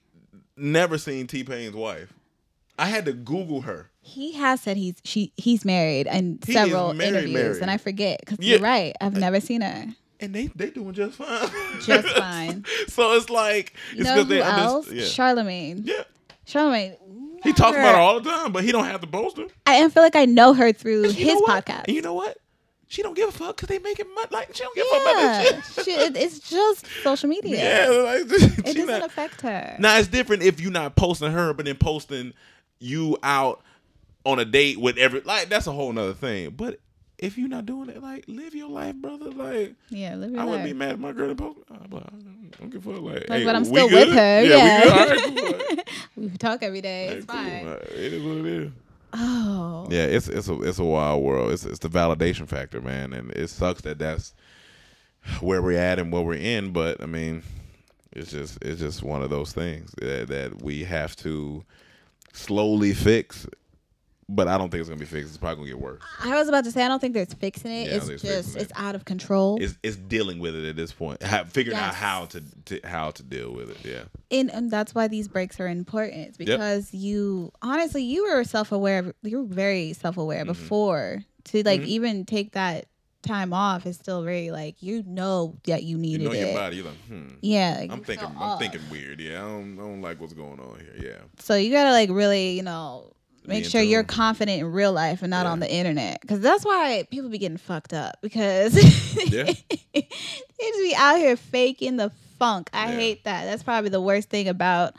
never 0.57 0.99
seen 0.99 1.27
T 1.27 1.43
Pain's 1.45 1.75
wife. 1.75 2.13
I 2.79 2.87
had 2.87 3.05
to 3.07 3.13
Google 3.13 3.63
her. 3.63 3.91
He 4.03 4.33
has 4.33 4.61
said 4.63 4.77
he's 4.79 4.95
she 5.05 5.33
he's 5.37 5.65
married 5.65 6.07
in 6.07 6.39
He 6.47 6.53
several 6.55 6.95
married, 6.95 7.09
interviews, 7.17 7.35
married. 7.35 7.63
and 7.63 7.71
I 7.71 7.77
forget 7.77 8.21
because 8.21 8.39
Yeah. 8.41 8.53
you're 8.55 8.61
right. 8.65 8.95
I've 9.01 9.15
never 9.17 9.41
seen 9.41 9.61
her. 9.61 9.87
And 10.19 10.35
they 10.35 10.47
they 10.49 10.71
doing 10.71 10.93
just 10.95 11.17
fine. 11.17 11.51
Just 11.83 12.09
fine. 12.17 12.65
so 12.89 13.13
it's 13.17 13.29
like 13.31 13.75
You 13.93 14.01
it's 14.01 14.05
know 14.09 14.17
who 14.17 14.25
they 14.25 14.41
else? 14.43 14.91
yeah. 14.91 15.05
Charlemagne. 15.05 15.83
yeah. 15.85 16.03
Charlemagne. 16.51 16.97
He 17.43 17.53
talks 17.53 17.77
about 17.77 17.95
her 17.95 18.01
all 18.01 18.21
the 18.21 18.29
time, 18.29 18.53
but 18.53 18.65
he 18.65 18.73
don't 18.73 18.85
have 18.85 19.01
to 19.01 19.43
her. 19.43 19.47
I 19.67 19.89
feel 19.89 20.03
like 20.03 20.17
I 20.17 20.27
know 20.27 20.53
her 20.53 20.73
through 20.73 21.05
his 21.05 21.41
podcast. 21.41 21.85
And 21.87 21.97
you 21.97 22.03
know 22.03 22.13
what? 22.15 22.37
she 22.91 23.03
don't 23.03 23.15
give 23.15 23.29
a 23.29 23.33
fuck 23.33 23.57
because 23.57 23.69
they 23.69 23.79
making 23.79 24.13
money. 24.13 24.27
Like 24.33 24.53
she 24.53 24.65
don't 24.65 24.75
give 24.75 24.85
a 24.85 24.91
fuck 24.91 25.01
about 25.01 25.15
that 25.15 25.65
shit. 25.65 25.85
she, 25.85 25.91
it, 25.93 26.17
it's 26.17 26.41
just 26.41 26.85
social 27.05 27.29
media. 27.29 27.57
Yeah, 27.61 27.89
like, 27.89 28.23
it 28.23 28.77
doesn't 28.77 28.87
not, 28.89 29.05
affect 29.05 29.41
her. 29.43 29.77
now 29.79 29.97
it's 29.97 30.09
different 30.09 30.43
if 30.43 30.61
you're 30.61 30.73
not 30.73 30.97
posting 30.97 31.31
her, 31.31 31.55
but 31.55 31.67
then 31.67 31.77
posting 31.77 32.35
you 32.81 33.17
out 33.23 33.63
on 34.27 34.41
a 34.41 34.45
date 34.45 34.79
with 34.79 34.99
every 34.99 35.21
like 35.21 35.49
that's 35.49 35.69
a 35.69 35.73
whole 35.73 35.93
nother 35.93 36.15
thing. 36.15 36.51
But 36.51 36.81
if 37.21 37.39
you're 37.39 37.49
not 37.49 37.67
doing 37.67 37.89
it, 37.91 38.03
like 38.03 38.25
live 38.27 38.55
your 38.55 38.69
life, 38.69 38.95
brother. 38.97 39.31
Like 39.31 39.75
Yeah, 39.91 40.15
live 40.17 40.33
your 40.33 40.41
I 40.41 40.45
wouldn't 40.45 40.65
be 40.65 40.73
mad 40.73 40.91
at 40.93 40.99
my 41.01 41.13
girl 41.13 41.29
that 41.29 41.37
post. 41.39 41.59
I'm 41.71 41.91
like, 41.91 42.03
I 42.05 42.57
don't 42.59 42.71
give 42.71 42.87
a 42.87 42.93
fuck. 42.95 43.03
Like, 43.03 43.15
Like, 43.29 43.39
hey, 43.41 43.45
but 43.45 43.55
I'm 43.55 43.65
still 43.65 43.89
good? 43.89 44.09
with 44.09 44.17
her. 44.17 44.43
Yeah, 44.43 44.57
Yeah, 44.57 44.79
we 44.79 44.83
good. 44.85 44.93
All 44.93 45.07
right, 45.07 45.43
cool. 45.43 45.77
Like, 45.77 45.89
we 46.33 46.37
talk 46.39 46.63
every 46.63 46.81
day. 46.81 47.07
hey, 47.09 47.13
It's 47.15 47.27
cool. 47.27 47.37
fine. 47.41 47.67
Like, 47.71 47.83
it 47.83 48.13
is 48.13 48.23
what 48.23 48.37
it 48.39 48.47
is. 48.47 48.71
Oh, 49.13 49.87
Yeah, 49.91 50.05
it's 50.05 50.29
it's 50.29 50.49
a 50.49 50.61
it's 50.63 50.79
a 50.79 50.85
wild 50.85 51.23
world. 51.23 51.53
It's 51.53 51.65
it's 51.65 51.79
the 51.81 51.89
validation 51.89 52.47
factor, 52.49 52.81
man, 52.81 53.13
and 53.13 53.31
it 53.33 53.49
sucks 53.49 53.81
that 53.83 53.99
that's 53.99 54.35
where 55.41 55.61
we're 55.63 55.79
at 55.79 55.99
and 55.99 56.13
what 56.13 56.25
we're 56.25 56.35
in. 56.35 56.73
But 56.73 57.03
I 57.03 57.07
mean, 57.07 57.43
it's 58.13 58.31
just 58.31 58.59
it's 58.63 58.81
just 58.81 59.03
one 59.03 59.23
of 59.23 59.31
those 59.31 59.53
things 59.53 59.93
that, 60.01 60.29
that 60.29 60.63
we 60.63 60.85
have 60.85 61.17
to 61.17 61.65
slowly 62.33 62.93
fix. 62.95 63.47
But 64.33 64.47
I 64.47 64.57
don't 64.57 64.71
think 64.71 64.81
it's 64.81 64.89
gonna 64.89 65.01
be 65.01 65.07
fixed. 65.07 65.29
It's 65.31 65.39
probably 65.39 65.57
gonna 65.65 65.69
get 65.71 65.81
worse. 65.81 66.01
I 66.23 66.37
was 66.39 66.49
about 66.49 66.63
to 66.65 66.71
say 66.71 66.85
I 66.85 66.89
don't 66.89 67.01
think 67.01 67.15
there's 67.15 67.35
fixing 67.35 67.73
it. 67.73 67.89
Yeah, 67.89 67.95
it's 67.97 68.07
just 68.07 68.25
it's 68.25 68.55
it's 68.55 68.73
out 68.77 68.95
of 68.95 69.05
control. 69.05 69.59
It's 69.61 69.77
it's 69.83 69.97
dealing 69.97 70.39
with 70.39 70.55
it 70.55 70.69
at 70.69 70.77
this 70.77 70.93
point. 70.93 71.21
Ha- 71.23 71.45
figuring 71.49 71.77
out 71.79 71.95
how 71.95 72.27
to, 72.27 72.43
to 72.67 72.81
how 72.85 73.11
to 73.11 73.23
deal 73.25 73.53
with 73.53 73.71
it. 73.71 73.79
Yeah. 73.85 74.05
and, 74.31 74.51
and 74.53 74.71
that's 74.71 74.95
why 74.95 75.09
these 75.09 75.27
breaks 75.27 75.59
are 75.59 75.67
important 75.67 76.39
because 76.39 76.95
you 76.95 77.51
honestly 77.61 78.05
you 78.05 78.23
were 78.25 78.45
self-aware 78.45 79.13
you 79.23 79.39
were 79.43 79.55
very 79.55 79.93
self-aware 79.95 80.45
Mm-hmm. 80.45 80.53
before 80.53 81.25
to 81.45 81.63
like 81.65 81.81
even 81.83 82.25
take 82.25 82.53
that 82.53 82.87
time 83.23 83.53
off 83.53 83.85
is 83.85 83.97
still 83.97 84.23
very 84.23 84.51
like 84.51 84.83
you 84.83 85.03
know 85.07 85.57
that 85.67 85.83
you 85.83 85.97
You 85.97 85.99
needed 86.03 86.25
know 86.25 86.33
it 86.33 86.39
your 86.47 86.55
body. 86.55 86.77
You're 86.77 86.85
like, 86.87 86.95
hmm. 87.09 87.29
yeah 87.43 87.85
I'm 87.91 88.03
thinking. 88.03 88.29
I'm 88.29 88.39
off. 88.39 88.59
thinking 88.61 88.81
weird. 88.91 89.21
Yeah. 89.21 89.45
I 89.45 89.49
don't, 89.49 89.79
I 89.79 89.83
don't 89.83 90.01
like 90.03 90.21
what's 90.21 90.33
going 90.35 90.61
on 90.61 90.79
here. 90.81 91.11
Yeah. 91.11 91.19
so 91.39 91.55
you 91.57 91.71
gotta 91.73 91.91
like 91.91 92.11
really 92.11 92.53
you 92.53 92.63
know 92.63 93.13
make 93.51 93.65
sure 93.65 93.83
you're 93.83 94.05
confident 94.05 94.61
in 94.61 94.73
real 94.73 94.93
life 94.93 95.23
and 95.23 95.31
not 95.31 95.45
Yeah. 95.47 95.53
on 95.53 95.61
the 95.61 95.71
internet 95.73 96.21
because 96.23 96.41
that's 96.41 96.65
why 96.65 97.07
people 97.11 97.29
be 97.29 97.39
getting 97.39 97.59
fucked 97.59 97.93
up 97.93 98.17
because 98.23 98.75
Yeah. 99.31 99.45
they 99.93 100.03
just 100.03 100.79
be 100.79 100.95
out 100.97 101.17
here 101.19 101.37
faking 101.37 101.97
the 101.97 102.11
funk 102.39 102.71
i 102.73 102.87
Yeah. 102.91 102.97
hate 102.97 103.25
that 103.25 103.45
that's 103.45 103.63
probably 103.63 103.91
the 103.91 104.01
worst 104.01 104.31
thing 104.31 104.49
about 104.49 104.95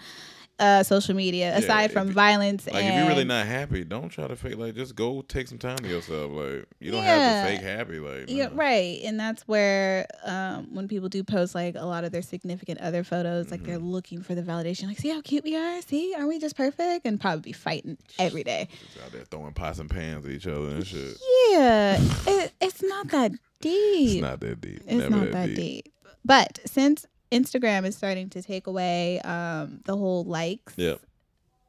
uh, 0.62 0.84
social 0.84 1.16
media 1.16 1.54
aside 1.58 1.92
from 1.92 2.08
you- 2.08 2.14
violence 2.14 2.66
Like 2.68 2.76
and 2.76 2.88
if 2.88 2.96
you're 3.00 3.08
really 3.08 3.26
not 3.26 3.46
happy, 3.48 3.84
don't 3.84 4.10
try 4.10 4.28
to 4.28 4.36
fake. 4.36 4.58
Like 4.58 4.76
just 4.76 4.96
go 4.96 5.22
take 5.24 5.48
some 5.48 5.58
time 5.58 5.78
to 5.80 5.88
yourself. 5.90 6.32
Like 6.32 6.66
you 6.80 6.92
don't 6.92 7.04
Yeah. 7.04 7.18
have 7.42 7.48
to 7.48 7.52
fake 7.58 7.62
happy. 7.66 8.00
Like 8.00 8.30
Yeah, 8.30 8.50
right. 8.54 9.00
And 9.04 9.20
that's 9.20 9.42
where 9.48 10.06
um, 10.24 10.74
when 10.74 10.88
people 10.88 11.10
do 11.10 11.24
post 11.24 11.56
like 11.56 11.76
a 11.76 11.86
lot 11.86 12.04
of 12.04 12.12
their 12.12 12.22
significant 12.22 12.80
other 12.80 13.04
photos, 13.04 13.52
like 13.52 13.64
they're 13.64 13.78
Mm-hmm. 13.78 13.88
looking 13.92 14.22
for 14.22 14.36
the 14.36 14.42
validation. 14.44 14.88
Like, 14.88 15.00
see 15.00 15.10
how 15.10 15.22
cute 15.22 15.44
we 15.44 15.56
are? 15.58 15.82
See, 15.82 16.14
aren't 16.16 16.28
we 16.30 16.38
just 16.40 16.56
perfect? 16.56 17.06
And 17.06 17.20
probably 17.20 17.42
be 17.42 17.52
fighting 17.54 17.98
every 18.20 18.44
day. 18.44 18.68
Just 18.94 19.06
out 19.06 19.12
there 19.12 19.26
throwing 19.26 19.54
pots 19.54 19.80
and 19.80 19.90
pans 19.90 20.26
at 20.26 20.32
each 20.32 20.46
other 20.48 20.68
and 20.70 20.86
shit. 20.86 21.18
Yeah, 21.50 21.98
it, 22.28 22.52
it's 22.62 22.84
not 22.84 23.08
that 23.10 23.32
deep. 23.62 24.12
It's 24.18 24.22
not 24.22 24.40
that 24.42 24.62
deep. 24.62 24.82
It's 24.86 24.94
Never 24.94 25.10
not 25.26 25.32
that 25.32 25.56
deep. 25.56 25.92
But 26.24 26.60
since 26.66 27.06
Instagram 27.32 27.86
is 27.86 27.96
starting 27.96 28.30
to 28.32 28.42
take 28.42 28.68
away 28.68 29.20
um, 29.22 29.80
the 29.86 29.96
whole 29.96 30.24
likes, 30.26 30.74
Yep. 30.78 31.00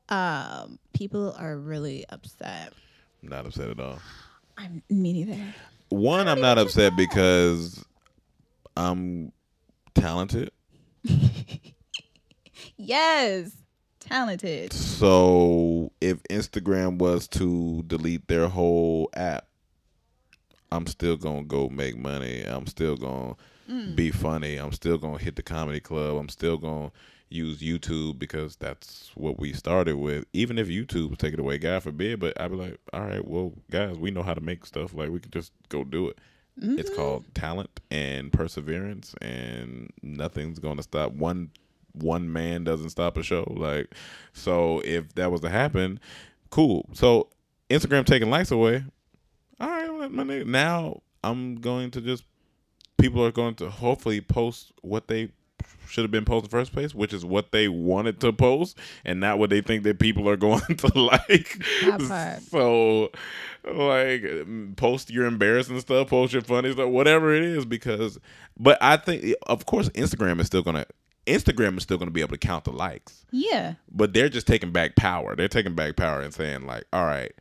um, 0.09 0.79
people 0.93 1.35
are 1.39 1.57
really 1.57 2.05
upset. 2.09 2.73
Not 3.23 3.47
upset 3.47 3.71
at 3.71 3.79
all. 3.81 3.99
I'm 4.59 4.83
me 4.91 5.13
neither. 5.25 5.41
One, 5.89 6.27
I'm 6.29 6.41
not 6.41 6.59
upset 6.59 6.97
because 6.97 7.85
I'm 8.77 9.33
talented. 9.95 10.51
Yes, 12.77 13.53
talented. 14.01 14.73
So 14.73 15.93
if 16.01 16.23
Instagram 16.25 16.99
was 16.99 17.29
to 17.29 17.83
delete 17.87 18.27
their 18.29 18.49
whole 18.49 19.09
app, 19.15 19.47
I'm 20.71 20.87
still 20.87 21.17
gonna 21.17 21.45
go 21.45 21.69
make 21.69 21.97
money. 21.97 22.43
I'm 22.43 22.67
still 22.67 22.97
gonna 22.97 23.35
Mm. 23.71 23.97
be 23.97 24.11
funny. 24.11 24.57
I'm 24.57 24.73
still 24.73 24.99
gonna 24.99 25.19
hit 25.19 25.37
the 25.37 25.43
comedy 25.43 25.81
club. 25.81 26.17
I'm 26.17 26.29
still 26.29 26.57
gonna 26.57 26.93
use 27.29 27.61
YouTube 27.61 28.19
because 28.19 28.57
that's 28.57 29.11
what 29.15 29.39
we 29.39 29.53
started 29.53 29.97
with. 29.97 30.25
Even 30.33 30.59
if 30.59 30.69
YouTube 30.69 31.11
was 31.11 31.19
taken 31.19 31.41
away, 31.41 31.59
God 31.59 31.83
forbid, 31.83 32.21
but 32.21 32.39
I'd 32.41 32.51
be 32.51 32.57
like, 32.57 32.79
all 32.93 33.03
right, 33.03 33.27
well, 33.27 33.53
guys, 33.71 33.99
we 33.99 34.11
know 34.11 34.23
how 34.23 34.35
to 34.35 34.41
make 34.41 34.67
stuff. 34.67 34.95
Like 34.95 35.11
we 35.11 35.21
can 35.21 35.31
just 35.31 35.53
go 35.69 35.85
do 35.85 36.09
it. 36.09 36.19
It's 36.61 36.91
mm-hmm. 36.91 36.99
called 36.99 37.25
talent 37.35 37.81
and 37.91 38.31
perseverance, 38.31 39.15
and 39.23 39.91
nothing's 40.03 40.59
gonna 40.59 40.83
stop 40.83 41.13
one 41.13 41.51
one 41.93 42.33
man 42.33 42.65
doesn't 42.65 42.91
stop 42.91 43.17
a 43.17 43.23
show. 43.23 43.51
Like, 43.57 43.95
so 44.33 44.81
if 44.85 45.15
that 45.15 45.31
was 45.31 45.41
to 45.43 45.49
happen, 45.49 46.01
cool. 46.51 46.89
So 46.93 47.29
Instagram 47.71 48.05
taking 48.05 48.31
likes 48.31 48.51
away. 48.51 48.85
All 49.61 49.69
right. 49.69 50.47
Now 50.47 51.03
I'm 51.23 51.57
going 51.57 51.91
to 51.93 52.01
just 52.01 52.25
people 53.03 53.24
are 53.24 53.32
going 53.32 53.55
to 53.57 53.68
hopefully 53.68 54.20
post 54.20 54.72
what 54.82 55.09
they 55.09 55.30
should 55.88 56.05
have 56.05 56.11
been 56.11 56.24
the 56.24 56.48
first 56.48 56.72
place, 56.72 56.94
which 56.94 57.12
is 57.12 57.24
what 57.24 57.53
they 57.53 57.68
wanted 57.68 58.18
to 58.20 58.32
post, 58.32 58.78
and 59.05 59.20
not 59.20 59.38
what 59.38 59.50
they 59.50 59.61
think 59.61 59.82
that 59.82 59.98
people 59.98 60.28
are 60.28 60.36
going 60.48 60.61
to 60.76 60.98
like. 60.98 61.62
So, 62.48 63.11
like, 63.64 64.24
post 64.76 65.11
your 65.11 65.26
embarrassing 65.26 65.80
stuff, 65.80 66.09
post 66.09 66.32
your 66.32 66.42
funny 66.42 66.72
stuff, 66.72 66.88
whatever 66.88 67.34
it 67.34 67.42
is, 67.42 67.64
because. 67.64 68.18
But 68.59 68.78
I 68.80 68.96
think, 68.96 69.34
of 69.46 69.66
course, 69.66 69.88
Instagram 69.90 70.40
is 70.40 70.46
still 70.46 70.62
gonna. 70.62 70.86
Instagram 71.26 71.76
is 71.76 71.82
still 71.84 71.98
going 71.98 72.09
to 72.09 72.12
be 72.12 72.20
able 72.20 72.32
to 72.32 72.38
count 72.38 72.64
the 72.64 72.72
likes, 72.72 73.24
Yeah. 73.30 73.74
but 73.90 74.12
they're 74.12 74.28
just 74.28 74.46
taking 74.46 74.72
back 74.72 74.96
power. 74.96 75.36
They're 75.36 75.46
taking 75.46 75.74
back 75.74 75.94
power 75.96 76.20
and 76.20 76.34
saying 76.34 76.66
like, 76.66 76.84
"All 76.92 77.05
right, 77.05 77.32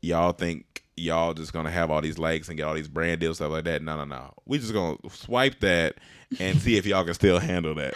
y'all 0.00 0.32
think 0.32 0.83
y'all 0.96 1.34
just 1.34 1.52
gonna 1.52 1.70
have 1.70 1.90
all 1.90 2.00
these 2.00 2.18
likes 2.18 2.48
and 2.48 2.56
get 2.56 2.64
all 2.64 2.74
these 2.74 2.88
brand 2.88 3.20
deals 3.20 3.36
stuff 3.38 3.50
like 3.50 3.64
that? 3.64 3.82
No, 3.82 3.96
no, 3.96 4.04
no. 4.04 4.32
We 4.46 4.58
just 4.58 4.72
gonna 4.72 4.96
swipe 5.10 5.60
that 5.60 5.96
and 6.38 6.58
see 6.60 6.76
if 6.76 6.86
y'all 6.86 7.04
can 7.04 7.14
still 7.14 7.38
handle 7.38 7.74
that." 7.76 7.94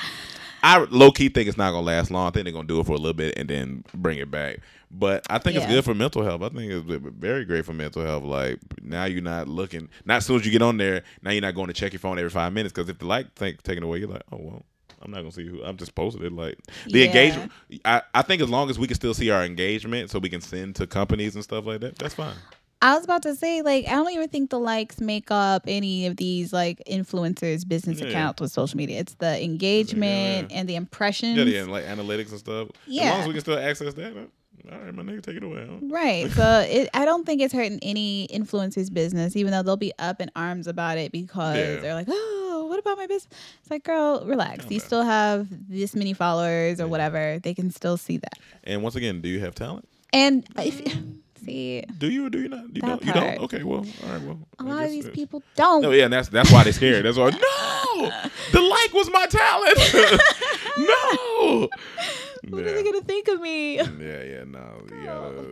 I 0.62 0.78
low 0.90 1.12
key 1.12 1.28
think 1.28 1.48
it's 1.48 1.56
not 1.58 1.70
gonna 1.70 1.86
last 1.86 2.10
long. 2.10 2.26
I 2.26 2.30
think 2.30 2.44
they're 2.44 2.52
gonna 2.52 2.66
do 2.66 2.80
it 2.80 2.86
for 2.86 2.92
a 2.92 2.96
little 2.96 3.12
bit 3.12 3.34
and 3.38 3.48
then 3.48 3.84
bring 3.94 4.18
it 4.18 4.30
back. 4.30 4.58
But 4.90 5.24
I 5.30 5.38
think 5.38 5.56
it's 5.56 5.66
good 5.66 5.84
for 5.84 5.94
mental 5.94 6.24
health. 6.24 6.42
I 6.42 6.48
think 6.48 6.72
it's 6.72 6.84
very 7.18 7.44
great 7.44 7.64
for 7.64 7.72
mental 7.74 8.02
health. 8.02 8.24
Like 8.24 8.58
now 8.82 9.04
you're 9.04 9.22
not 9.22 9.46
looking. 9.46 9.88
Not 10.04 10.16
as 10.16 10.26
soon 10.26 10.36
as 10.40 10.46
you 10.46 10.50
get 10.50 10.62
on 10.62 10.78
there, 10.78 11.02
now 11.22 11.30
you're 11.30 11.42
not 11.42 11.54
going 11.54 11.68
to 11.68 11.74
check 11.74 11.92
your 11.92 12.00
phone 12.00 12.18
every 12.18 12.30
five 12.30 12.52
minutes 12.52 12.72
because 12.72 12.88
if 12.88 12.98
the 12.98 13.04
like 13.06 13.34
take 13.34 13.62
taken 13.62 13.84
away, 13.84 13.98
you're 13.98 14.08
like, 14.08 14.22
oh 14.32 14.38
well, 14.40 14.62
I'm 15.02 15.10
not 15.12 15.18
gonna 15.18 15.30
see 15.30 15.46
who. 15.46 15.62
I'm 15.62 15.76
just 15.76 15.94
posted 15.94 16.22
it. 16.24 16.32
Like 16.32 16.58
the 16.86 17.00
Yeah. 17.00 17.06
engagement. 17.06 17.52
I, 17.84 18.02
I 18.14 18.22
think 18.22 18.42
as 18.42 18.48
long 18.48 18.70
as 18.70 18.78
we 18.78 18.86
can 18.86 18.96
still 18.96 19.14
see 19.14 19.30
our 19.30 19.44
engagement, 19.44 20.10
so 20.10 20.18
we 20.18 20.28
can 20.30 20.40
send 20.40 20.74
to 20.76 20.86
companies 20.86 21.34
and 21.36 21.44
stuff 21.44 21.66
like 21.66 21.80
that, 21.82 21.98
that's 21.98 22.14
fine. 22.14 22.34
I 22.80 22.94
was 22.94 23.04
about 23.04 23.22
to 23.22 23.34
say, 23.34 23.62
like, 23.62 23.86
I 23.88 23.92
don't 23.92 24.10
even 24.12 24.28
think 24.28 24.50
the 24.50 24.58
likes 24.60 25.00
make 25.00 25.30
up 25.30 25.64
any 25.66 26.06
of 26.06 26.16
these 26.16 26.52
like 26.52 26.80
influencers' 26.88 27.66
business 27.66 28.00
Yeah. 28.00 28.06
accounts 28.08 28.40
with 28.40 28.52
social 28.52 28.76
media. 28.76 29.00
It's 29.00 29.14
the 29.14 29.42
engagement 29.42 30.52
and 30.52 30.68
the 30.68 30.76
impressions. 30.76 31.36
Yeah, 31.38 31.44
yeah, 31.44 31.64
like 31.64 31.84
analytics 31.86 32.30
and 32.30 32.38
stuff. 32.38 32.68
Yeah, 32.86 33.04
As 33.04 33.10
long 33.10 33.20
as 33.22 33.26
we 33.26 33.32
can 33.34 33.40
still 33.40 33.58
access 33.58 33.94
that, 33.94 34.12
all 34.70 34.78
right, 34.78 34.94
my 34.94 35.02
nigga, 35.02 35.22
take 35.22 35.36
it 35.36 35.42
away. 35.42 35.66
huh? 35.68 35.78
Right. 35.82 36.30
So 36.38 36.60
it, 36.68 36.88
I 36.94 37.04
don't 37.04 37.24
think 37.26 37.40
it's 37.40 37.52
hurting 37.54 37.78
any 37.82 38.28
influencers' 38.28 38.92
business, 38.92 39.34
even 39.34 39.50
though 39.52 39.62
they'll 39.62 39.76
be 39.76 39.92
up 39.98 40.20
in 40.20 40.30
arms 40.36 40.66
about 40.68 40.98
it 40.98 41.10
because 41.10 41.56
Yeah. 41.56 41.76
they're 41.80 41.94
like, 41.94 42.06
oh, 42.08 42.66
what 42.68 42.78
about 42.78 42.96
my 42.98 43.06
business? 43.06 43.28
It's 43.60 43.70
like, 43.70 43.82
girl, 43.84 44.24
relax. 44.24 44.64
You 44.70 44.78
down. 44.78 44.86
still 44.86 45.02
have 45.04 45.48
this 45.68 45.96
many 45.96 46.12
followers 46.12 46.78
or 46.80 46.84
Yeah. 46.84 46.90
whatever. 46.90 47.38
They 47.42 47.54
can 47.54 47.70
still 47.70 47.96
see 47.96 48.18
that. 48.18 48.38
And 48.64 48.82
once 48.82 48.94
again, 48.94 49.20
do 49.20 49.28
you 49.28 49.40
have 49.40 49.54
talent? 49.54 49.88
And 50.12 50.46
if 50.58 50.84
mm. 50.84 51.16
See, 51.48 51.84
Do 51.98 52.10
you 52.10 52.26
or 52.26 52.30
do 52.30 52.40
you 52.40 52.48
not? 52.48 52.64
You 52.74 52.80
That 52.82 52.86
don't. 53.00 53.04
You 53.04 53.12
don't. 53.12 53.38
Okay. 53.44 53.62
Well. 53.62 53.78
All 54.04 54.10
right. 54.12 54.22
Well. 54.22 54.38
a 54.58 54.62
I 54.62 54.64
lot 54.64 54.84
of 54.84 54.90
these 54.90 55.08
people 55.10 55.42
don't. 55.56 55.82
No, 55.82 55.90
yeah, 55.92 56.04
and 56.04 56.12
that's 56.12 56.28
that's 56.28 56.50
why 56.52 56.64
they're 56.64 56.72
scared. 56.72 57.04
That's 57.04 57.16
why. 57.18 57.30
No, 57.98 58.10
the 58.52 58.60
like 58.60 58.92
was 58.92 59.10
my 59.10 59.26
talent. 59.26 59.76
no. 60.78 61.68
What 62.50 62.64
yeah. 62.64 62.70
are 62.70 62.74
they 62.74 62.84
gonna 62.84 63.00
think 63.02 63.26
of 63.28 63.40
me? 63.40 63.76
yeah, 63.76 63.82
yeah, 63.88 64.44
no, 64.44 64.82
you 64.88 65.04
gotta, 65.04 65.42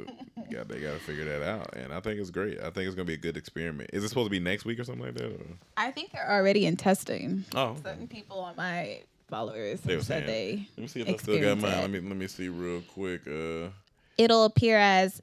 you 0.49 0.57
gotta, 0.57 0.68
they 0.68 0.80
gotta 0.80 0.99
figure 1.01 1.24
that 1.24 1.42
out, 1.42 1.74
and 1.76 1.92
I 1.92 1.99
think 2.01 2.20
it's 2.20 2.30
great. 2.30 2.59
I 2.61 2.70
think 2.70 2.86
it's 2.86 2.94
gonna 2.94 3.05
be 3.05 3.14
a 3.14 3.18
good 3.18 3.36
experiment. 3.36 3.90
Is 3.92 4.05
it 4.05 4.09
supposed 4.09 4.26
to 4.26 4.30
be 4.30 4.38
next 4.38 4.64
week 4.64 4.78
or 4.78 4.84
something 4.84 5.05
like 5.05 5.14
that? 5.14 5.26
Or? 5.32 5.40
I 5.76 5.90
think 5.90 6.12
they're 6.12 6.30
already 6.30 6.64
in 6.66 6.76
testing. 6.76 7.44
Oh. 7.55 7.76
Certain 7.82 8.07
people 8.07 8.38
on 8.38 8.55
my 8.57 9.01
followers 9.28 9.80
They 9.80 9.97
were 9.97 10.03
said 10.03 10.26
saying- 10.26 10.57
they 10.57 10.68
let 10.76 10.82
me 10.82 10.86
see 10.86 11.01
if 11.01 11.09
I 11.09 11.16
still 11.16 11.40
got 11.40 11.59
mine. 11.59 11.72
it. 11.72 11.80
Let 11.80 11.90
me 11.90 12.01
let 12.01 12.16
me 12.16 12.26
see 12.28 12.49
real 12.49 12.82
quick. 12.82 13.22
Uh, 13.26 13.70
it'll 14.16 14.44
appear 14.44 14.78
as 14.78 15.20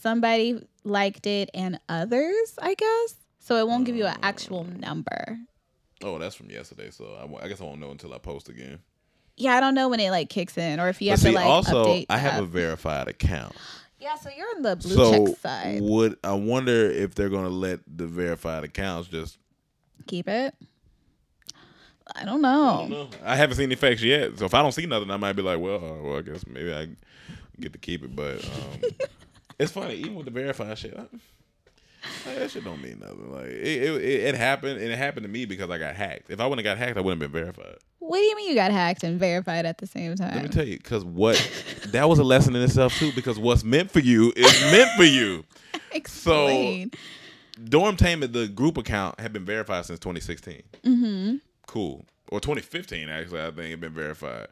somebody 0.00 0.60
liked 0.84 1.26
it 1.26 1.50
and 1.54 1.78
others, 1.88 2.54
I 2.60 2.74
guess. 2.74 3.14
So 3.40 3.56
it 3.56 3.66
won't 3.68 3.84
give 3.84 3.96
you 3.96 4.06
an 4.06 4.16
actual 4.22 4.64
number. 4.64 5.38
oh, 6.02 6.18
that's 6.18 6.34
from 6.34 6.50
yesterday, 6.50 6.90
so 6.90 7.04
I, 7.40 7.44
I 7.44 7.48
guess 7.48 7.60
I 7.60 7.64
won't 7.64 7.80
know 7.80 7.90
until 7.90 8.12
I 8.14 8.18
post 8.18 8.48
again. 8.48 8.78
Yeah, 9.36 9.54
I 9.54 9.60
don't 9.60 9.74
know 9.74 9.88
when 9.88 10.00
it 10.00 10.10
like 10.10 10.30
kicks 10.30 10.56
in 10.58 10.80
or 10.80 10.88
if 10.88 11.00
you 11.02 11.08
But 11.08 11.12
have 11.12 11.20
see, 11.20 11.28
to 11.30 11.34
like 11.36 11.46
also, 11.46 11.84
update. 11.86 12.06
I 12.08 12.18
have 12.18 12.42
a 12.42 12.46
verified 12.46 13.06
account. 13.08 13.54
Yeah, 14.00 14.14
so 14.16 14.30
you're 14.36 14.46
on 14.56 14.62
the 14.62 14.76
blue 14.76 14.94
so 14.94 15.26
check 15.26 15.36
side. 15.38 15.80
would 15.82 16.16
I 16.24 16.32
wonder 16.34 16.90
if 16.90 17.14
they're 17.14 17.28
gonna 17.28 17.48
let 17.48 17.80
the 17.86 18.06
verified 18.06 18.64
accounts 18.64 19.08
just 19.08 19.38
Keep 20.06 20.28
it. 20.28 20.54
I 22.14 22.24
don't 22.24 22.40
know. 22.40 22.68
I 22.68 22.76
don't 22.88 22.90
know. 22.90 23.08
I 23.24 23.34
haven't 23.36 23.56
seen 23.56 23.64
any 23.64 23.74
facts 23.74 24.02
yet. 24.02 24.38
So 24.38 24.44
if 24.44 24.54
I 24.54 24.62
don't 24.62 24.72
see 24.72 24.86
nothing, 24.86 25.10
I 25.10 25.16
might 25.16 25.32
be 25.32 25.42
like, 25.42 25.58
well, 25.58 25.76
uh, 25.84 26.02
well, 26.02 26.18
I 26.18 26.22
guess 26.22 26.46
maybe 26.46 26.72
I 26.72 26.88
get 27.58 27.72
to 27.72 27.78
keep 27.78 28.04
it. 28.04 28.14
But 28.14 28.44
um, 28.44 28.90
it's 29.58 29.72
funny, 29.72 29.94
even 29.94 30.14
with 30.16 30.26
the 30.26 30.30
verified 30.30 30.78
shit, 30.78 30.94
I, 30.96 31.06
like, 32.26 32.38
that 32.38 32.50
shit 32.50 32.64
don't 32.64 32.82
mean 32.82 33.00
nothing. 33.00 33.32
Like 33.32 33.46
it, 33.46 33.82
it, 33.82 34.02
it, 34.02 34.34
happened, 34.34 34.80
and 34.80 34.90
it 34.90 34.96
happened 34.96 35.24
to 35.24 35.28
me 35.28 35.44
because 35.44 35.70
I 35.70 35.78
got 35.78 35.94
hacked. 35.94 36.30
If 36.30 36.40
I 36.40 36.46
wouldn't 36.46 36.66
have 36.66 36.78
got 36.78 36.84
hacked, 36.84 36.98
I 36.98 37.00
wouldn't 37.00 37.22
have 37.22 37.32
been 37.32 37.42
verified. 37.42 37.78
What 37.98 38.18
do 38.18 38.24
you 38.24 38.36
mean 38.36 38.50
you 38.50 38.54
got 38.54 38.70
hacked 38.70 39.02
and 39.02 39.18
verified 39.18 39.66
at 39.66 39.78
the 39.78 39.86
same 39.86 40.14
time? 40.14 40.34
Let 40.34 40.44
me 40.44 40.48
tell 40.48 40.66
you, 40.66 40.76
because 40.76 41.04
what 41.04 41.36
that 41.88 42.08
was 42.08 42.18
a 42.18 42.24
lesson 42.24 42.54
in 42.54 42.62
itself 42.62 42.96
too. 42.98 43.12
Because 43.12 43.38
what's 43.38 43.64
meant 43.64 43.90
for 43.90 44.00
you 44.00 44.32
is 44.36 44.60
meant 44.70 44.90
for 44.96 45.04
you. 45.04 45.44
Explain. 45.92 46.92
So, 46.92 46.98
Dormtainment, 47.62 48.32
the 48.32 48.48
group 48.48 48.76
account, 48.76 49.18
had 49.18 49.32
been 49.32 49.44
verified 49.44 49.86
since 49.86 49.98
2016. 49.98 50.62
Mm-hmm. 50.84 51.36
Cool. 51.66 52.04
Or 52.28 52.40
2015, 52.40 53.08
actually, 53.08 53.40
I 53.40 53.46
think 53.46 53.58
it 53.58 53.70
had 53.70 53.80
been 53.80 53.94
verified. 53.94 54.48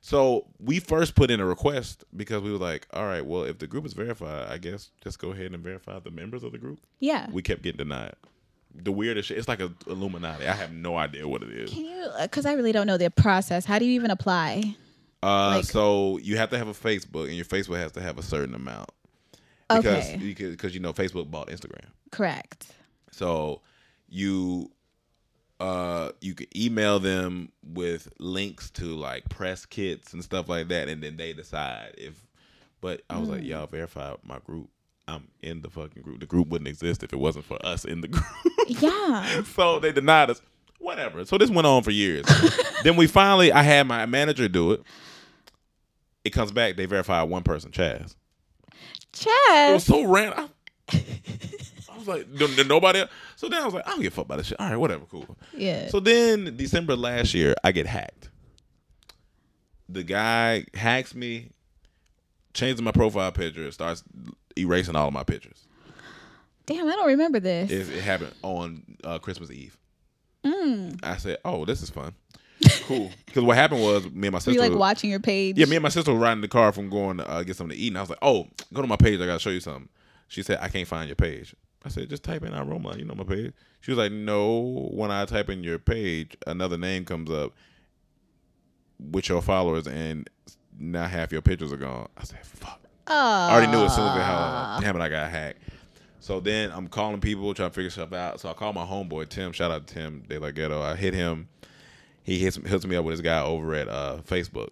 So 0.00 0.46
we 0.60 0.78
first 0.78 1.14
put 1.16 1.30
in 1.30 1.40
a 1.40 1.44
request 1.44 2.04
because 2.16 2.42
we 2.42 2.52
were 2.52 2.58
like, 2.58 2.86
all 2.92 3.04
right, 3.04 3.24
well, 3.24 3.42
if 3.42 3.58
the 3.58 3.66
group 3.66 3.84
is 3.84 3.92
verified, 3.94 4.48
I 4.50 4.58
guess 4.58 4.90
just 5.02 5.18
go 5.18 5.32
ahead 5.32 5.52
and 5.52 5.62
verify 5.62 5.98
the 5.98 6.10
members 6.10 6.44
of 6.44 6.52
the 6.52 6.58
group. 6.58 6.78
yeah. 7.00 7.28
We 7.30 7.42
kept 7.42 7.62
getting 7.62 7.78
denied. 7.78 8.14
The 8.74 8.92
weirdest 8.92 9.28
shit. 9.28 9.38
It's 9.38 9.48
like 9.48 9.60
a 9.60 9.72
Illuminati. 9.88 10.46
I 10.46 10.52
have 10.54 10.72
no 10.72 10.96
idea 10.96 11.26
what 11.26 11.42
it 11.42 11.50
is. 11.50 11.70
Can 11.72 11.84
you? 11.84 12.06
Because 12.22 12.46
I 12.46 12.52
really 12.52 12.70
don't 12.70 12.86
know 12.86 12.96
the 12.98 13.10
process. 13.10 13.64
How 13.64 13.78
do 13.78 13.84
you 13.86 13.92
even 13.92 14.10
apply? 14.12 14.76
Uh, 15.22 15.56
Like- 15.56 15.64
so 15.64 16.18
you 16.18 16.36
have 16.36 16.50
to 16.50 16.58
have 16.58 16.68
a 16.68 16.72
Facebook, 16.74 17.24
and 17.26 17.34
your 17.34 17.44
Facebook 17.46 17.78
has 17.78 17.90
to 17.92 18.00
have 18.00 18.18
a 18.18 18.22
certain 18.22 18.54
amount 18.54 18.90
because 19.68 19.84
Okay. 20.10 20.16
because 20.18 20.50
because 20.52 20.74
you 20.74 20.80
know 20.80 20.92
Facebook 20.92 21.28
bought 21.30 21.48
Instagram. 21.48 21.86
Correct. 22.12 22.68
So 23.10 23.62
you 24.08 24.70
uh 25.60 26.10
you 26.20 26.34
can 26.34 26.46
email 26.56 26.98
them 27.00 27.50
with 27.64 28.08
links 28.18 28.70
to 28.70 28.84
like 28.96 29.28
press 29.28 29.66
kits 29.66 30.12
and 30.12 30.22
stuff 30.22 30.48
like 30.48 30.68
that 30.68 30.88
and 30.88 31.02
then 31.02 31.16
they 31.16 31.32
decide 31.32 31.94
if 31.98 32.24
but 32.80 33.02
I 33.10 33.18
was 33.18 33.28
like, 33.28 33.42
y'all 33.42 33.66
verify 33.66 34.14
my 34.22 34.38
group. 34.38 34.70
I'm 35.08 35.28
in 35.40 35.62
the 35.62 35.70
fucking 35.70 36.02
group. 36.02 36.20
The 36.20 36.26
group 36.26 36.48
wouldn't 36.48 36.68
exist 36.68 37.02
if 37.02 37.12
it 37.12 37.18
wasn't 37.18 37.44
for 37.44 37.58
us 37.64 37.84
in 37.84 38.02
the 38.02 38.08
group. 38.08 38.24
Yeah. 38.66 39.42
so 39.54 39.78
they 39.78 39.90
denied 39.90 40.30
us. 40.30 40.40
Whatever. 40.78 41.24
So 41.24 41.38
this 41.38 41.50
went 41.50 41.66
on 41.66 41.82
for 41.82 41.90
years. 41.90 42.26
then 42.84 42.96
we 42.96 43.06
finally 43.06 43.50
I 43.50 43.62
had 43.62 43.86
my 43.86 44.06
manager 44.06 44.48
do 44.48 44.72
it. 44.72 44.82
It 46.24 46.30
comes 46.30 46.52
back, 46.52 46.76
they 46.76 46.86
verify 46.86 47.22
one 47.22 47.42
person, 47.42 47.70
Chaz. 47.70 48.14
It 49.70 49.74
was 49.74 49.84
so 49.84 50.04
random. 50.04 50.50
I, 50.92 51.02
I 51.92 51.98
was 51.98 52.06
like, 52.06 52.26
"N- 52.40 52.58
n- 52.58 52.68
nobody. 52.68 53.00
Else? 53.00 53.10
So 53.38 53.48
then 53.48 53.62
I 53.62 53.64
was 53.66 53.72
like, 53.72 53.86
I 53.86 53.90
don't 53.92 54.02
give 54.02 54.12
a 54.12 54.16
fuck 54.16 54.24
about 54.24 54.38
this 54.38 54.48
shit. 54.48 54.58
All 54.58 54.68
right, 54.68 54.76
whatever, 54.76 55.04
cool. 55.04 55.24
Yeah. 55.54 55.86
So 55.90 56.00
then 56.00 56.56
December 56.56 56.96
last 56.96 57.34
year, 57.34 57.54
I 57.62 57.70
get 57.70 57.86
hacked. 57.86 58.30
The 59.88 60.02
guy 60.02 60.64
hacks 60.74 61.14
me, 61.14 61.50
changes 62.52 62.82
my 62.82 62.90
profile 62.90 63.30
picture, 63.30 63.70
starts 63.70 64.02
erasing 64.56 64.96
all 64.96 65.06
of 65.06 65.14
my 65.14 65.22
pictures. 65.22 65.68
Damn, 66.66 66.88
I 66.88 66.96
don't 66.96 67.06
remember 67.06 67.38
this. 67.38 67.70
It, 67.70 67.88
it 67.94 68.02
happened 68.02 68.34
on 68.42 68.96
uh, 69.04 69.20
Christmas 69.20 69.52
Eve. 69.52 69.78
Mm. 70.44 70.98
I 71.04 71.16
said, 71.18 71.38
"Oh, 71.44 71.64
this 71.64 71.80
is 71.80 71.90
fun, 71.90 72.14
cool." 72.86 73.08
Because 73.26 73.44
what 73.44 73.56
happened 73.56 73.82
was, 73.82 74.02
me 74.10 74.26
and 74.26 74.32
my 74.32 74.36
Were 74.38 74.40
sister. 74.40 74.50
you 74.50 74.60
like 74.60 74.70
was- 74.72 74.78
watching 74.80 75.10
your 75.10 75.20
page? 75.20 75.56
yeah, 75.56 75.66
me 75.66 75.76
and 75.76 75.82
my 75.84 75.90
sister 75.90 76.12
were 76.12 76.18
riding 76.18 76.40
the 76.40 76.48
car 76.48 76.72
from 76.72 76.90
going 76.90 77.18
to 77.18 77.30
uh, 77.30 77.44
get 77.44 77.54
something 77.54 77.76
to 77.76 77.80
eat, 77.80 77.88
and 77.88 77.98
I 77.98 78.00
was 78.00 78.10
like, 78.10 78.18
"Oh, 78.20 78.48
go 78.74 78.82
to 78.82 78.88
my 78.88 78.96
page. 78.96 79.20
I 79.20 79.26
gotta 79.26 79.38
show 79.38 79.50
you 79.50 79.60
something." 79.60 79.88
She 80.26 80.42
said, 80.42 80.58
"I 80.60 80.68
can't 80.68 80.88
find 80.88 81.08
your 81.08 81.14
page." 81.14 81.54
I 81.84 81.88
said, 81.88 82.10
"Just 82.10 82.24
type 82.24 82.42
in 82.42 82.54
aroma. 82.54 82.96
You 82.96 83.04
know 83.04 83.14
my 83.14 83.24
page." 83.24 83.52
She 83.80 83.90
was 83.90 83.98
like, 83.98 84.12
"No. 84.12 84.88
When 84.92 85.10
I 85.10 85.24
type 85.24 85.48
in 85.48 85.62
your 85.62 85.78
page, 85.78 86.36
another 86.46 86.76
name 86.76 87.04
comes 87.04 87.30
up 87.30 87.52
with 88.98 89.28
your 89.28 89.42
followers, 89.42 89.86
and 89.86 90.28
now 90.78 91.06
half 91.06 91.32
your 91.32 91.42
pictures 91.42 91.72
are 91.72 91.76
gone." 91.76 92.08
I 92.16 92.24
said, 92.24 92.44
"Fuck." 92.44 92.80
Oh. 93.06 93.14
I 93.14 93.52
already 93.52 93.72
knew 93.72 93.84
as 93.84 93.94
soon 93.94 94.06
as 94.06 94.14
they 94.14 94.22
how 94.22 94.78
damn 94.80 94.96
it, 94.96 95.00
I 95.00 95.08
got 95.08 95.30
hacked. 95.30 95.62
So 96.20 96.40
then 96.40 96.70
I'm 96.72 96.88
calling 96.88 97.20
people 97.20 97.54
trying 97.54 97.70
to 97.70 97.74
figure 97.74 97.90
stuff 97.90 98.12
out. 98.12 98.40
So 98.40 98.50
I 98.50 98.52
call 98.52 98.72
my 98.72 98.84
homeboy 98.84 99.28
Tim. 99.28 99.52
Shout 99.52 99.70
out 99.70 99.86
to 99.86 99.94
Tim 99.94 100.24
De 100.28 100.38
La 100.38 100.50
Ghetto. 100.50 100.82
I 100.82 100.94
hit 100.94 101.14
him. 101.14 101.48
He 102.22 102.38
hits, 102.38 102.56
hooks 102.56 102.84
me 102.84 102.96
up 102.96 103.04
with 103.06 103.14
this 103.14 103.22
guy 103.22 103.40
over 103.42 103.74
at 103.74 103.88
uh, 103.88 104.18
Facebook 104.28 104.68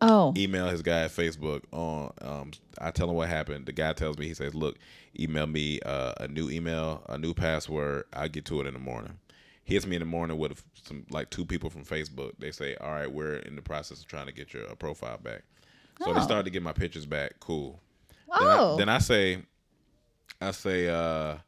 Oh. 0.00 0.32
email 0.36 0.68
his 0.68 0.82
guy 0.82 1.00
at 1.00 1.10
Facebook 1.10 1.62
on 1.72 2.12
um 2.22 2.50
I 2.80 2.90
tell 2.92 3.08
him 3.10 3.16
what 3.16 3.28
happened. 3.28 3.66
The 3.66 3.72
guy 3.72 3.92
tells 3.92 4.16
me 4.18 4.28
he 4.28 4.34
says, 4.34 4.54
"Look, 4.54 4.76
email 5.18 5.46
me 5.46 5.80
uh, 5.80 6.12
a 6.20 6.28
new 6.28 6.48
email, 6.50 7.02
a 7.08 7.18
new 7.18 7.34
password. 7.34 8.04
I'll 8.12 8.28
get 8.28 8.44
to 8.46 8.60
it 8.60 8.66
in 8.66 8.74
the 8.74 8.80
morning." 8.80 9.18
He 9.64 9.74
hits 9.74 9.86
me 9.86 9.96
in 9.96 10.00
the 10.00 10.06
morning 10.06 10.38
with 10.38 10.62
some 10.84 11.04
like 11.10 11.30
two 11.30 11.44
people 11.44 11.68
from 11.68 11.84
Facebook. 11.84 12.32
They 12.38 12.52
say, 12.52 12.76
"All 12.76 12.92
right, 12.92 13.10
we're 13.10 13.36
in 13.36 13.56
the 13.56 13.62
process 13.62 14.00
of 14.00 14.06
trying 14.06 14.26
to 14.26 14.32
get 14.32 14.54
your 14.54 14.70
uh, 14.70 14.74
profile 14.76 15.18
back." 15.18 15.42
So 16.04 16.12
they 16.14 16.20
Oh. 16.20 16.22
started 16.22 16.44
to 16.44 16.50
get 16.50 16.62
my 16.62 16.72
pictures 16.72 17.04
back. 17.06 17.34
Cool. 17.40 17.80
Then, 18.28 18.46
Oh. 18.48 18.74
I, 18.74 18.78
then 18.78 18.88
I 18.88 18.98
say, 18.98 19.42
I 20.40 20.52
say, 20.52 20.88
uh, 20.88 21.38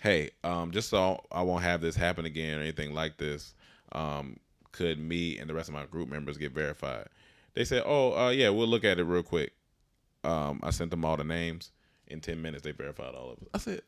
hey, 0.00 0.30
um, 0.44 0.70
just 0.70 0.88
so 0.90 1.24
I 1.32 1.42
won't 1.42 1.64
have 1.64 1.80
this 1.80 1.96
happen 1.96 2.24
again 2.24 2.58
or 2.58 2.62
anything 2.62 2.94
like 2.94 3.16
this, 3.16 3.54
um, 3.92 4.38
could 4.70 4.98
me 5.00 5.38
and 5.38 5.50
the 5.50 5.54
rest 5.54 5.68
of 5.68 5.74
my 5.74 5.86
group 5.86 6.08
members 6.08 6.36
get 6.38 6.52
verified? 6.52 7.08
They 7.56 7.64
said, 7.64 7.82
oh, 7.86 8.12
uh, 8.16 8.28
yeah, 8.30 8.50
we'll 8.50 8.68
look 8.68 8.84
at 8.84 8.98
it 9.00 9.04
real 9.04 9.22
quick. 9.24 9.52
Um, 10.22 10.60
I 10.62 10.70
sent 10.70 10.90
them 10.90 11.04
all 11.04 11.16
the 11.16 11.24
names. 11.24 11.72
In 12.08 12.20
ten 12.20 12.40
minutes, 12.40 12.62
they 12.62 12.70
verified 12.70 13.14
all 13.16 13.30
of 13.32 13.38
us. 13.38 13.48
I 13.54 13.58
said, 13.58 13.82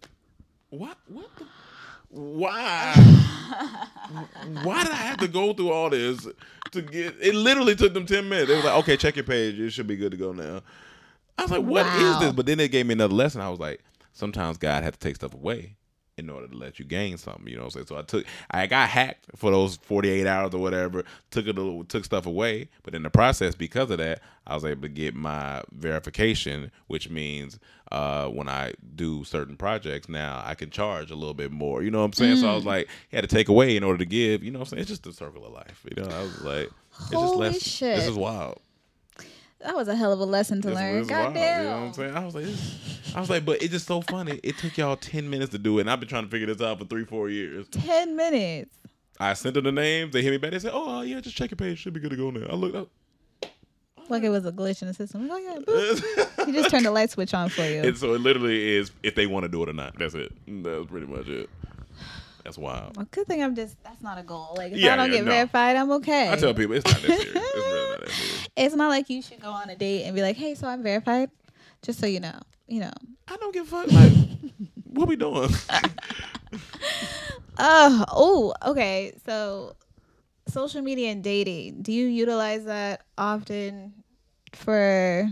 what? 0.71 0.97
What? 1.07 1.29
The? 1.37 1.45
Why? 2.11 2.95
Why 4.65 4.83
did 4.83 4.93
I 4.93 4.97
have 4.97 5.19
to 5.19 5.29
go 5.29 5.53
through 5.53 5.71
all 5.71 5.91
this 5.91 6.27
to 6.73 6.83
get? 6.83 7.15
It 7.21 7.35
literally 7.35 7.77
took 7.77 7.95
them 7.95 8.07
ten 8.07 8.29
minutes. 8.29 8.49
They 8.49 8.57
was 8.57 8.65
like, 8.65 8.77
okay, 8.79 8.97
check 8.97 9.15
your 9.17 9.25
page. 9.25 9.61
It 9.61 9.71
should 9.71 9.87
be 9.87 9.97
good 9.97 10.11
to 10.13 10.17
go 10.17 10.33
now. 10.33 10.63
I 11.39 11.43
was 11.43 11.51
like, 11.53 11.63
what 11.63 11.87
is 11.87 12.03
Wow. 12.03 12.19
this? 12.21 12.33
But 12.33 12.47
then 12.47 12.59
they 12.59 12.69
gave 12.69 12.87
me 12.87 12.95
another 12.95 13.15
lesson. 13.15 13.41
I 13.41 13.51
was 13.51 13.61
like, 13.61 13.81
sometimes 14.13 14.57
God 14.59 14.83
had 14.83 14.95
to 14.95 14.99
take 14.99 15.15
stuff 15.17 15.35
away 15.35 15.77
in 16.19 16.29
order 16.31 16.49
to 16.49 16.57
let 16.57 16.79
you 16.79 16.85
gain 16.85 17.17
something. 17.17 17.47
You 17.47 17.57
know 17.57 17.63
what 17.65 17.77
I'm 17.77 17.85
saying? 17.85 17.87
So 17.87 17.99
I 17.99 18.03
took, 18.03 18.27
I 18.51 18.67
got 18.67 18.89
hacked 18.89 19.27
for 19.37 19.51
those 19.51 19.77
48 19.77 20.27
hours 20.27 20.55
or 20.55 20.61
whatever. 20.61 21.05
Took 21.31 21.47
it, 21.47 21.59
a- 21.59 21.85
took 21.89 22.05
stuff 22.05 22.27
away. 22.27 22.69
But 22.83 22.95
in 22.95 23.03
the 23.03 23.11
process, 23.11 23.55
because 23.55 23.91
of 23.91 23.99
that, 23.99 24.21
I 24.47 24.55
was 24.55 24.65
able 24.65 24.83
to 24.83 24.89
get 24.89 25.15
my 25.15 25.63
verification, 25.73 26.71
which 26.87 27.09
means 27.11 27.59
uh, 27.93 28.27
when 28.29 28.49
I 28.49 28.73
do 28.97 29.25
certain 29.25 29.57
projects 29.57 30.09
now, 30.09 30.43
I 30.45 30.55
can 30.55 30.71
charge 30.71 31.11
a 31.11 31.15
little 31.15 31.35
bit 31.35 31.53
more. 31.53 31.83
You 31.83 31.91
know 31.91 31.99
what 32.01 32.05
I'm 32.07 32.13
saying? 32.15 32.37
So 32.39 32.51
I 32.51 32.55
was 32.55 32.65
like, 32.65 32.89
he 33.11 33.17
had 33.17 33.29
to 33.29 33.35
take 33.35 33.49
away 33.49 33.77
in 33.77 33.85
order 33.85 33.99
to 33.99 34.07
give. 34.07 34.43
You 34.43 34.51
know 34.51 34.59
what 34.61 34.69
I'm 34.69 34.71
saying? 34.71 34.81
It's 34.83 34.91
just 34.91 35.03
the 35.05 35.13
circle 35.13 35.47
of 35.47 35.53
life. 35.53 35.85
You 35.95 36.03
know, 36.03 36.09
I 36.09 36.23
was 36.23 36.43
like, 36.43 36.71
it's 37.01 37.11
just 37.11 37.13
Holy 37.13 37.39
less, 37.39 37.63
shit. 37.63 37.97
This 37.97 38.09
is 38.09 38.17
wild. 38.17 38.61
That 39.61 39.75
was 39.75 39.89
a 39.89 39.97
hell 39.97 40.13
of 40.13 40.21
a 40.21 40.25
lesson 40.25 40.63
to 40.63 40.69
It's- 40.69 40.81
learn. 40.83 41.03
it's 41.03 41.11
wild, 41.11 41.35
Goddamn. 41.35 41.63
you 41.65 41.69
know 41.71 41.77
what 41.77 41.87
I'm 41.87 41.93
saying? 41.95 42.15
I 42.17 42.25
was 42.25 42.35
like, 42.35 43.17
I 43.17 43.21
was 43.21 43.31
like, 43.31 43.45
but 43.45 43.61
it's 43.63 43.73
just 43.73 43.87
so 43.87 44.01
funny. 44.03 44.39
It 44.45 44.57
took 44.59 44.77
y'all 44.79 44.97
ten 44.97 45.29
minutes 45.29 45.51
to 45.53 45.59
do 45.59 45.79
it, 45.79 45.83
and 45.83 45.91
I've 45.91 45.99
been 46.01 46.09
trying 46.09 46.25
to 46.25 46.31
figure 46.31 46.47
this 46.47 46.61
out 46.61 46.79
for 46.79 46.85
three, 46.85 47.05
four 47.05 47.29
years. 47.29 47.67
Ten 47.71 48.17
minutes. 48.17 48.77
I 49.19 49.35
sent 49.35 49.55
them 49.55 49.65
the 49.65 49.73
names. 49.73 50.13
They 50.13 50.23
hit 50.23 50.31
me 50.31 50.37
back. 50.37 50.53
They 50.53 50.61
said, 50.61 50.71
"Oh, 50.73 50.99
uh, 50.99 51.03
yeah, 51.03 51.19
just 51.21 51.37
check 51.37 51.51
your 51.51 51.57
page. 51.57 51.79
Should 51.79 51.93
be 51.93 51.99
good 52.01 52.11
to 52.11 52.17
go 52.17 52.31
now." 52.31 52.47
I 52.49 52.55
looked 52.55 52.77
up. 52.77 52.89
Like 54.09 54.23
it 54.23 54.31
was 54.31 54.47
a 54.47 54.53
glitch 54.53 54.81
in 54.81 54.89
the 54.89 54.95
system. 54.95 55.29
Like, 55.29 55.33
oh 55.33 55.39
yeah, 55.39 55.59
boop. 55.59 56.47
he 56.47 56.53
just 56.53 56.71
turned 56.71 56.87
the 56.87 56.91
light 56.91 57.11
switch 57.11 57.35
on 57.35 57.49
for 57.51 57.63
you. 57.63 57.83
and 57.83 57.99
so 57.99 58.15
it 58.15 58.21
literally 58.21 58.77
is 58.77 58.91
if 59.03 59.15
they 59.17 59.27
want 59.27 59.43
to 59.43 59.49
do 59.49 59.63
it 59.63 59.69
or 59.69 59.73
not. 59.75 59.99
That's 59.99 60.15
it. 60.15 60.33
That's 60.47 60.87
pretty 60.87 61.07
much 61.07 61.27
it. 61.29 61.51
That's 62.49 62.57
wild. 62.57 62.97
well, 62.97 63.07
good 63.11 63.27
thing 63.27 63.43
I'm 63.43 63.55
just. 63.55 63.77
That's 63.85 64.01
not 64.01 64.17
a 64.17 64.23
goal. 64.23 64.55
Like 64.57 64.73
if 64.73 64.79
Yeah, 64.79 64.95
I 64.95 64.97
don't 64.97 65.11
yeah, 65.11 65.17
get 65.19 65.25
no. 65.27 65.31
verified, 65.33 65.77
I'm 65.77 65.91
okay. 65.93 66.33
I 66.33 66.37
tell 66.37 66.55
people 66.55 66.77
it's 66.77 66.87
not 66.87 66.95
that 67.03 67.03
serious. 67.03 67.35
It's 67.35 67.55
really 67.55 67.91
not 67.91 68.01
that 68.01 68.09
serious. 68.11 68.49
it's 68.57 68.75
not 68.75 68.89
like 68.89 69.11
you 69.11 69.21
should 69.21 69.39
go 69.43 69.51
on 69.51 69.69
a 69.69 69.77
date 69.77 70.05
and 70.05 70.15
be 70.15 70.23
like, 70.23 70.37
"Hey, 70.37 70.55
so 70.55 70.67
I'm 70.67 70.83
verified," 70.83 71.29
just 71.83 71.99
so 72.01 72.07
you 72.07 72.21
know. 72.21 72.41
You 72.67 72.81
know. 72.81 72.93
I 73.29 73.37
don't 73.37 73.53
give 73.53 73.67
a 73.67 73.71
fuck. 73.71 73.93
Like, 73.93 74.13
what 74.85 75.09
we 75.09 75.17
doing? 75.17 75.51
Oh, 77.59 78.05
oh, 78.13 78.71
okay. 78.71 79.13
So, 79.27 79.75
social 80.47 80.81
media 80.81 81.11
and 81.11 81.23
dating. 81.25 81.83
Do 81.83 81.93
you 81.93 82.07
utilize 82.07 82.65
that 82.67 83.03
often 83.19 83.93
for, 84.55 85.29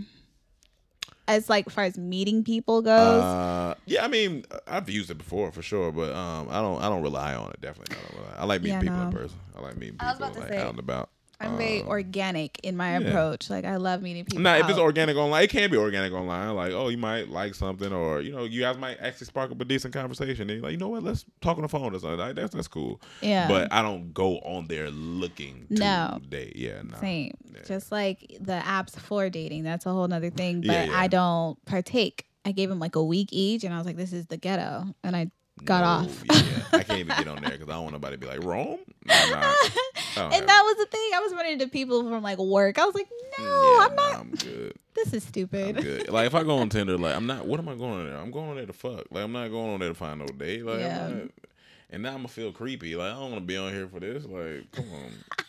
as 1.27 1.49
like 1.49 1.69
far 1.69 1.83
as 1.83 1.97
meeting 1.97 2.43
people 2.43 2.81
goes? 2.81 3.21
Uh, 3.23 3.75
yeah, 3.85 4.03
I 4.03 4.07
mean, 4.07 4.45
I've 4.67 4.89
used 4.89 5.09
it 5.11 5.17
before 5.17 5.51
for 5.51 5.61
sure, 5.61 5.91
but 5.91 6.13
um, 6.15 6.47
I 6.49 6.61
don't, 6.61 6.81
I 6.81 6.89
don't 6.89 7.03
rely 7.03 7.35
on 7.35 7.49
it. 7.51 7.61
Definitely, 7.61 7.95
I 7.97 8.01
don't 8.01 8.21
rely. 8.23 8.35
I 8.37 8.45
like 8.45 8.61
meeting 8.61 8.75
Yeah, 8.81 8.81
people 8.91 9.01
in 9.03 9.11
person. 9.11 9.37
I 9.55 9.61
like 9.61 9.77
meeting 9.77 9.97
I 9.99 10.09
was 10.11 10.17
people 10.17 10.27
about 10.27 10.33
to 10.35 10.39
like 10.41 10.49
say. 10.51 10.57
out 10.57 10.69
and 10.71 10.79
about. 10.79 11.09
I'm 11.39 11.55
very 11.57 11.81
Um, 11.81 11.87
organic 11.89 12.59
in 12.63 12.75
my 12.75 12.97
yeah. 12.97 13.07
approach. 13.07 13.49
Like 13.49 13.63
I 13.63 13.75
love 13.75 14.01
meeting 14.01 14.25
people. 14.25 14.41
Nah, 14.41 14.55
if 14.55 14.67
it's 14.69 14.79
organic 14.79 15.15
online, 15.17 15.43
it 15.43 15.49
can 15.49 15.69
be 15.69 15.77
organic 15.77 16.11
online. 16.11 16.55
Like, 16.55 16.71
oh, 16.71 16.89
you 16.89 16.97
might 16.97 17.29
like 17.29 17.53
something, 17.53 17.93
or 17.93 18.21
you 18.21 18.31
know, 18.31 18.43
you 18.45 18.61
guys 18.61 18.77
might 18.77 18.97
actually 18.99 19.27
spark 19.27 19.51
up 19.51 19.61
a 19.61 19.65
decent 19.65 19.93
conversation. 19.93 20.49
And 20.49 20.51
you're 20.51 20.61
like, 20.61 20.71
you 20.71 20.77
know 20.77 20.89
what? 20.89 21.03
Let's 21.03 21.25
talk 21.41 21.57
on 21.57 21.61
the 21.61 21.69
phone 21.69 21.93
or 21.93 21.99
something. 21.99 22.17
Like, 22.17 22.35
that's 22.35 22.55
that's 22.55 22.67
cool. 22.67 22.99
Yeah. 23.21 23.47
But 23.47 23.71
I 23.71 23.83
don't 23.83 24.13
go 24.13 24.39
on 24.39 24.67
there 24.67 24.89
looking 24.89 25.67
to 25.67 25.79
No. 25.79 26.19
date. 26.27 26.55
Yeah, 26.55 26.81
no. 26.83 26.97
Same. 26.99 27.33
Yeah. 27.53 27.59
Just 27.67 27.91
like 27.91 28.35
the 28.41 28.59
apps 28.65 28.97
for 28.99 29.29
dating. 29.29 29.63
That's 29.63 29.85
a 29.85 29.91
whole 29.91 30.11
other 30.11 30.31
thing. 30.31 30.61
But 30.61 30.87
yeah. 30.87 30.93
I 30.99 31.07
don't 31.07 31.63
partake. 31.65 32.25
I 32.45 32.51
gave 32.51 32.71
him 32.71 32.79
like 32.79 32.95
a 32.95 33.03
week 33.03 33.29
each 33.33 33.63
and 33.65 33.73
I 33.73 33.77
was 33.77 33.85
like, 33.85 33.97
this 33.97 34.13
is 34.13 34.25
the 34.27 34.37
ghetto. 34.37 34.85
And 35.03 35.15
I 35.17 35.29
got 35.65 35.81
No, 35.81 36.09
off. 36.09 36.23
Yeah, 36.25 36.63
I 36.79 36.83
can't 36.83 36.99
even 36.99 37.15
get 37.17 37.27
on 37.27 37.41
there 37.41 37.51
because 37.51 37.69
I 37.69 37.73
don't 37.73 37.83
want 37.83 37.93
nobody 37.93 38.15
to 38.15 38.19
be 38.19 38.27
like 38.27 38.43
Rome. 38.43 38.79
Nah, 39.05 39.13
nah. 39.29 39.37
I 39.41 39.69
don't 40.15 40.33
and 40.33 40.47
that 40.49 40.61
was 40.65 40.77
the 40.77 40.85
thing. 40.91 41.11
I 41.15 41.19
was 41.19 41.33
running 41.33 41.53
into 41.53 41.67
people 41.67 42.03
from 42.03 42.23
like 42.23 42.37
work. 42.37 42.77
I 42.79 42.85
was 42.85 42.95
like, 42.95 43.07
no, 43.39 43.43
yeah, 43.45 43.85
I'm 43.85 43.95
nah, 43.95 44.09
not. 44.11 44.19
I'm 44.19 44.31
good. 44.31 44.73
This 44.97 45.13
is 45.13 45.23
stupid. 45.23 45.77
I'm 45.77 45.83
good. 45.83 46.09
Like 46.09 46.25
if 46.25 46.33
I 46.33 46.41
go 46.43 46.57
on 46.57 46.69
Tinder, 46.69 46.97
like 46.97 47.15
I'm 47.15 47.27
not. 47.27 47.45
What 47.45 47.59
am 47.59 47.69
I 47.69 47.75
going 47.75 47.99
on 47.99 48.05
there? 48.07 48.17
I'm 48.17 48.31
going 48.31 48.49
on 48.49 48.55
there 48.55 48.65
to 48.65 48.73
fuck. 48.73 49.05
Like 49.11 49.23
I'm 49.23 49.31
not 49.31 49.49
going 49.49 49.73
on 49.75 49.79
there 49.79 49.89
to 49.89 49.95
find 49.95 50.17
no 50.19 50.25
date. 50.25 50.65
Like, 50.65 50.75
I'm 50.77 50.81
Yeah. 50.81 51.07
not- 51.09 51.31
and 51.91 52.01
now 52.03 52.09
I'm 52.09 52.15
gonna 52.17 52.27
feel 52.29 52.51
creepy. 52.51 52.95
Like 52.95 53.11
I 53.11 53.19
don't 53.19 53.31
want 53.31 53.43
to 53.43 53.47
be 53.47 53.57
on 53.57 53.71
here 53.71 53.87
for 53.87 53.99
this. 53.99 54.25
Like, 54.25 54.71
come 54.71 54.85
on. 54.91 55.11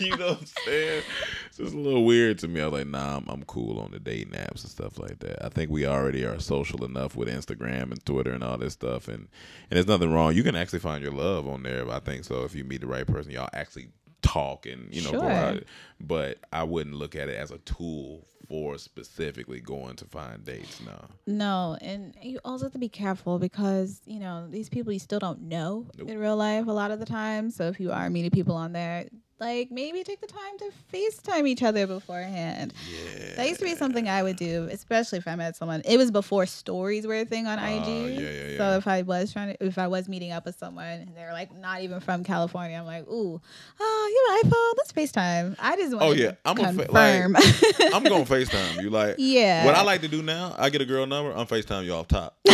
you 0.00 0.16
know 0.16 0.28
what 0.28 0.40
I'm 0.40 0.46
saying? 0.64 1.02
It's 1.48 1.56
just 1.58 1.74
a 1.74 1.78
little 1.78 2.04
weird 2.04 2.38
to 2.40 2.48
me. 2.48 2.60
I 2.60 2.66
was 2.66 2.80
like, 2.80 2.86
nah, 2.88 3.16
I'm, 3.18 3.28
I'm 3.28 3.42
cool 3.44 3.78
on 3.80 3.90
the 3.90 3.98
dating 3.98 4.32
apps 4.34 4.62
and 4.62 4.70
stuff 4.70 4.98
like 4.98 5.18
that. 5.20 5.44
I 5.44 5.48
think 5.48 5.70
we 5.70 5.86
already 5.86 6.24
are 6.24 6.38
social 6.40 6.84
enough 6.84 7.16
with 7.16 7.28
Instagram 7.28 7.90
and 7.90 8.04
Twitter 8.04 8.32
and 8.32 8.42
all 8.44 8.58
this 8.58 8.72
stuff. 8.74 9.08
And 9.08 9.28
and 9.70 9.76
there's 9.76 9.86
nothing 9.86 10.12
wrong. 10.12 10.34
You 10.34 10.42
can 10.42 10.56
actually 10.56 10.80
find 10.80 11.02
your 11.02 11.12
love 11.12 11.46
on 11.48 11.62
there. 11.62 11.90
I 11.90 12.00
think 12.00 12.24
so. 12.24 12.44
If 12.44 12.54
you 12.54 12.64
meet 12.64 12.80
the 12.80 12.86
right 12.86 13.06
person, 13.06 13.32
y'all 13.32 13.48
actually 13.52 13.88
talk 14.22 14.66
and 14.66 14.92
you 14.94 15.02
know 15.02 15.12
go 15.12 15.22
out. 15.28 15.62
But 16.00 16.38
I 16.52 16.64
wouldn't 16.64 16.96
look 16.96 17.14
at 17.14 17.28
it 17.28 17.36
as 17.36 17.50
a 17.50 17.58
tool 17.58 18.26
for 18.48 18.78
specifically 18.78 19.60
going 19.60 19.96
to 19.96 20.04
find 20.04 20.44
dates. 20.44 20.80
No. 20.80 21.04
No, 21.26 21.78
and 21.80 22.14
you 22.22 22.38
also 22.44 22.66
have 22.66 22.72
to 22.74 22.78
be 22.78 22.88
careful 22.88 23.38
because 23.38 24.00
you 24.06 24.20
know 24.20 24.46
these 24.48 24.68
people 24.68 24.92
you 24.92 24.98
still 24.98 25.18
don't 25.18 25.42
know 25.42 25.86
Nope. 25.98 26.08
in 26.08 26.18
real 26.18 26.36
life 26.36 26.66
a 26.66 26.72
lot 26.72 26.90
of 26.90 26.98
the 27.00 27.06
time. 27.06 27.50
So 27.50 27.64
if 27.68 27.80
you 27.80 27.90
are 27.92 28.08
meeting 28.10 28.30
people 28.30 28.54
on 28.54 28.72
there, 28.72 29.06
like 29.38 29.70
maybe 29.70 30.02
take 30.02 30.20
the 30.20 30.26
time 30.26 30.58
to 30.58 30.70
FaceTime 30.92 31.46
each 31.46 31.62
other 31.62 31.86
beforehand. 31.86 32.72
Yeah. 32.90 33.34
That 33.36 33.48
used 33.48 33.60
to 33.60 33.66
be 33.66 33.74
something 33.74 34.08
I 34.08 34.22
would 34.22 34.36
do, 34.36 34.66
especially 34.70 35.18
if 35.18 35.28
I 35.28 35.34
met 35.36 35.56
someone. 35.56 35.82
It 35.84 35.98
was 35.98 36.10
before 36.10 36.46
stories 36.46 37.06
were 37.06 37.16
a 37.16 37.24
thing 37.26 37.46
on 37.46 37.58
Oh, 37.58 37.62
IG. 37.64 37.86
yeah, 38.18 38.30
yeah, 38.52 38.56
So 38.56 38.76
if 38.78 38.86
I 38.88 39.02
was 39.02 39.32
trying 39.32 39.54
to, 39.56 39.66
if 39.66 39.76
I 39.78 39.88
was 39.88 40.08
meeting 40.08 40.32
up 40.32 40.46
with 40.46 40.58
someone 40.58 40.86
and 40.86 41.14
they're 41.14 41.32
like 41.34 41.54
not 41.54 41.82
even 41.82 42.00
from 42.00 42.24
California, 42.24 42.78
I'm 42.78 42.86
like, 42.86 43.06
ooh, 43.08 43.40
oh, 43.80 44.10
you 44.12 44.36
have 44.36 44.44
an 44.44 44.50
iPhone? 44.50 44.74
Let's 44.78 44.92
FaceTime. 44.92 45.56
I 45.58 45.76
just 45.76 45.92
want 45.94 46.04
Oh, 46.06 46.14
to 46.14 46.20
yeah. 46.20 46.32
I'm 46.46 46.58
a 46.58 46.72
fa- 46.72 46.90
like, 46.92 47.92
I'm 47.94 48.02
going 48.04 48.24
to 48.24 48.32
FaceTime 48.32 48.82
you. 48.82 48.88
Like, 48.90 49.16
yeah. 49.18 49.64
what 49.66 49.74
I 49.74 49.82
like 49.82 50.00
to 50.00 50.08
do 50.08 50.22
now, 50.22 50.54
I 50.56 50.70
get 50.70 50.80
a 50.80 50.86
girl 50.86 51.06
number, 51.06 51.32
I'm 51.36 51.46
FaceTime 51.46 51.84
you 51.84 51.92
off 51.92 52.08
top. 52.08 52.38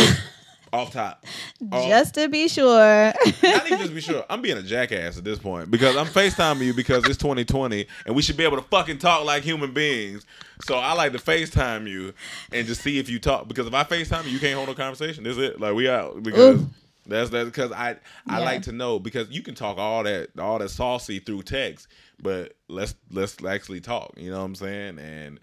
off 0.73 0.91
top. 0.91 1.23
Oh. 1.71 1.87
just 1.87 2.15
to 2.15 2.27
be 2.27 2.47
sure. 2.47 3.13
Not 3.43 3.65
even 3.67 3.79
just 3.79 3.93
be 3.93 4.01
sure. 4.01 4.25
I'm 4.29 4.41
being 4.41 4.57
a 4.57 4.63
jackass 4.63 5.17
at 5.17 5.23
this 5.23 5.39
point 5.39 5.69
because 5.71 5.95
I'm 5.95 6.07
FaceTiming 6.07 6.65
you 6.65 6.73
because 6.73 7.05
it's 7.05 7.17
2020 7.17 7.85
and 8.05 8.15
we 8.15 8.21
should 8.21 8.35
be 8.37 8.43
able 8.43 8.57
to 8.57 8.63
fucking 8.63 8.97
talk 8.97 9.23
like 9.25 9.43
human 9.43 9.71
beings. 9.73 10.25
So 10.65 10.75
I 10.75 10.93
like 10.93 11.11
to 11.13 11.19
FaceTime 11.19 11.87
you 11.87 12.13
and 12.51 12.65
just 12.67 12.81
see 12.81 12.97
if 12.99 13.09
you 13.09 13.19
talk 13.19 13.47
because 13.47 13.67
if 13.67 13.73
I 13.73 13.83
FaceTime 13.83 14.25
you, 14.25 14.31
you 14.31 14.39
can't 14.39 14.55
hold 14.55 14.69
a 14.69 14.75
conversation. 14.75 15.23
That's 15.23 15.37
it. 15.37 15.59
Like 15.61 15.75
we 15.75 15.87
out 15.89 16.23
because 16.23 16.61
Ooh. 16.61 16.69
that's 17.05 17.29
that's 17.29 17.45
because 17.49 17.71
I 17.71 17.97
I 18.27 18.39
Yeah. 18.39 18.45
like 18.45 18.61
to 18.63 18.71
know 18.71 18.99
because 18.99 19.29
you 19.29 19.41
can 19.43 19.55
talk 19.55 19.77
all 19.77 20.03
that 20.03 20.29
all 20.39 20.57
that 20.59 20.69
saucy 20.69 21.19
through 21.19 21.43
text, 21.43 21.87
but 22.21 22.53
let's 22.67 22.95
let's 23.11 23.43
actually 23.45 23.81
talk. 23.81 24.13
You 24.17 24.31
know 24.31 24.39
what 24.39 24.45
I'm 24.45 24.55
saying? 24.55 24.99
And 24.99 25.39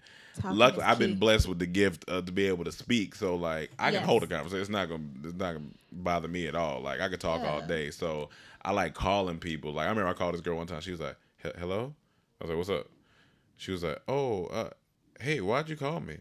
Luckily 0.49 0.83
I've 0.83 0.99
been 0.99 1.15
blessed 1.19 1.47
with 1.47 1.59
the 1.59 1.65
gift 1.65 2.09
of 2.09 2.25
to 2.25 2.31
be 2.31 2.47
able 2.47 2.63
to 2.65 2.71
speak. 2.71 3.15
So 3.15 3.35
like 3.35 3.71
I 3.79 3.85
can 3.91 3.93
Yes. 3.95 4.05
hold 4.05 4.23
a 4.23 4.27
conversation. 4.27 4.61
It's 4.61 4.69
not 4.69 4.89
gonna 4.89 5.03
it's 5.23 5.37
not 5.37 5.53
gonna 5.53 5.65
bother 5.91 6.27
me 6.27 6.47
at 6.47 6.55
all. 6.55 6.81
Like 6.81 6.99
I 7.01 7.09
could 7.09 7.19
talk 7.21 7.43
all 7.43 7.61
day. 7.61 7.91
So 7.91 8.29
I 8.63 8.71
like 8.71 8.93
calling 8.93 9.39
people. 9.39 9.73
Like 9.73 9.87
I 9.87 9.89
remember 9.89 10.09
I 10.09 10.13
called 10.13 10.33
this 10.33 10.41
girl 10.41 10.57
one 10.57 10.67
time. 10.67 10.81
She 10.81 10.91
was 10.91 10.99
like, 10.99 11.17
"Hello," 11.59 11.93
I 12.39 12.43
was 12.43 12.49
like, 12.49 12.57
"What's 12.57 12.69
up?" 12.69 12.87
She 13.57 13.71
was 13.71 13.83
like, 13.83 14.01
"Oh, 14.07 14.45
uh, 14.45 14.69
hey, 15.19 15.41
why'd 15.41 15.69
you 15.69 15.75
call 15.75 15.99
me?" 15.99 16.17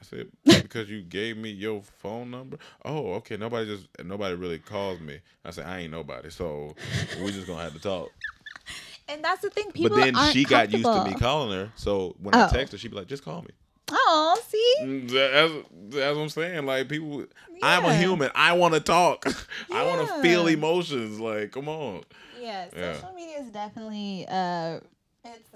I 0.00 0.04
said, 0.04 0.28
"Because 0.44 0.90
you 0.90 1.02
gave 1.02 1.36
me 1.36 1.50
your 1.50 1.82
phone 1.82 2.30
number." 2.30 2.58
Oh, 2.84 3.12
okay. 3.14 3.36
Nobody 3.36 3.66
just 3.66 3.86
nobody 4.04 4.34
really 4.34 4.58
calls 4.58 5.00
me. 5.00 5.20
I 5.44 5.50
said, 5.50 5.66
"I 5.66 5.80
ain't 5.80 5.92
nobody." 5.92 6.30
So 6.30 6.74
we 7.22 7.30
just 7.32 7.46
gonna 7.46 7.62
have 7.62 7.74
to 7.74 7.80
talk. 7.80 8.10
And 9.08 9.22
that's 9.24 9.42
the 9.42 9.50
thing. 9.50 9.70
People 9.72 9.90
but 9.90 9.96
then 9.96 10.16
aren't 10.16 10.32
she 10.32 10.44
got 10.44 10.70
used 10.72 10.92
to 10.92 11.04
me 11.04 11.14
calling 11.14 11.56
her. 11.58 11.72
So 11.74 12.14
when 12.20 12.34
I 12.34 12.44
Oh. 12.44 12.48
text 12.48 12.72
her, 12.72 12.78
she'd 12.78 12.90
be 12.90 12.96
like, 12.96 13.08
"Just 13.08 13.24
call 13.24 13.42
me." 13.42 13.50
Oh, 13.90 14.40
see, 14.48 14.74
Mm, 14.82 15.10
That's, 15.10 15.52
that's 15.94 16.16
what 16.16 16.22
I'm 16.22 16.28
saying. 16.30 16.64
Like 16.64 16.88
people, 16.88 17.26
I'm 17.62 17.84
a 17.84 17.94
human. 17.94 18.30
I 18.34 18.54
want 18.54 18.72
to 18.74 18.80
talk. 18.80 19.26
I 19.72 19.84
want 19.84 20.00
to 20.08 20.22
feel 20.22 20.46
emotions. 20.46 21.20
Like, 21.20 21.50
come 21.52 21.68
on. 21.68 22.02
yeah, 22.40 22.68
Yeah. 22.74 22.94
social 22.94 23.12
media 23.14 23.38
is 23.40 23.50
definitely 23.50 24.24
uh, 24.28 24.80
it's 25.24 25.50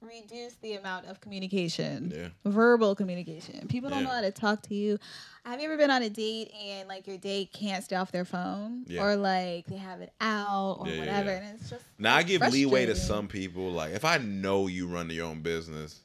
reduced 0.00 0.62
the 0.62 0.74
amount 0.74 1.06
of 1.06 1.20
communication, 1.20 2.12
Yeah. 2.14 2.28
verbal 2.50 2.94
communication. 2.94 3.68
People 3.68 3.90
don't 3.90 4.00
Yeah. 4.00 4.08
know 4.08 4.14
how 4.14 4.20
to 4.22 4.30
talk 4.30 4.62
to 4.68 4.74
you. 4.74 4.98
Have 5.44 5.60
you 5.60 5.66
ever 5.66 5.76
been 5.76 5.90
on 5.90 6.02
a 6.02 6.08
date 6.08 6.52
and 6.54 6.88
like 6.88 7.06
your 7.06 7.18
date 7.18 7.52
can't 7.52 7.84
stay 7.84 7.96
off 7.96 8.10
their 8.10 8.24
phone, 8.24 8.84
Yeah. 8.88 9.02
or 9.02 9.16
like 9.16 9.66
they 9.66 9.76
have 9.76 10.00
it 10.00 10.12
out 10.20 10.78
or 10.80 10.86
whatever, 10.86 11.30
and 11.30 11.58
it's 11.58 11.70
just 11.70 11.84
Now 11.98 12.16
I 12.16 12.22
give 12.22 12.40
leeway 12.40 12.86
to 12.86 12.94
some 12.94 13.28
people. 13.28 13.70
Like 13.72 13.92
if 13.92 14.04
I 14.04 14.18
know 14.18 14.66
you 14.66 14.86
run 14.86 15.10
your 15.10 15.26
own 15.26 15.42
business, 15.42 16.00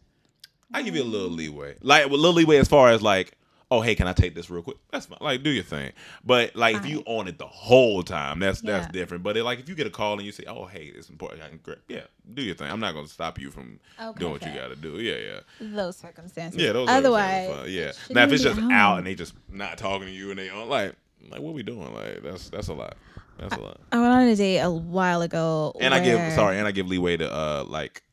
I 0.74 0.82
give 0.82 0.96
you 0.96 1.04
a 1.04 1.06
little 1.06 1.28
mm-hmm. 1.28 1.38
leeway. 1.38 1.76
Like 1.82 2.06
a 2.06 2.10
little 2.10 2.34
leeway 2.34 2.58
as 2.58 2.68
far 2.68 2.90
as 2.90 3.02
like, 3.02 3.35
oh 3.72 3.82
hey, 3.82 3.96
can 3.96 4.08
I 4.08 4.14
take 4.14 4.36
this 4.36 4.50
real 4.50 4.62
quick? 4.62 4.78
That's 4.92 5.08
fine. 5.08 5.18
Like 5.22 5.44
do 5.44 5.50
your 5.50 5.64
thing. 5.64 5.92
But 6.24 6.56
like 6.56 6.76
if 6.76 6.86
you 6.86 7.02
on 7.06 7.28
it 7.28 7.38
the 7.38 7.48
whole 7.48 8.04
time, 8.04 8.40
that's 8.40 8.62
that's 8.62 8.86
Yeah. 8.88 8.92
different. 8.92 9.24
But 9.24 9.38
it, 9.38 9.44
like 9.44 9.60
if 9.60 9.68
you 9.70 9.76
get 9.76 9.88
a 9.88 9.90
call 9.92 10.14
and 10.14 10.24
you 10.24 10.32
say, 10.32 10.44
oh 10.48 10.66
hey, 10.66 10.86
it's 10.96 11.10
important, 11.10 11.42
I 11.44 11.50
can 11.50 11.60
grab. 11.64 11.80
Yeah, 11.88 12.02
do 12.34 12.42
your 12.42 12.56
thing. 12.56 12.70
I'm 12.72 12.80
not 12.80 12.94
gonna 12.94 13.08
stop 13.08 13.40
you 13.40 13.52
from 13.52 13.80
Okay, 14.02 14.20
doing 14.20 14.32
what 14.34 14.42
you 14.44 14.50
okay. 14.50 14.60
got 14.60 14.68
to 14.70 14.76
do. 14.76 15.00
Yeah, 15.00 15.16
yeah. 15.16 15.40
those 15.76 15.98
circumstances. 15.98 16.62
Yeah, 16.62 16.74
those 16.74 16.88
are 16.90 16.98
otherwise, 16.98 17.50
fun. 17.50 17.66
Yeah. 17.70 17.82
it 17.90 17.96
Now 18.12 18.24
if 18.24 18.30
shouldn't 18.30 18.34
it's 18.34 18.44
just 18.44 18.60
out. 18.60 18.72
out 18.72 18.98
and 19.00 19.08
they 19.08 19.16
just 19.16 19.34
not 19.50 19.78
talking 19.78 20.08
to 20.08 20.14
you 20.14 20.30
and 20.30 20.40
they 20.40 20.50
on 20.50 20.70
like 20.70 20.96
like 21.30 21.42
what 21.42 21.54
we 21.54 21.64
doing? 21.64 21.94
Like 21.94 22.22
that's 22.24 22.50
that's 22.50 22.68
a 22.68 22.74
lot. 22.74 22.96
That's 23.40 23.56
a 23.56 23.60
lot. 23.60 23.82
I 23.92 24.00
went 24.00 24.14
on 24.14 24.22
a 24.28 24.36
date 24.36 24.60
a 24.60 24.72
while 24.72 25.22
ago, 25.22 25.76
And 25.82 25.94
I 25.94 26.00
give 26.00 26.18
where- 26.20 26.36
sorry, 26.36 26.58
and 26.58 26.66
I 26.68 26.72
give 26.72 26.88
leeway 26.88 27.18
to 27.18 27.30
uh 27.34 27.64
like 27.68 28.04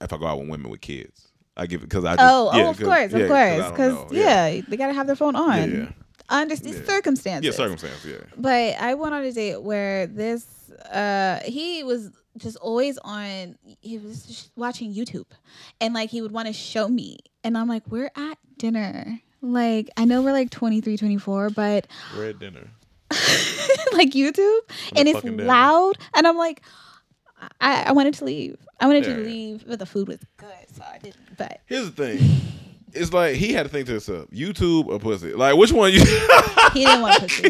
if 0.00 0.12
I 0.12 0.16
go 0.18 0.26
out 0.26 0.38
with 0.40 0.48
women 0.48 0.70
with 0.70 0.80
kids. 0.80 1.25
I 1.56 1.66
give 1.66 1.80
it 1.82 1.88
because 1.88 2.04
I 2.04 2.16
just, 2.16 2.22
Oh, 2.28 2.50
yeah, 2.54 2.66
oh, 2.66 2.70
of 2.70 2.78
course, 2.78 3.12
yeah, 3.12 3.18
of 3.18 3.28
course, 3.28 3.70
because 3.70 3.92
know. 3.94 4.08
yeah. 4.10 4.60
they 4.68 4.76
gotta 4.76 4.92
have 4.92 5.06
their 5.06 5.16
phone 5.16 5.36
on. 5.36 5.70
yeah, 5.70 5.76
yeah, 5.78 5.88
I 6.28 6.42
understand 6.42 6.74
Yeah. 6.76 6.84
circumstances. 6.84 7.58
yeah, 8.04 8.12
yeah. 8.12 8.18
But 8.36 8.76
I 8.80 8.94
went 8.94 9.14
on 9.14 9.24
a 9.24 9.32
date 9.32 9.62
where 9.62 10.06
this 10.06 10.46
uh 10.92 11.40
he 11.44 11.82
was 11.82 12.10
just 12.36 12.56
always 12.58 12.98
on 12.98 13.56
he 13.80 13.96
was 13.98 14.26
just 14.26 14.50
watching 14.56 14.92
YouTube 14.94 15.24
and 15.80 15.94
like 15.94 16.10
he 16.10 16.20
would 16.20 16.32
want 16.32 16.46
to 16.46 16.52
show 16.52 16.86
me 16.88 17.18
and 17.42 17.56
I'm 17.56 17.66
like 17.68 17.86
we're 17.88 18.10
at 18.16 18.38
dinner. 18.58 19.20
Like 19.40 19.88
I 19.96 20.04
know 20.04 20.20
we're 20.22 20.32
like 20.32 20.50
23 20.50 20.96
24 20.98 21.50
but 21.50 21.86
We're 22.16 22.30
at 22.30 22.38
dinner. 22.38 22.68
like 23.92 24.10
YouTube 24.10 24.58
and 24.96 25.08
it's 25.08 25.22
dinner. 25.22 25.44
loud 25.44 25.96
and 26.14 26.26
I'm 26.26 26.36
like 26.36 26.60
I, 27.60 27.84
I 27.84 27.92
wanted 27.92 28.14
to 28.14 28.24
leave. 28.24 28.56
I 28.80 28.86
wanted 28.86 29.06
Yeah, 29.06 29.16
to 29.16 29.22
leave 29.22 29.64
but 29.66 29.78
the 29.78 29.86
food 29.86 30.08
was 30.08 30.18
good 30.36 30.48
so 30.74 30.82
I 30.82 30.98
didn't 30.98 31.16
but 31.38 31.60
Here's 31.66 31.90
the 31.90 32.16
thing. 32.18 32.40
It's 32.92 33.12
like 33.12 33.34
he 33.34 33.52
had 33.52 33.64
to 33.64 33.68
think 33.68 33.84
to 33.86 33.92
himself, 33.92 34.30
YouTube 34.30 34.86
or 34.86 34.98
pussy. 34.98 35.34
Like 35.34 35.56
which 35.56 35.70
one 35.70 35.92
you 35.92 35.98
he 36.72 36.84
didn't 36.84 37.02
want 37.02 37.20
pussy. 37.20 37.42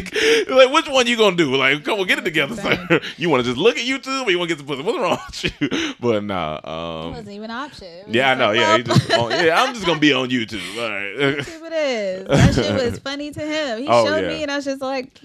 like 0.49 0.73
which 0.73 0.89
one 0.89 1.07
you 1.07 1.15
gonna 1.15 1.37
do? 1.37 1.55
Like 1.55 1.85
come 1.85 1.99
on, 2.01 2.07
get 2.07 2.17
it 2.17 2.25
together, 2.25 2.55
sir. 2.55 2.99
You 3.17 3.29
wanna 3.29 3.43
just 3.43 3.55
look 3.57 3.77
at 3.77 3.85
YouTube 3.85 4.25
or 4.25 4.31
you 4.31 4.39
wanna 4.39 4.49
get 4.49 4.57
the 4.57 4.65
pussy? 4.65 4.81
What's 4.81 4.97
wrong 4.97 5.17
with 5.25 5.61
you? 5.61 5.93
But 6.01 6.23
nah, 6.25 6.59
um, 6.65 7.07
It 7.07 7.09
wasn't 7.11 7.29
even 7.29 7.49
an 7.51 7.57
option. 7.57 7.87
Yeah, 8.13 8.31
I 8.31 8.35
know. 8.35 8.47
like, 8.47 8.57
Yeah, 8.57 8.77
just 8.79 9.11
on, 9.13 9.31
yeah. 9.31 9.63
I'm 9.63 9.73
just 9.73 9.85
gonna 9.85 9.99
be 9.99 10.11
on 10.11 10.29
YouTube. 10.29 10.77
All 10.77 10.89
right. 10.89 11.37
YouTube 11.37 11.67
it 11.67 11.73
is. 11.73 12.27
That 12.27 12.55
shit 12.55 12.83
was 12.91 12.99
funny 12.99 13.31
to 13.31 13.39
him. 13.39 13.79
He 13.83 13.87
Oh, 13.89 14.05
showed 14.05 14.23
yeah. 14.23 14.27
me, 14.27 14.41
and 14.43 14.51
I 14.51 14.55
was 14.57 14.65
just 14.65 14.81
like, 14.81 15.17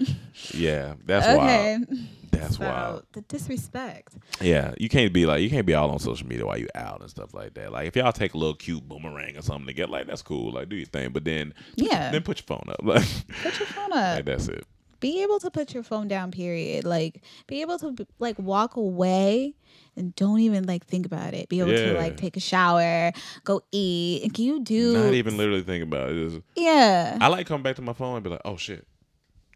yeah, 0.53 0.93
that's 1.05 1.27
okay. 1.27 1.77
wild. 1.79 1.99
That's 2.43 2.57
so 2.57 2.65
wild. 2.65 3.03
the 3.13 3.21
disrespect. 3.21 4.15
Yeah, 4.41 4.73
you 4.77 4.89
can't 4.89 5.13
be 5.13 5.25
like 5.25 5.41
you 5.41 5.49
can't 5.49 5.65
be 5.65 5.73
all 5.73 5.89
on 5.91 5.99
social 5.99 6.27
media 6.27 6.45
while 6.45 6.57
you 6.57 6.67
out 6.75 7.01
and 7.01 7.09
stuff 7.09 7.33
like 7.33 7.53
that. 7.55 7.71
Like 7.71 7.87
if 7.87 7.95
y'all 7.95 8.11
take 8.11 8.33
a 8.33 8.37
little 8.37 8.55
cute 8.55 8.87
boomerang 8.87 9.37
or 9.37 9.41
something 9.41 9.67
to 9.67 9.73
get 9.73 9.89
like 9.89 10.07
that's 10.07 10.21
cool. 10.21 10.51
Like 10.51 10.69
do 10.69 10.75
your 10.75 10.85
thing, 10.87 11.11
but 11.11 11.23
then 11.25 11.53
Yeah. 11.75 12.11
then 12.11 12.21
put 12.23 12.39
your 12.39 12.45
phone 12.57 12.65
up. 12.69 12.79
Like, 12.83 13.03
Put 13.43 13.59
your 13.59 13.67
phone 13.67 13.91
up. 13.93 14.15
like 14.17 14.25
that's 14.25 14.47
it. 14.47 14.65
Be 14.99 15.21
able 15.23 15.39
to 15.41 15.51
put 15.51 15.73
your 15.73 15.83
phone 15.83 16.07
down. 16.07 16.31
Period. 16.31 16.85
Like, 16.85 17.21
be 17.47 17.59
able 17.61 17.77
to 17.79 17.93
like 18.19 18.39
walk 18.39 18.77
away 18.77 19.53
and 19.97 20.15
don't 20.15 20.39
even 20.39 20.65
like 20.65 20.85
think 20.85 21.05
about 21.05 21.33
it. 21.33 21.49
Be 21.49 21.59
able 21.59 21.71
to 21.71 21.93
like 21.97 22.15
take 22.15 22.37
a 22.37 22.39
shower, 22.39 23.11
go 23.43 23.61
eat, 23.73 24.23
and 24.23 24.33
can 24.33 24.45
you 24.45 24.61
do? 24.61 24.93
Not 24.93 25.13
even 25.13 25.35
literally 25.35 25.61
think 25.63 25.83
about 25.83 26.09
it. 26.11 26.17
It's- 26.17 26.41
Yeah. 26.55 27.17
I 27.19 27.27
like 27.27 27.47
come 27.47 27.61
back 27.63 27.75
to 27.77 27.81
my 27.81 27.91
phone 27.93 28.15
and 28.15 28.23
be 28.23 28.29
like, 28.29 28.41
oh 28.45 28.55
shit. 28.55 28.87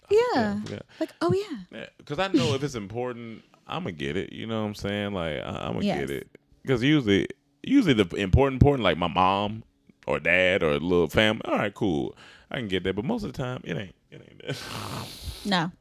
Yeah. 0.10 0.60
Yeah, 0.70 0.80
Like, 1.00 1.12
oh 1.22 1.34
yeah. 1.34 1.86
Because 1.98 2.20
I 2.20 2.28
know 2.30 2.54
if 2.54 2.64
it's 2.64 2.76
important, 2.76 3.44
I'm 3.68 3.84
gonna 3.84 3.92
get 3.94 4.16
it. 4.18 4.32
You 4.34 4.48
know 4.48 4.62
what 4.62 4.68
I'm 4.68 4.76
saying? 4.76 5.14
Like 5.14 5.38
I, 5.38 5.66
I'm 5.68 5.74
gonna 5.74 5.86
Yes. 5.86 6.00
get 6.02 6.10
it. 6.12 6.38
because 6.62 6.82
usually, 6.84 7.28
usually 7.64 7.94
the 7.94 8.04
important, 8.16 8.62
important, 8.62 8.84
like 8.84 8.98
my 8.98 9.08
mom 9.08 9.64
or 10.06 10.20
dad 10.20 10.64
or 10.64 10.72
a 10.72 10.80
little 10.80 11.08
family. 11.10 11.42
All 11.46 11.58
right, 11.58 11.74
cool, 11.74 12.16
I 12.52 12.58
can 12.58 12.68
get 12.68 12.84
that. 12.84 12.96
But 12.96 13.06
most 13.06 13.24
of 13.24 13.34
the 13.34 13.38
time, 13.38 13.62
it 13.64 13.78
ain't. 13.78 13.96
It 14.12 14.22
ain't 14.30 14.48
that. 14.48 14.58
No, 15.46 15.72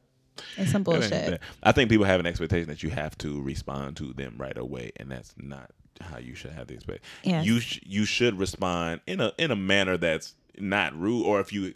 it's 0.56 0.70
some 0.70 0.82
bullshit. 0.84 1.40
I 1.62 1.72
think 1.72 1.90
people 1.90 2.04
have 2.06 2.20
an 2.20 2.26
expectation 2.26 2.68
that 2.68 2.82
you 2.84 2.90
have 2.90 3.16
to 3.18 3.40
respond 3.42 3.96
to 3.96 4.12
them 4.12 4.34
right 4.38 4.56
away, 4.56 4.92
and 4.96 5.10
that's 5.10 5.34
not 5.38 5.70
how 6.00 6.18
you 6.18 6.34
should 6.36 6.52
have 6.52 6.68
the 6.68 6.74
expect. 6.74 7.04
Yes. 7.24 7.44
You 7.46 7.58
sh- 7.58 7.80
you 7.84 8.04
should 8.04 8.38
respond 8.38 9.00
in 9.06 9.20
a 9.20 9.32
in 9.38 9.50
a 9.50 9.56
manner 9.56 9.96
that's 9.96 10.34
not 10.58 10.96
rude, 10.96 11.24
or 11.24 11.40
if 11.40 11.52
you 11.52 11.74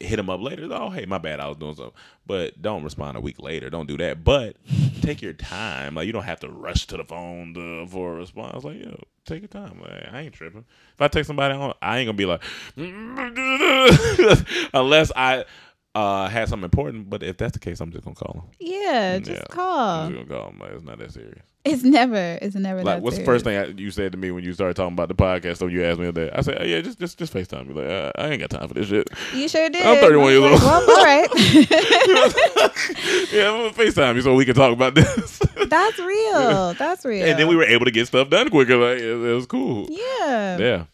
hit 0.00 0.16
them 0.16 0.30
up 0.30 0.40
later, 0.40 0.66
oh 0.70 0.90
hey, 0.90 1.04
my 1.04 1.18
bad, 1.18 1.40
I 1.40 1.48
was 1.48 1.58
doing 1.58 1.74
something. 1.74 1.94
But 2.26 2.60
don't 2.60 2.82
respond 2.82 3.16
a 3.16 3.20
week 3.20 3.40
later. 3.40 3.70
Don't 3.70 3.86
do 3.86 3.96
that. 3.98 4.24
But 4.24 4.56
take 5.02 5.22
your 5.22 5.34
time. 5.34 5.94
Like 5.94 6.06
you 6.06 6.12
don't 6.12 6.24
have 6.24 6.40
to 6.40 6.48
rush 6.48 6.86
to 6.88 6.96
the 6.96 7.04
phone 7.04 7.54
to, 7.54 7.86
for 7.86 8.14
a 8.14 8.16
response. 8.16 8.64
Like 8.64 8.82
yo, 8.82 8.98
take 9.26 9.42
your 9.42 9.48
time. 9.48 9.80
Like 9.80 10.08
I 10.12 10.22
ain't 10.22 10.34
tripping. 10.34 10.64
If 10.94 11.00
I 11.00 11.08
text 11.08 11.26
somebody 11.28 11.54
on, 11.54 11.74
I 11.82 11.98
ain't 11.98 12.06
gonna 12.06 12.16
be 12.16 12.26
like 12.26 12.42
unless 14.74 15.12
I. 15.14 15.44
Uh, 15.92 16.28
had 16.28 16.48
something 16.48 16.62
important, 16.64 17.10
but 17.10 17.20
if 17.24 17.36
that's 17.36 17.50
the 17.52 17.58
case, 17.58 17.80
I'm 17.80 17.90
just 17.90 18.04
gonna 18.04 18.14
call 18.14 18.32
him. 18.32 18.42
Yeah, 18.60 19.18
just 19.18 19.30
Yeah. 19.40 19.44
call. 19.50 20.02
I'm 20.02 20.14
just 20.14 20.28
gonna 20.28 20.40
call 20.40 20.50
him. 20.50 20.58
Like, 20.60 20.70
it's 20.70 20.84
not 20.84 20.98
that 21.00 21.10
serious. 21.12 21.42
It's 21.64 21.82
never. 21.82 22.38
It's 22.40 22.54
never. 22.54 22.84
Like, 22.84 22.98
that 22.98 23.02
what's 23.02 23.18
the 23.18 23.24
first 23.24 23.44
thing 23.44 23.56
I, 23.58 23.64
you 23.66 23.90
said 23.90 24.12
to 24.12 24.18
me 24.18 24.30
when 24.30 24.44
you 24.44 24.52
started 24.52 24.76
talking 24.76 24.92
about 24.92 25.08
the 25.08 25.16
podcast? 25.16 25.56
So 25.56 25.66
you 25.66 25.84
asked 25.84 25.98
me 25.98 26.08
that. 26.12 26.38
I 26.38 26.42
said, 26.42 26.58
oh, 26.60 26.64
"Yeah, 26.64 26.80
just 26.80 27.00
just 27.00 27.18
just 27.18 27.34
Facetime 27.34 27.66
me." 27.66 27.74
Like, 27.74 27.90
uh, 27.90 28.12
I 28.14 28.28
ain't 28.28 28.40
got 28.40 28.50
time 28.50 28.68
for 28.68 28.74
this 28.74 28.86
shit. 28.86 29.10
You 29.34 29.48
sure 29.48 29.68
did. 29.68 29.84
I'm 29.84 29.98
31 29.98 30.30
years 30.30 30.42
old. 30.44 30.60
Well, 30.62 30.90
all 30.90 31.04
right. 31.04 31.28
yeah, 33.32 33.50
I'm 33.50 33.58
gonna 33.58 33.72
Facetime 33.72 34.14
you 34.14 34.22
so 34.22 34.34
we 34.36 34.44
can 34.44 34.54
talk 34.54 34.72
about 34.72 34.94
this. 34.94 35.38
That's 35.66 35.98
real. 35.98 36.74
That's 36.74 37.04
real. 37.04 37.26
and 37.28 37.36
then 37.38 37.48
we 37.48 37.56
were 37.56 37.64
able 37.64 37.84
to 37.84 37.90
get 37.90 38.06
stuff 38.06 38.30
done 38.30 38.48
quicker. 38.48 38.76
Like, 38.76 38.98
it, 38.98 39.04
it 39.10 39.34
was 39.34 39.46
cool. 39.46 39.88
Yeah. 39.90 40.56
Yeah. 40.56 40.84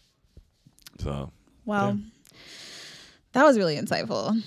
So 0.99 1.31
Well, 1.65 1.99
that 3.33 3.43
was 3.43 3.57
really 3.57 3.77
insightful. 3.77 4.41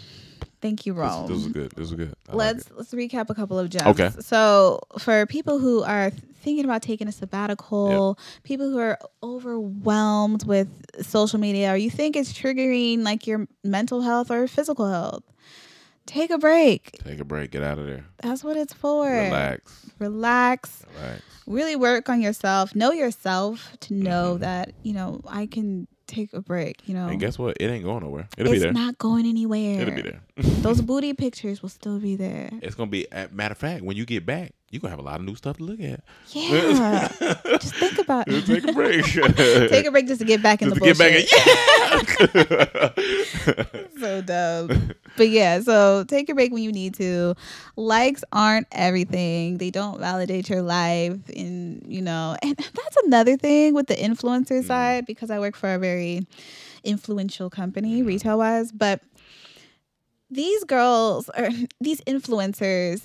Thank 0.60 0.84
you, 0.86 0.92
this, 0.94 1.00
Rome. 1.00 1.26
this 1.26 1.36
was 1.36 1.48
good. 1.48 1.70
This 1.72 1.90
was 1.90 1.94
good. 1.94 2.14
I 2.28 2.34
let's 2.36 2.66
it. 2.66 2.76
let's 2.76 2.92
recap 2.92 3.30
a 3.30 3.34
couple 3.34 3.58
of 3.58 3.70
gems. 3.70 3.86
Okay. 3.98 4.10
So 4.20 4.80
for 4.98 5.24
people 5.26 5.58
who 5.58 5.82
are 5.82 6.10
thinking 6.42 6.64
about 6.64 6.82
taking 6.82 7.08
a 7.08 7.12
sabbatical, 7.12 8.18
people 8.44 8.68
who 8.70 8.78
are 8.78 8.98
overwhelmed 9.22 10.44
with 10.46 10.68
social 11.02 11.38
media, 11.38 11.72
or 11.72 11.76
you 11.76 11.90
think 11.90 12.16
it's 12.16 12.32
triggering 12.32 13.02
like 13.02 13.26
your 13.26 13.46
mental 13.64 14.02
health 14.02 14.30
or 14.30 14.46
physical 14.46 14.88
health, 14.90 15.24
take 16.06 16.30
a 16.30 16.38
break. 16.38 16.92
take 17.04 17.20
a 17.20 17.24
break. 17.24 17.50
Get 17.50 17.62
out 17.62 17.78
of 17.78 17.86
there. 17.86 18.04
That's 18.22 18.44
what 18.44 18.56
it's 18.56 18.72
for. 18.72 19.08
Relax. 19.10 19.86
Relax. 19.98 20.84
Relax. 20.96 21.22
Really 21.46 21.76
work 21.76 22.08
on 22.08 22.20
yourself. 22.20 22.74
Know 22.74 22.92
yourself 22.92 23.76
to 23.80 23.94
know 23.94 24.32
Mm-hmm. 24.34 24.42
that 24.42 24.72
you 24.82 24.92
know 24.92 25.20
I 25.26 25.46
can 25.46 25.88
take 26.10 26.32
a 26.32 26.40
break. 26.40 26.86
You 26.88 26.94
know, 26.94 27.08
And 27.08 27.18
guess 27.20 27.38
what? 27.38 27.56
It 27.60 27.70
ain't 27.70 27.84
going 27.84 28.02
nowhere. 28.02 28.28
It'll 28.36 28.52
it's 28.52 28.56
be 28.56 28.58
there. 28.60 28.70
It's 28.70 28.78
not 28.78 28.98
going 28.98 29.26
anywhere. 29.26 29.80
It'll 29.80 29.94
be 29.94 30.02
there. 30.02 30.20
Those 30.36 30.80
booty 30.90 31.14
pictures 31.14 31.62
will 31.62 31.68
still 31.68 31.98
be 31.98 32.16
there. 32.16 32.50
It's 32.62 32.74
gonna 32.74 32.90
be. 32.90 33.06
Matter 33.30 33.52
of 33.52 33.58
fact, 33.58 33.84
when 33.84 33.96
you 33.96 34.04
get 34.04 34.26
back, 34.26 34.52
you 34.70 34.78
gonna 34.78 34.90
have 34.90 35.00
a 35.00 35.02
lot 35.02 35.18
of 35.18 35.26
new 35.26 35.34
stuff 35.34 35.56
to 35.56 35.64
look 35.64 35.80
at. 35.80 36.00
Yeah. 36.28 37.08
just 37.58 37.74
think 37.74 37.98
about 37.98 38.26
it. 38.28 38.46
take 38.46 38.62
a 38.64 38.72
break. 38.72 39.04
Take 39.70 39.86
a 39.86 39.90
break 39.90 40.06
just 40.06 40.20
to 40.20 40.24
get 40.24 40.42
back 40.42 40.62
in 40.62 40.68
Just 40.68 40.80
the 40.80 40.92
to 40.92 40.94
get 40.94 41.28
bullshit. 41.28 41.30
back. 41.90 42.20
in- 42.34 43.72
Yeah. 43.74 43.90
so 44.00 44.22
dumb. 44.22 44.92
But 45.16 45.28
yeah, 45.28 45.60
so 45.60 46.04
take 46.04 46.28
a 46.28 46.34
break 46.34 46.52
when 46.52 46.62
you 46.62 46.70
need 46.70 46.94
to. 46.94 47.34
Likes 47.74 48.22
aren't 48.32 48.68
everything. 48.70 49.58
They 49.58 49.70
don't 49.70 49.98
validate 49.98 50.48
your 50.48 50.62
life 50.62 51.18
and 51.34 51.84
you 51.88 52.00
know, 52.00 52.36
and 52.40 52.56
that's 52.56 52.96
another 53.04 53.36
thing 53.36 53.74
with 53.74 53.88
the 53.88 53.96
influencer 53.96 54.62
mm. 54.62 54.64
side 54.64 55.04
because 55.04 55.32
I 55.32 55.40
work 55.40 55.56
for 55.56 55.74
a 55.74 55.78
very 55.78 56.26
influential 56.84 57.50
company 57.50 58.04
retail 58.04 58.38
wise, 58.38 58.70
but 58.70 59.02
these 60.30 60.62
girls 60.62 61.28
or 61.36 61.48
these 61.80 62.00
influencers 62.02 63.04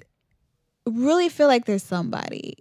really 0.86 1.30
feel 1.30 1.48
like 1.48 1.66
there's 1.66 1.84
somebody. 1.84 2.58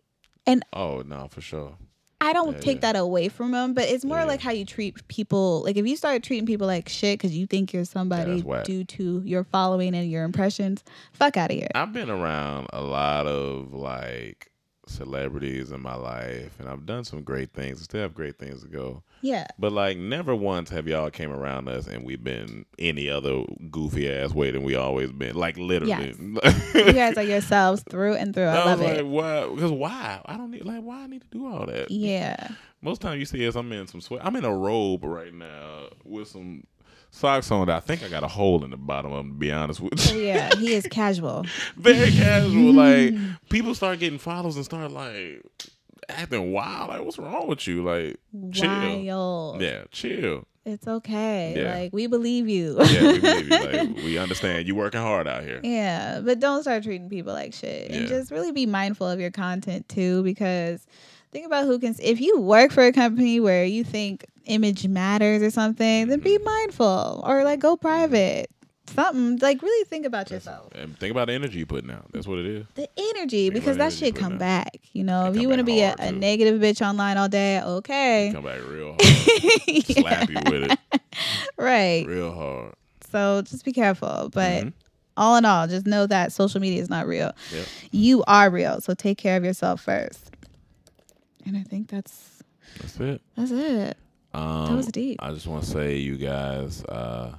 And 0.46 0.64
oh 0.72 1.02
no, 1.06 1.28
for 1.28 1.40
sure. 1.40 1.76
I 2.20 2.32
don't 2.32 2.54
Yeah, 2.54 2.60
take 2.60 2.76
yeah. 2.76 2.92
that 2.92 2.96
away 2.96 3.28
from 3.28 3.50
them, 3.50 3.74
but 3.74 3.84
it's 3.88 4.04
more 4.04 4.18
Yeah. 4.20 4.24
like 4.24 4.40
how 4.40 4.50
you 4.52 4.64
treat 4.64 5.06
people. 5.08 5.62
Like 5.62 5.76
if 5.76 5.86
you 5.86 5.94
start 5.96 6.22
treating 6.22 6.46
people 6.46 6.66
like 6.66 6.88
shit 6.88 7.18
because 7.18 7.36
you 7.36 7.46
think 7.46 7.72
you're 7.72 7.84
somebody 7.84 8.42
due 8.64 8.84
to 8.84 9.22
your 9.26 9.44
following 9.44 9.94
and 9.94 10.10
your 10.10 10.24
impressions, 10.24 10.82
fuck 11.12 11.36
out 11.36 11.50
of 11.50 11.56
here. 11.56 11.68
I've 11.74 11.92
been 11.92 12.08
around 12.08 12.68
a 12.72 12.82
lot 12.82 13.26
of 13.26 13.74
like 13.74 14.50
celebrities 14.86 15.70
in 15.72 15.80
my 15.80 15.94
life, 15.94 16.58
and 16.58 16.68
I've 16.68 16.86
done 16.86 17.04
some 17.04 17.22
great 17.22 17.52
things. 17.52 17.80
I 17.80 17.84
still 17.84 18.00
have 18.02 18.14
great 18.14 18.38
things 18.38 18.62
to 18.62 18.68
go. 18.68 19.02
Yeah, 19.22 19.46
But 19.58 19.72
like, 19.72 19.96
never 19.96 20.34
once 20.34 20.68
have 20.70 20.86
y'all 20.86 21.08
came 21.10 21.30
around 21.32 21.66
us 21.68 21.86
and 21.86 22.04
we've 22.04 22.22
been 22.22 22.66
any 22.78 23.08
other 23.08 23.44
goofy 23.70 24.10
ass 24.12 24.34
way 24.34 24.50
than 24.50 24.62
we 24.64 24.74
always 24.74 25.12
been. 25.12 25.34
Like 25.34 25.56
literally. 25.56 26.14
you 26.74 26.92
guys 26.92 27.16
are 27.16 27.22
yourselves 27.22 27.82
through 27.88 28.14
and 28.16 28.34
through. 28.34 28.44
I 28.48 28.56
I 28.56 28.64
love 28.66 28.80
like, 28.80 28.98
it. 28.98 29.06
why? 29.06 29.48
Because 29.48 29.70
why? 29.72 30.20
I 30.26 30.36
don't 30.36 30.50
need 30.50 30.64
like 30.66 30.82
why 30.82 31.04
I 31.04 31.06
need 31.06 31.22
to 31.22 31.28
do 31.28 31.46
all 31.46 31.64
that. 31.66 31.90
Yeah, 31.90 32.48
Most 32.82 33.00
time 33.00 33.18
you 33.18 33.24
see 33.24 33.46
us, 33.48 33.54
I'm 33.54 33.72
in 33.72 33.86
some 33.86 34.02
sweat. 34.02 34.20
I'm 34.24 34.36
in 34.36 34.44
a 34.44 34.54
robe 34.54 35.04
right 35.04 35.32
now 35.32 35.84
with 36.04 36.28
some 36.28 36.64
socks 37.14 37.50
on 37.50 37.66
that 37.68 37.76
I 37.76 37.80
think 37.80 38.02
I 38.02 38.08
got 38.08 38.24
a 38.24 38.28
hole 38.28 38.64
in 38.64 38.70
the 38.70 38.76
bottom 38.76 39.12
of 39.12 39.18
them. 39.18 39.32
To 39.32 39.38
be 39.38 39.52
honest 39.52 39.80
with 39.80 40.10
oh 40.10 40.14
you, 40.14 40.22
yeah, 40.24 40.54
he 40.56 40.74
is 40.74 40.86
casual. 40.90 41.44
very 41.76 42.10
casual. 42.10 42.72
Like 42.72 43.14
people 43.48 43.74
start 43.74 43.98
getting 44.00 44.18
follows 44.18 44.56
and 44.56 44.64
start 44.64 44.90
like 44.90 45.42
acting 46.08 46.52
wild. 46.52 46.88
Like 46.90 47.02
what's 47.02 47.18
wrong 47.18 47.46
with 47.46 47.66
you? 47.66 47.82
Like 47.84 48.18
chill. 48.52 48.68
Wild. 49.04 49.62
Yeah, 49.62 49.84
chill. 49.90 50.46
It's 50.66 50.88
okay. 50.88 51.54
Yeah. 51.56 51.74
Like 51.74 51.92
we 51.92 52.06
believe 52.06 52.48
you. 52.48 52.76
Yeah, 52.82 53.02
we 53.12 53.18
believe 53.20 53.48
you. 53.50 53.58
Like 53.58 53.96
we 54.04 54.18
understand 54.18 54.66
you 54.66 54.74
working 54.74 55.00
hard 55.00 55.28
out 55.28 55.44
here. 55.44 55.60
Yeah, 55.62 56.20
but 56.24 56.40
don't 56.40 56.62
start 56.62 56.82
treating 56.84 57.10
people 57.10 57.32
like 57.34 57.52
shit. 57.52 57.90
And 57.90 58.02
Yeah. 58.02 58.06
just 58.06 58.30
really 58.30 58.50
be 58.50 58.64
mindful 58.66 59.06
of 59.08 59.20
your 59.20 59.30
content 59.30 59.88
too, 59.90 60.22
because 60.22 60.86
think 61.34 61.44
about 61.46 61.66
who 61.66 61.78
can. 61.78 61.94
If 62.00 62.20
you 62.20 62.40
work 62.40 62.70
for 62.72 62.84
a 62.84 62.92
company 62.92 63.40
where 63.40 63.64
you 63.66 63.84
think 63.84 64.24
image 64.46 64.86
matters 64.88 65.42
or 65.42 65.50
something, 65.50 66.08
then 66.08 66.20
Mm-hmm. 66.20 66.24
be 66.24 66.38
mindful 66.38 67.22
or 67.26 67.44
like 67.44 67.58
go 67.60 67.76
private. 67.76 68.48
Something 68.94 69.38
like 69.38 69.60
really 69.62 69.84
think 69.86 70.04
about 70.06 70.30
yourself. 70.30 70.70
And 70.74 70.96
think 70.98 71.10
about 71.10 71.26
the 71.28 71.32
energy 71.32 71.58
you 71.60 71.66
putting 71.66 71.90
out. 71.90 72.04
That's 72.12 72.26
what 72.28 72.38
it 72.38 72.46
is. 72.46 72.66
The 72.74 72.88
energy, 72.96 73.44
Think 73.50 73.54
because 73.54 73.78
that 73.78 73.84
energy 73.86 73.96
shit 74.06 74.14
come 74.14 74.34
out. 74.34 74.38
back. 74.38 74.76
You 74.92 75.02
know, 75.04 75.26
It 75.26 75.30
if 75.30 75.36
you 75.42 75.48
want 75.48 75.58
to 75.60 75.64
be 75.64 75.80
a, 75.80 75.94
a 75.98 76.12
negative 76.12 76.60
bitch 76.60 76.86
online 76.86 77.16
all 77.16 77.28
day, 77.28 77.60
okay, 77.62 78.30
Come 78.32 78.44
back 78.44 78.60
real 78.68 78.94
hard. 79.00 79.86
Slap 79.86 80.28
you 80.30 80.36
with 80.50 80.70
it 80.70 80.78
right. 81.56 82.04
real 82.06 82.32
hard. 82.32 82.74
So 83.10 83.42
just 83.42 83.64
be 83.64 83.72
careful. 83.72 84.30
But 84.32 84.64
Mhm. 84.64 84.72
all 85.16 85.36
in 85.36 85.44
all, 85.44 85.66
just 85.66 85.86
know 85.86 86.06
that 86.06 86.32
social 86.32 86.60
media 86.60 86.82
is 86.82 86.90
not 86.90 87.06
real. 87.06 87.32
Yep. 87.52 87.66
You 87.90 88.22
are 88.26 88.50
real. 88.50 88.80
So 88.80 88.94
take 88.94 89.18
care 89.18 89.36
of 89.36 89.44
yourself 89.44 89.80
first. 89.80 90.30
And 91.46 91.56
I 91.56 91.62
think 91.62 91.88
that's 91.88 92.42
That's 92.80 92.98
it. 93.00 93.20
that's 93.36 93.50
it. 93.50 93.96
Um, 94.32 94.66
that 94.66 94.76
was 94.76 94.86
deep. 94.86 95.18
I 95.22 95.32
just 95.32 95.46
want 95.46 95.64
to 95.64 95.70
say, 95.70 95.96
you 95.98 96.16
guys, 96.16 96.82
uh, 96.84 97.36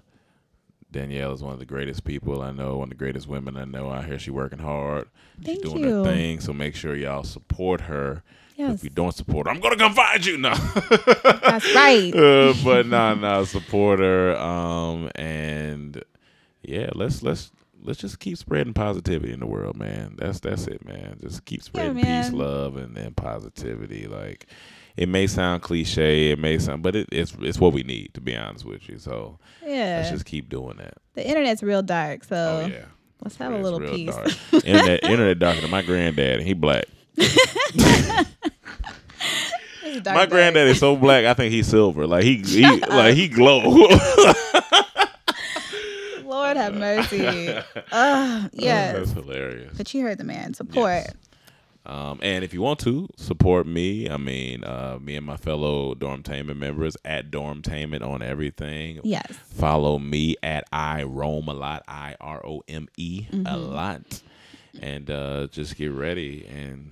Danielle 0.91 1.33
is 1.33 1.43
one 1.43 1.51
of 1.53 1.59
the 1.59 1.65
greatest 1.65 2.03
people 2.05 2.41
I 2.41 2.51
know, 2.51 2.77
one 2.77 2.85
of 2.85 2.89
the 2.89 2.95
greatest 2.95 3.27
women 3.27 3.57
I 3.57 3.65
know 3.65 3.91
out 3.91 4.05
here. 4.05 4.17
She 4.17 4.31
working 4.31 4.59
hard. 4.59 5.09
Thank 5.43 5.63
She's 5.63 5.71
doing 5.73 5.83
you. 5.83 6.03
her 6.03 6.05
thing. 6.05 6.39
So 6.39 6.53
make 6.53 6.75
sure 6.75 6.95
y'all 6.95 7.23
support 7.23 7.81
her. 7.81 8.23
Yes. 8.55 8.75
If 8.75 8.83
you 8.85 8.89
don't 8.91 9.11
support 9.13 9.47
her, 9.47 9.51
I'm 9.53 9.59
gonna 9.59 9.75
come 9.75 9.93
find 9.93 10.25
you. 10.25 10.37
No. 10.37 10.53
That's 10.53 11.75
right. 11.75 12.13
uh, 12.15 12.53
but 12.63 12.85
nah, 12.87 13.13
nah, 13.15 13.43
support 13.43 13.99
her. 13.99 14.37
Um, 14.37 15.11
and 15.15 16.01
yeah, 16.63 16.89
let's 16.95 17.21
let's 17.21 17.51
let's 17.85 17.99
just 17.99 18.19
keep 18.19 18.37
spreading 18.37 18.73
positivity 18.73 19.31
in 19.33 19.39
the 19.39 19.45
world, 19.45 19.77
man. 19.77 20.15
That's 20.17 20.39
that's 20.39 20.67
it, 20.67 20.83
man. 20.85 21.17
Just 21.21 21.45
keep 21.45 21.63
spreading 21.63 21.95
peace, 22.03 22.31
love, 22.31 22.75
and, 22.77 22.97
and 22.97 23.15
positivity. 23.15 24.07
Like 24.07 24.47
it 24.97 25.09
may 25.09 25.27
sound 25.27 25.61
cliche, 25.61 26.31
it 26.31 26.39
may 26.39 26.57
sound, 26.57 26.83
but 26.83 26.95
it, 26.95 27.07
it's 27.11 27.33
it's 27.41 27.59
what 27.59 27.73
we 27.73 27.83
need 27.83 28.13
to 28.13 28.21
be 28.21 28.35
honest 28.35 28.65
with 28.65 28.87
you. 28.89 28.97
So 28.99 29.39
Yeah. 29.65 29.97
let's 29.97 30.11
just 30.11 30.25
keep 30.25 30.49
doing 30.49 30.77
that. 30.77 30.95
the 31.13 31.27
internet's 31.27 31.61
real 31.63 31.81
dark. 31.83 32.23
So 32.23 32.63
oh 32.63 32.67
yeah. 32.67 32.85
let's 33.23 33.35
have 33.37 33.51
Yeah, 33.51 33.59
a 33.59 33.61
little 33.61 33.79
real 33.79 33.91
peace. 33.93 34.15
dark. 34.15 34.63
internet, 34.65 35.03
internet 35.03 35.39
than 35.61 35.69
my 35.71 35.81
granddad, 35.81 36.41
he 36.41 36.53
black. 36.53 36.85
My 40.03 40.25
granddad 40.25 40.67
is 40.67 40.79
so 40.79 40.95
black. 40.97 41.23
I 41.25 41.33
think 41.33 41.53
he's 41.53 41.67
silver. 41.67 42.05
Like 42.05 42.23
he, 42.23 42.37
he 42.37 42.63
like 42.89 43.15
he 43.15 43.27
glow. 43.29 43.61
Lord 46.55 46.73
have 46.73 46.75
mercy. 46.75 47.49
Ugh, 47.91 48.49
yes. 48.53 48.95
That's 48.95 49.11
hilarious. 49.11 49.73
But 49.77 49.93
you 49.93 50.01
heard 50.03 50.17
the 50.17 50.23
man. 50.23 50.53
Support. 50.53 50.87
Yes. 51.05 51.13
Um, 51.87 52.19
and 52.23 52.43
if 52.43 52.51
you 52.51 52.63
want 52.63 52.79
to 52.79 53.07
support 53.15 53.67
me, 53.67 54.09
I 54.09 54.17
mean, 54.17 54.63
uh, 54.63 54.97
me 54.99 55.15
and 55.17 55.25
my 55.25 55.37
fellow 55.37 55.93
Dormtainment 55.93 56.57
members 56.57 56.97
at 57.05 57.29
Dormtainment 57.29 58.01
on 58.01 58.23
everything. 58.23 59.01
Yes. 59.03 59.27
Follow 59.53 59.99
me 59.99 60.35
at 60.41 60.63
I 60.73 61.03
Roam 61.03 61.47
a 61.47 61.53
lot, 61.53 61.83
I 61.87 62.15
R 62.19 62.43
O 62.43 62.63
M 62.67 62.87
E 62.97 63.27
a 63.31 63.35
Mm-hmm. 63.35 63.73
lot, 63.73 64.21
and 64.81 65.11
uh, 65.11 65.45
just 65.51 65.75
get 65.75 65.91
ready 65.91 66.47
and 66.47 66.89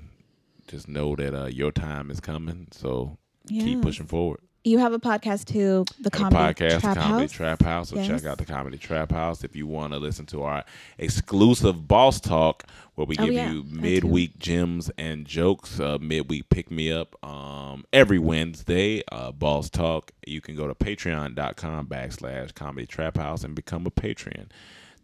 just 0.68 0.88
know 0.88 1.16
that 1.16 1.34
uh, 1.34 1.46
your 1.48 1.72
time 1.72 2.12
is 2.12 2.20
coming. 2.20 2.68
So 2.70 3.18
keep 3.50 3.82
pushing 3.82 4.06
forward. 4.06 4.42
You 4.66 4.78
have 4.78 4.94
a 4.94 5.00
podcast 5.00 5.44
too, 5.46 5.84
the 6.00 6.10
comedy 6.10 6.36
podcast, 6.38 6.80
trap 6.80 6.96
Comedy 6.98 7.24
house. 7.24 7.32
Trap 7.34 7.62
House. 7.64 7.90
So 7.90 7.98
Yes. 7.98 8.08
check 8.08 8.24
out 8.26 8.38
the 8.38 8.46
Comedy 8.46 8.78
Trap 8.78 9.12
House 9.12 9.44
if 9.44 9.58
you 9.58 9.68
want 9.68 9.92
to 9.92 10.00
listen 10.00 10.26
to 10.28 10.44
our 10.44 10.64
exclusive 10.98 11.86
Boss 11.86 12.22
Talk, 12.22 12.64
where 12.96 13.06
we 13.06 13.18
Oh, 13.20 13.26
give 13.26 13.34
yeah, 13.34 13.52
you 13.52 13.66
midweek 13.70 14.40
gems 14.40 14.90
and 14.98 15.26
jokes. 15.26 15.82
Uh, 15.82 15.98
midweek 16.00 16.48
pick 16.50 16.72
me 16.72 16.90
up 16.94 17.14
um, 17.26 17.84
every 17.92 18.20
Wednesday. 18.20 19.04
Uh, 19.12 19.34
Boss 19.34 19.70
Talk. 19.70 20.14
You 20.26 20.40
can 20.40 20.56
go 20.56 20.66
to 20.70 20.74
Patreon.com 20.76 21.88
backslash 21.88 22.54
Comedy 22.56 22.88
Trap 22.88 23.18
House 23.18 23.44
and 23.44 23.54
become 23.56 23.86
a 23.86 23.92
patron. 23.92 24.50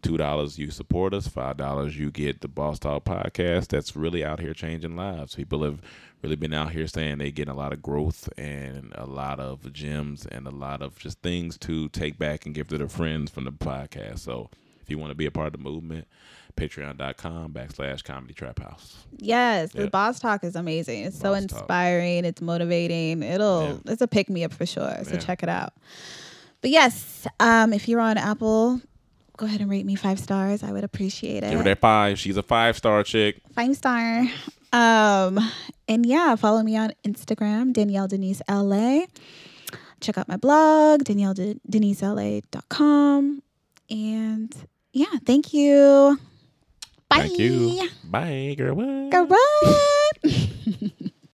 Two 0.02 0.16
dollars 0.16 0.58
you 0.58 0.70
support 0.70 1.12
us. 1.12 1.28
Five 1.28 1.58
dollars 1.58 1.98
you 1.98 2.10
get 2.10 2.40
the 2.40 2.48
Boss 2.48 2.78
Talk 2.78 3.04
podcast. 3.04 3.68
That's 3.68 3.94
really 3.94 4.24
out 4.24 4.40
here 4.40 4.54
changing 4.54 4.96
lives. 4.96 5.34
People 5.34 5.62
have 5.64 5.82
really 6.22 6.36
been 6.36 6.52
out 6.52 6.72
here 6.72 6.86
saying 6.86 7.18
they 7.18 7.30
getting 7.30 7.52
a 7.52 7.56
lot 7.56 7.72
of 7.72 7.82
growth 7.82 8.28
and 8.36 8.92
a 8.96 9.06
lot 9.06 9.40
of 9.40 9.72
gems 9.72 10.26
and 10.26 10.46
a 10.46 10.50
lot 10.50 10.82
of 10.82 10.98
just 10.98 11.20
things 11.22 11.56
to 11.58 11.88
take 11.90 12.18
back 12.18 12.44
and 12.46 12.54
give 12.54 12.68
to 12.68 12.78
their 12.78 12.88
friends 12.88 13.30
from 13.30 13.44
the 13.44 13.52
podcast. 13.52 14.18
So 14.20 14.50
if 14.82 14.90
you 14.90 14.98
want 14.98 15.10
to 15.10 15.14
be 15.14 15.26
a 15.26 15.30
part 15.30 15.46
of 15.46 15.52
the 15.52 15.58
movement, 15.58 16.06
patreon.com 16.56 17.52
backslash 17.52 18.04
comedy 18.04 18.34
trap 18.34 18.58
house. 18.58 19.04
Yes, 19.16 19.72
the 19.72 19.84
Yeah. 19.84 19.88
boss 19.88 20.18
talk 20.18 20.44
is 20.44 20.56
amazing. 20.56 21.04
It's 21.04 21.16
so 21.18 21.32
Boss 21.32 21.46
Talk. 21.46 21.60
inspiring. 21.60 22.24
It's 22.24 22.42
motivating. 22.42 23.22
It'll 23.22 23.80
it's 23.86 24.02
a 24.02 24.08
pick 24.08 24.28
me 24.28 24.44
up 24.44 24.52
for 24.52 24.66
sure. 24.66 24.98
So 25.04 25.12
Yeah. 25.14 25.18
check 25.20 25.42
it 25.42 25.48
out. 25.48 25.72
But 26.60 26.70
yes, 26.70 27.26
um, 27.38 27.72
if 27.72 27.88
you're 27.88 28.00
on 28.00 28.18
Apple, 28.18 28.80
go 29.38 29.46
ahead 29.46 29.60
and 29.62 29.70
rate 29.70 29.86
me 29.86 29.94
five 29.94 30.18
stars. 30.18 30.62
I 30.62 30.72
would 30.72 30.84
appreciate 30.84 31.42
it. 31.44 31.50
Give 31.50 31.58
her 31.60 31.64
that 31.64 31.80
five. 31.80 32.18
She's 32.18 32.36
a 32.36 32.42
five 32.42 32.76
star 32.76 33.02
chick. 33.04 33.40
Five 33.54 33.74
star. 33.76 34.26
Um, 34.72 35.38
and 35.88 36.06
yeah, 36.06 36.36
follow 36.36 36.62
me 36.62 36.76
on 36.76 36.92
Instagram, 37.04 37.72
Danielle 37.72 38.06
Denise 38.08 38.42
LA. 38.48 39.06
Check 40.00 40.16
out 40.16 40.28
my 40.28 40.36
blog, 40.36 41.02
danielledeniseLA.com. 41.04 43.42
And 43.90 44.56
yeah, 44.92 45.06
thank 45.24 45.52
you. 45.52 46.18
Bye. 47.08 47.18
Thank 47.18 47.38
you. 47.38 47.88
Bye, 48.04 48.54
girl. 48.56 48.76
What? 48.76 49.10
Go 49.10 49.26
run. 50.24 50.92